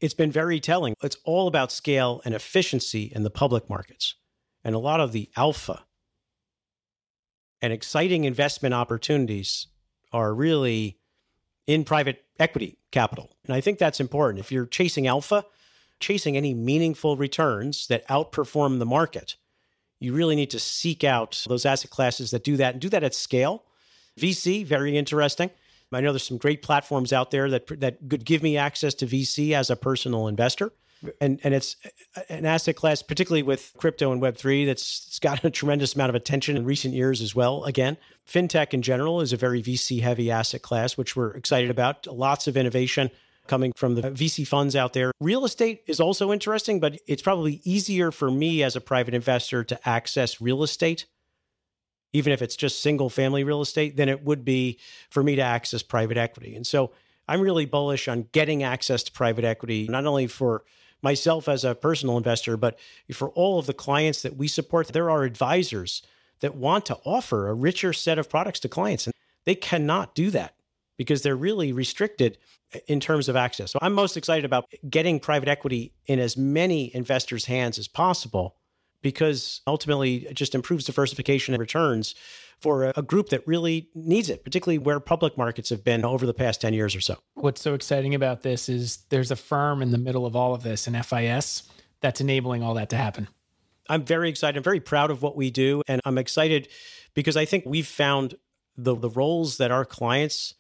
It's 0.00 0.14
been 0.14 0.30
very 0.30 0.60
telling. 0.60 0.94
It's 1.02 1.16
all 1.24 1.48
about 1.48 1.72
scale 1.72 2.22
and 2.24 2.34
efficiency 2.34 3.10
in 3.14 3.22
the 3.22 3.30
public 3.30 3.68
markets. 3.68 4.14
And 4.62 4.74
a 4.74 4.78
lot 4.78 5.00
of 5.00 5.12
the 5.12 5.30
alpha 5.36 5.84
and 7.62 7.72
exciting 7.72 8.24
investment 8.24 8.74
opportunities 8.74 9.66
are 10.12 10.34
really 10.34 10.98
in 11.66 11.84
private 11.84 12.24
equity 12.38 12.78
capital. 12.90 13.36
And 13.44 13.54
I 13.54 13.60
think 13.60 13.78
that's 13.78 14.00
important. 14.00 14.44
If 14.44 14.52
you're 14.52 14.66
chasing 14.66 15.06
alpha, 15.06 15.44
chasing 16.00 16.36
any 16.36 16.54
meaningful 16.54 17.16
returns 17.16 17.86
that 17.88 18.06
outperform 18.08 18.78
the 18.78 18.86
market, 18.86 19.36
you 20.00 20.12
really 20.12 20.36
need 20.36 20.50
to 20.50 20.58
seek 20.58 21.04
out 21.04 21.44
those 21.48 21.64
asset 21.64 21.90
classes 21.90 22.30
that 22.30 22.44
do 22.44 22.56
that 22.56 22.74
and 22.74 22.80
do 22.80 22.88
that 22.88 23.04
at 23.04 23.14
scale. 23.14 23.64
VC, 24.18 24.64
very 24.64 24.96
interesting. 24.96 25.50
I 25.92 26.00
know 26.00 26.12
there's 26.12 26.26
some 26.26 26.38
great 26.38 26.62
platforms 26.62 27.12
out 27.12 27.30
there 27.30 27.48
that 27.50 27.80
that 27.80 27.98
could 28.08 28.24
give 28.24 28.42
me 28.42 28.56
access 28.56 28.92
to 28.94 29.06
VC 29.06 29.52
as 29.52 29.70
a 29.70 29.76
personal 29.76 30.28
investor. 30.28 30.72
And 31.20 31.40
and 31.44 31.54
it's 31.54 31.76
an 32.28 32.44
asset 32.44 32.74
class, 32.76 33.02
particularly 33.02 33.42
with 33.42 33.72
crypto 33.76 34.10
and 34.12 34.20
Web 34.20 34.36
three, 34.36 34.64
that's 34.64 35.06
it's 35.06 35.18
got 35.18 35.44
a 35.44 35.50
tremendous 35.50 35.94
amount 35.94 36.08
of 36.10 36.14
attention 36.14 36.56
in 36.56 36.64
recent 36.64 36.94
years 36.94 37.20
as 37.20 37.34
well. 37.34 37.64
Again, 37.64 37.96
fintech 38.28 38.74
in 38.74 38.82
general 38.82 39.20
is 39.20 39.32
a 39.32 39.36
very 39.36 39.62
VC 39.62 40.00
heavy 40.00 40.30
asset 40.30 40.62
class, 40.62 40.96
which 40.96 41.14
we're 41.14 41.30
excited 41.30 41.70
about. 41.70 42.06
Lots 42.06 42.48
of 42.48 42.56
innovation 42.56 43.10
coming 43.48 43.72
from 43.76 43.94
the 43.94 44.02
VC 44.02 44.46
funds 44.46 44.76
out 44.76 44.92
there. 44.92 45.12
Real 45.20 45.44
estate 45.44 45.82
is 45.86 46.00
also 46.00 46.32
interesting, 46.32 46.80
but 46.80 46.98
it's 47.06 47.22
probably 47.22 47.60
easier 47.64 48.10
for 48.10 48.30
me 48.30 48.62
as 48.62 48.76
a 48.76 48.80
private 48.80 49.14
investor 49.14 49.64
to 49.64 49.88
access 49.88 50.40
real 50.40 50.62
estate 50.62 51.06
even 52.16 52.32
if 52.32 52.40
it's 52.40 52.56
just 52.56 52.80
single 52.80 53.10
family 53.10 53.44
real 53.44 53.60
estate, 53.60 53.96
than 53.96 54.08
it 54.08 54.24
would 54.24 54.42
be 54.42 54.78
for 55.10 55.22
me 55.22 55.36
to 55.36 55.42
access 55.42 55.82
private 55.82 56.16
equity. 56.16 56.56
And 56.56 56.66
so 56.66 56.92
I'm 57.28 57.42
really 57.42 57.66
bullish 57.66 58.08
on 58.08 58.28
getting 58.32 58.62
access 58.62 59.02
to 59.04 59.12
private 59.12 59.44
equity, 59.44 59.86
not 59.88 60.06
only 60.06 60.26
for 60.26 60.64
myself 61.02 61.46
as 61.46 61.62
a 61.62 61.74
personal 61.74 62.16
investor, 62.16 62.56
but 62.56 62.78
for 63.12 63.28
all 63.30 63.58
of 63.58 63.66
the 63.66 63.74
clients 63.74 64.22
that 64.22 64.36
we 64.36 64.48
support. 64.48 64.88
There 64.88 65.10
are 65.10 65.24
advisors 65.24 66.02
that 66.40 66.54
want 66.54 66.86
to 66.86 66.98
offer 67.04 67.48
a 67.48 67.54
richer 67.54 67.92
set 67.92 68.18
of 68.18 68.30
products 68.30 68.60
to 68.60 68.68
clients, 68.68 69.06
and 69.06 69.14
they 69.44 69.54
cannot 69.54 70.14
do 70.14 70.30
that 70.30 70.54
because 70.96 71.22
they're 71.22 71.36
really 71.36 71.72
restricted 71.72 72.38
in 72.86 73.00
terms 73.00 73.28
of 73.28 73.36
access. 73.36 73.72
So 73.72 73.78
I'm 73.82 73.92
most 73.92 74.16
excited 74.16 74.44
about 74.44 74.66
getting 74.88 75.20
private 75.20 75.48
equity 75.48 75.92
in 76.06 76.18
as 76.18 76.36
many 76.36 76.94
investors' 76.94 77.46
hands 77.46 77.78
as 77.78 77.88
possible 77.88 78.56
because 79.02 79.60
ultimately 79.66 80.26
it 80.26 80.34
just 80.34 80.54
improves 80.54 80.84
diversification 80.84 81.54
and 81.54 81.60
returns 81.60 82.14
for 82.60 82.92
a 82.96 83.02
group 83.02 83.28
that 83.28 83.46
really 83.46 83.88
needs 83.94 84.30
it, 84.30 84.42
particularly 84.42 84.78
where 84.78 84.98
public 84.98 85.36
markets 85.36 85.68
have 85.68 85.84
been 85.84 86.04
over 86.04 86.24
the 86.24 86.34
past 86.34 86.60
10 86.60 86.72
years 86.72 86.96
or 86.96 87.00
so. 87.00 87.16
What's 87.34 87.60
so 87.60 87.74
exciting 87.74 88.14
about 88.14 88.42
this 88.42 88.68
is 88.68 89.04
there's 89.10 89.30
a 89.30 89.36
firm 89.36 89.82
in 89.82 89.90
the 89.90 89.98
middle 89.98 90.24
of 90.24 90.34
all 90.34 90.54
of 90.54 90.62
this, 90.62 90.86
an 90.86 91.00
FIS, 91.02 91.64
that's 92.00 92.20
enabling 92.20 92.62
all 92.62 92.74
that 92.74 92.90
to 92.90 92.96
happen. 92.96 93.28
I'm 93.88 94.04
very 94.04 94.28
excited. 94.28 94.56
I'm 94.56 94.64
very 94.64 94.80
proud 94.80 95.10
of 95.10 95.22
what 95.22 95.36
we 95.36 95.50
do. 95.50 95.82
And 95.86 96.00
I'm 96.04 96.18
excited 96.18 96.68
because 97.14 97.36
I 97.36 97.44
think 97.44 97.64
we've 97.66 97.86
found 97.86 98.34
the, 98.76 98.96
the 98.96 99.10
roles 99.10 99.58
that 99.58 99.70
our 99.70 99.84
clients 99.84 100.54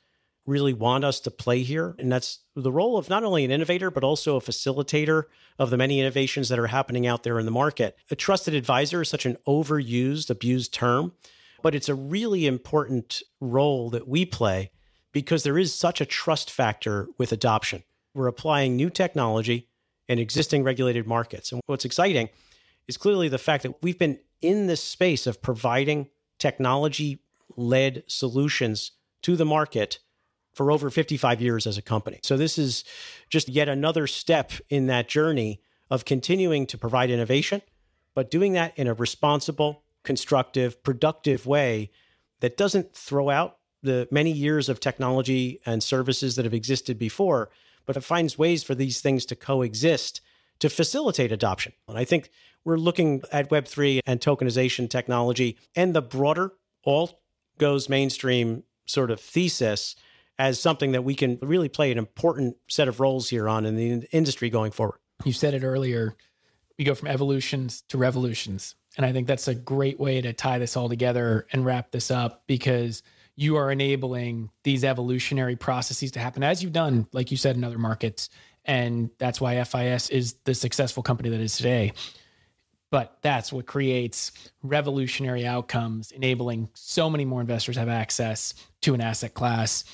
really 0.46 0.72
want 0.72 1.04
us 1.04 1.20
to 1.20 1.30
play 1.30 1.62
here. 1.62 1.94
And 1.98 2.10
that's 2.10 2.40
the 2.54 2.72
role 2.72 2.96
of 2.96 3.08
not 3.08 3.24
only 3.24 3.44
an 3.44 3.50
innovator, 3.50 3.90
but 3.90 4.04
also 4.04 4.36
a 4.36 4.40
facilitator 4.40 5.24
of 5.58 5.70
the 5.70 5.76
many 5.76 6.00
innovations 6.00 6.48
that 6.48 6.58
are 6.58 6.68
happening 6.68 7.06
out 7.06 7.22
there 7.22 7.38
in 7.38 7.46
the 7.46 7.52
market. 7.52 7.96
A 8.10 8.16
trusted 8.16 8.54
advisor 8.54 9.02
is 9.02 9.08
such 9.08 9.26
an 9.26 9.36
overused, 9.46 10.30
abused 10.30 10.72
term, 10.72 11.12
but 11.62 11.74
it's 11.74 11.88
a 11.88 11.94
really 11.94 12.46
important 12.46 13.22
role 13.40 13.90
that 13.90 14.06
we 14.06 14.24
play 14.24 14.70
because 15.12 15.42
there 15.42 15.58
is 15.58 15.74
such 15.74 16.00
a 16.00 16.06
trust 16.06 16.50
factor 16.50 17.08
with 17.18 17.32
adoption. 17.32 17.82
We're 18.14 18.28
applying 18.28 18.76
new 18.76 18.90
technology 18.90 19.68
in 20.08 20.18
existing 20.18 20.62
regulated 20.62 21.06
markets. 21.06 21.52
And 21.52 21.60
what's 21.66 21.84
exciting 21.84 22.28
is 22.86 22.96
clearly 22.96 23.28
the 23.28 23.38
fact 23.38 23.62
that 23.64 23.82
we've 23.82 23.98
been 23.98 24.20
in 24.40 24.66
this 24.66 24.82
space 24.82 25.26
of 25.26 25.42
providing 25.42 26.08
technology 26.38 27.20
led 27.56 28.04
solutions 28.06 28.92
to 29.22 29.36
the 29.36 29.44
market 29.44 29.98
for 30.56 30.72
over 30.72 30.88
55 30.88 31.42
years 31.42 31.66
as 31.66 31.76
a 31.76 31.82
company. 31.82 32.18
So 32.22 32.38
this 32.38 32.56
is 32.56 32.82
just 33.28 33.46
yet 33.46 33.68
another 33.68 34.06
step 34.06 34.52
in 34.70 34.86
that 34.86 35.06
journey 35.06 35.60
of 35.90 36.06
continuing 36.06 36.66
to 36.66 36.78
provide 36.78 37.10
innovation, 37.10 37.60
but 38.14 38.30
doing 38.30 38.54
that 38.54 38.76
in 38.78 38.86
a 38.86 38.94
responsible, 38.94 39.84
constructive, 40.02 40.82
productive 40.82 41.44
way 41.44 41.90
that 42.40 42.56
doesn't 42.56 42.94
throw 42.96 43.28
out 43.28 43.58
the 43.82 44.08
many 44.10 44.32
years 44.32 44.70
of 44.70 44.80
technology 44.80 45.60
and 45.66 45.82
services 45.82 46.36
that 46.36 46.46
have 46.46 46.54
existed 46.54 46.98
before, 46.98 47.50
but 47.84 47.98
it 47.98 48.02
finds 48.02 48.38
ways 48.38 48.64
for 48.64 48.74
these 48.74 49.02
things 49.02 49.26
to 49.26 49.36
coexist 49.36 50.22
to 50.58 50.70
facilitate 50.70 51.32
adoption. 51.32 51.74
And 51.86 51.98
I 51.98 52.06
think 52.06 52.30
we're 52.64 52.78
looking 52.78 53.20
at 53.30 53.50
Web3 53.50 54.00
and 54.06 54.20
tokenization 54.20 54.88
technology 54.88 55.58
and 55.76 55.94
the 55.94 56.00
broader 56.00 56.54
Alt 56.86 57.14
Goes 57.58 57.90
Mainstream 57.90 58.62
sort 58.86 59.10
of 59.10 59.20
thesis 59.20 59.96
as 60.38 60.60
something 60.60 60.92
that 60.92 61.02
we 61.02 61.14
can 61.14 61.38
really 61.40 61.68
play 61.68 61.90
an 61.90 61.98
important 61.98 62.56
set 62.68 62.88
of 62.88 63.00
roles 63.00 63.28
here 63.28 63.48
on 63.48 63.64
in 63.64 63.76
the 63.76 64.06
industry 64.12 64.50
going 64.50 64.70
forward. 64.70 64.98
You 65.24 65.32
said 65.32 65.54
it 65.54 65.64
earlier. 65.64 66.16
We 66.78 66.84
go 66.84 66.94
from 66.94 67.08
evolutions 67.08 67.82
to 67.88 67.98
revolutions. 67.98 68.74
And 68.96 69.06
I 69.06 69.12
think 69.12 69.26
that's 69.26 69.48
a 69.48 69.54
great 69.54 69.98
way 69.98 70.20
to 70.20 70.32
tie 70.32 70.58
this 70.58 70.76
all 70.76 70.88
together 70.88 71.46
and 71.52 71.64
wrap 71.64 71.90
this 71.90 72.10
up 72.10 72.44
because 72.46 73.02
you 73.34 73.56
are 73.56 73.70
enabling 73.70 74.50
these 74.64 74.84
evolutionary 74.84 75.56
processes 75.56 76.10
to 76.12 76.20
happen 76.20 76.42
as 76.42 76.62
you've 76.62 76.72
done, 76.72 77.06
like 77.12 77.30
you 77.30 77.36
said, 77.36 77.56
in 77.56 77.64
other 77.64 77.78
markets. 77.78 78.30
And 78.64 79.10
that's 79.18 79.40
why 79.40 79.62
FIS 79.62 80.10
is 80.10 80.34
the 80.44 80.54
successful 80.54 81.02
company 81.02 81.28
that 81.28 81.40
is 81.40 81.56
today. 81.56 81.92
But 82.90 83.18
that's 83.20 83.52
what 83.52 83.66
creates 83.66 84.32
revolutionary 84.62 85.46
outcomes, 85.46 86.12
enabling 86.12 86.70
so 86.74 87.10
many 87.10 87.24
more 87.24 87.40
investors 87.40 87.76
have 87.76 87.88
access 87.88 88.54
to 88.82 88.94
an 88.94 89.00
asset 89.00 89.34
class. 89.34 89.84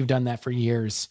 You've 0.00 0.06
done 0.06 0.24
that 0.24 0.42
for 0.42 0.50
years. 0.50 1.10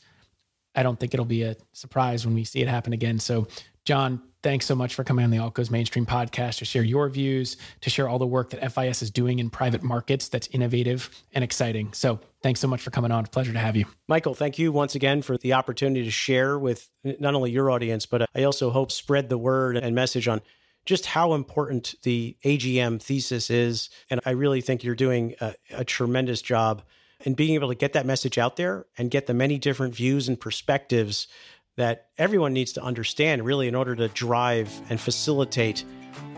I 0.73 0.81
don't 0.81 0.99
think 0.99 1.13
it'll 1.13 1.23
be 1.23 1.43
a 1.43 1.55
surprise 1.73 2.25
when 2.25 2.33
we 2.33 2.43
see 2.43 2.59
it 2.59 2.67
happen 2.67 2.91
again. 2.91 3.19
So, 3.19 3.47
John, 3.85 4.19
thanks 4.41 4.65
so 4.65 4.73
much 4.73 4.95
for 4.95 5.03
coming 5.03 5.23
on 5.23 5.29
the 5.29 5.37
Alt 5.37 5.53
Goes 5.53 5.69
Mainstream 5.69 6.07
podcast 6.07 6.57
to 6.57 6.65
share 6.65 6.81
your 6.81 7.07
views, 7.07 7.55
to 7.81 7.91
share 7.91 8.09
all 8.09 8.17
the 8.17 8.25
work 8.25 8.49
that 8.49 8.73
FIS 8.73 9.03
is 9.03 9.11
doing 9.11 9.37
in 9.37 9.51
private 9.51 9.83
markets 9.83 10.27
that's 10.27 10.47
innovative 10.47 11.11
and 11.33 11.43
exciting. 11.43 11.93
So, 11.93 12.19
thanks 12.41 12.61
so 12.61 12.67
much 12.67 12.81
for 12.81 12.89
coming 12.89 13.11
on. 13.11 13.27
Pleasure 13.27 13.53
to 13.53 13.59
have 13.59 13.75
you. 13.75 13.85
Michael, 14.07 14.33
thank 14.33 14.57
you 14.57 14.71
once 14.71 14.95
again 14.95 15.21
for 15.21 15.37
the 15.37 15.53
opportunity 15.53 16.03
to 16.03 16.11
share 16.11 16.57
with 16.57 16.89
not 17.03 17.35
only 17.35 17.51
your 17.51 17.69
audience, 17.69 18.07
but 18.07 18.27
I 18.33 18.41
also 18.41 18.71
hope 18.71 18.91
spread 18.91 19.29
the 19.29 19.37
word 19.37 19.77
and 19.77 19.93
message 19.93 20.27
on 20.27 20.41
just 20.87 21.05
how 21.05 21.35
important 21.35 21.93
the 22.01 22.35
AGM 22.43 22.99
thesis 22.99 23.51
is. 23.51 23.91
And 24.09 24.19
I 24.25 24.31
really 24.31 24.61
think 24.61 24.83
you're 24.83 24.95
doing 24.95 25.35
a, 25.39 25.53
a 25.73 25.85
tremendous 25.85 26.41
job 26.41 26.81
in 27.25 27.33
being 27.33 27.53
able 27.55 27.67
to 27.69 27.75
get 27.75 27.93
that 27.93 28.05
message 28.05 28.37
out 28.37 28.55
there 28.55 28.85
and 28.97 29.11
get 29.11 29.27
the 29.27 29.33
many 29.33 29.57
different 29.57 29.95
views 29.95 30.27
and 30.27 30.39
perspectives 30.39 31.27
that 31.75 32.07
everyone 32.17 32.53
needs 32.53 32.73
to 32.73 32.81
understand, 32.81 33.45
really, 33.45 33.67
in 33.67 33.75
order 33.75 33.95
to 33.95 34.07
drive 34.09 34.69
and 34.89 34.99
facilitate 34.99 35.85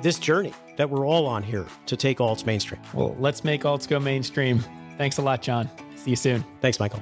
this 0.01 0.19
journey 0.19 0.53
that 0.77 0.89
we're 0.89 1.05
all 1.05 1.25
on 1.25 1.43
here 1.43 1.65
to 1.85 1.95
take 1.95 2.19
alts 2.19 2.45
mainstream. 2.45 2.81
Well, 2.93 3.15
let's 3.19 3.43
make 3.43 3.63
alts 3.63 3.87
go 3.87 3.99
mainstream. 3.99 4.63
Thanks 4.97 5.17
a 5.17 5.21
lot, 5.21 5.41
John. 5.41 5.69
See 5.95 6.11
you 6.11 6.15
soon. 6.15 6.43
Thanks, 6.61 6.79
Michael. 6.79 7.01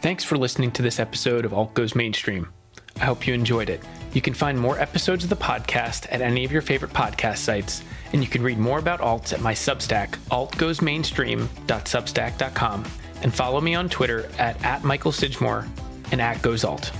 Thanks 0.00 0.24
for 0.24 0.36
listening 0.36 0.70
to 0.72 0.82
this 0.82 1.00
episode 1.00 1.46
of 1.46 1.54
Alt 1.54 1.72
Goes 1.72 1.94
Mainstream. 1.94 2.48
I 2.96 3.06
hope 3.06 3.26
you 3.26 3.32
enjoyed 3.32 3.70
it. 3.70 3.82
You 4.14 4.22
can 4.22 4.32
find 4.32 4.58
more 4.58 4.78
episodes 4.78 5.24
of 5.24 5.30
the 5.30 5.36
podcast 5.36 6.06
at 6.10 6.22
any 6.22 6.44
of 6.44 6.52
your 6.52 6.62
favorite 6.62 6.92
podcast 6.92 7.38
sites, 7.38 7.82
and 8.12 8.22
you 8.22 8.28
can 8.28 8.42
read 8.42 8.58
more 8.58 8.78
about 8.78 9.00
alts 9.00 9.32
at 9.32 9.40
my 9.40 9.52
Substack, 9.52 10.10
altgoesmainstream.substack.com, 10.30 12.84
and 13.22 13.34
follow 13.34 13.60
me 13.60 13.74
on 13.74 13.88
Twitter 13.88 14.30
at, 14.38 14.62
at 14.64 14.84
Michael 14.84 15.10
Sidgmore 15.10 15.66
and 16.12 16.20
at 16.20 16.36
GoesAlt. 16.38 16.92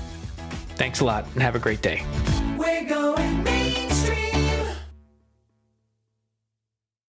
Thanks 0.76 0.98
a 1.00 1.04
lot 1.04 1.24
and 1.34 1.42
have 1.42 1.54
a 1.54 1.60
great 1.60 1.82
day. 1.82 2.04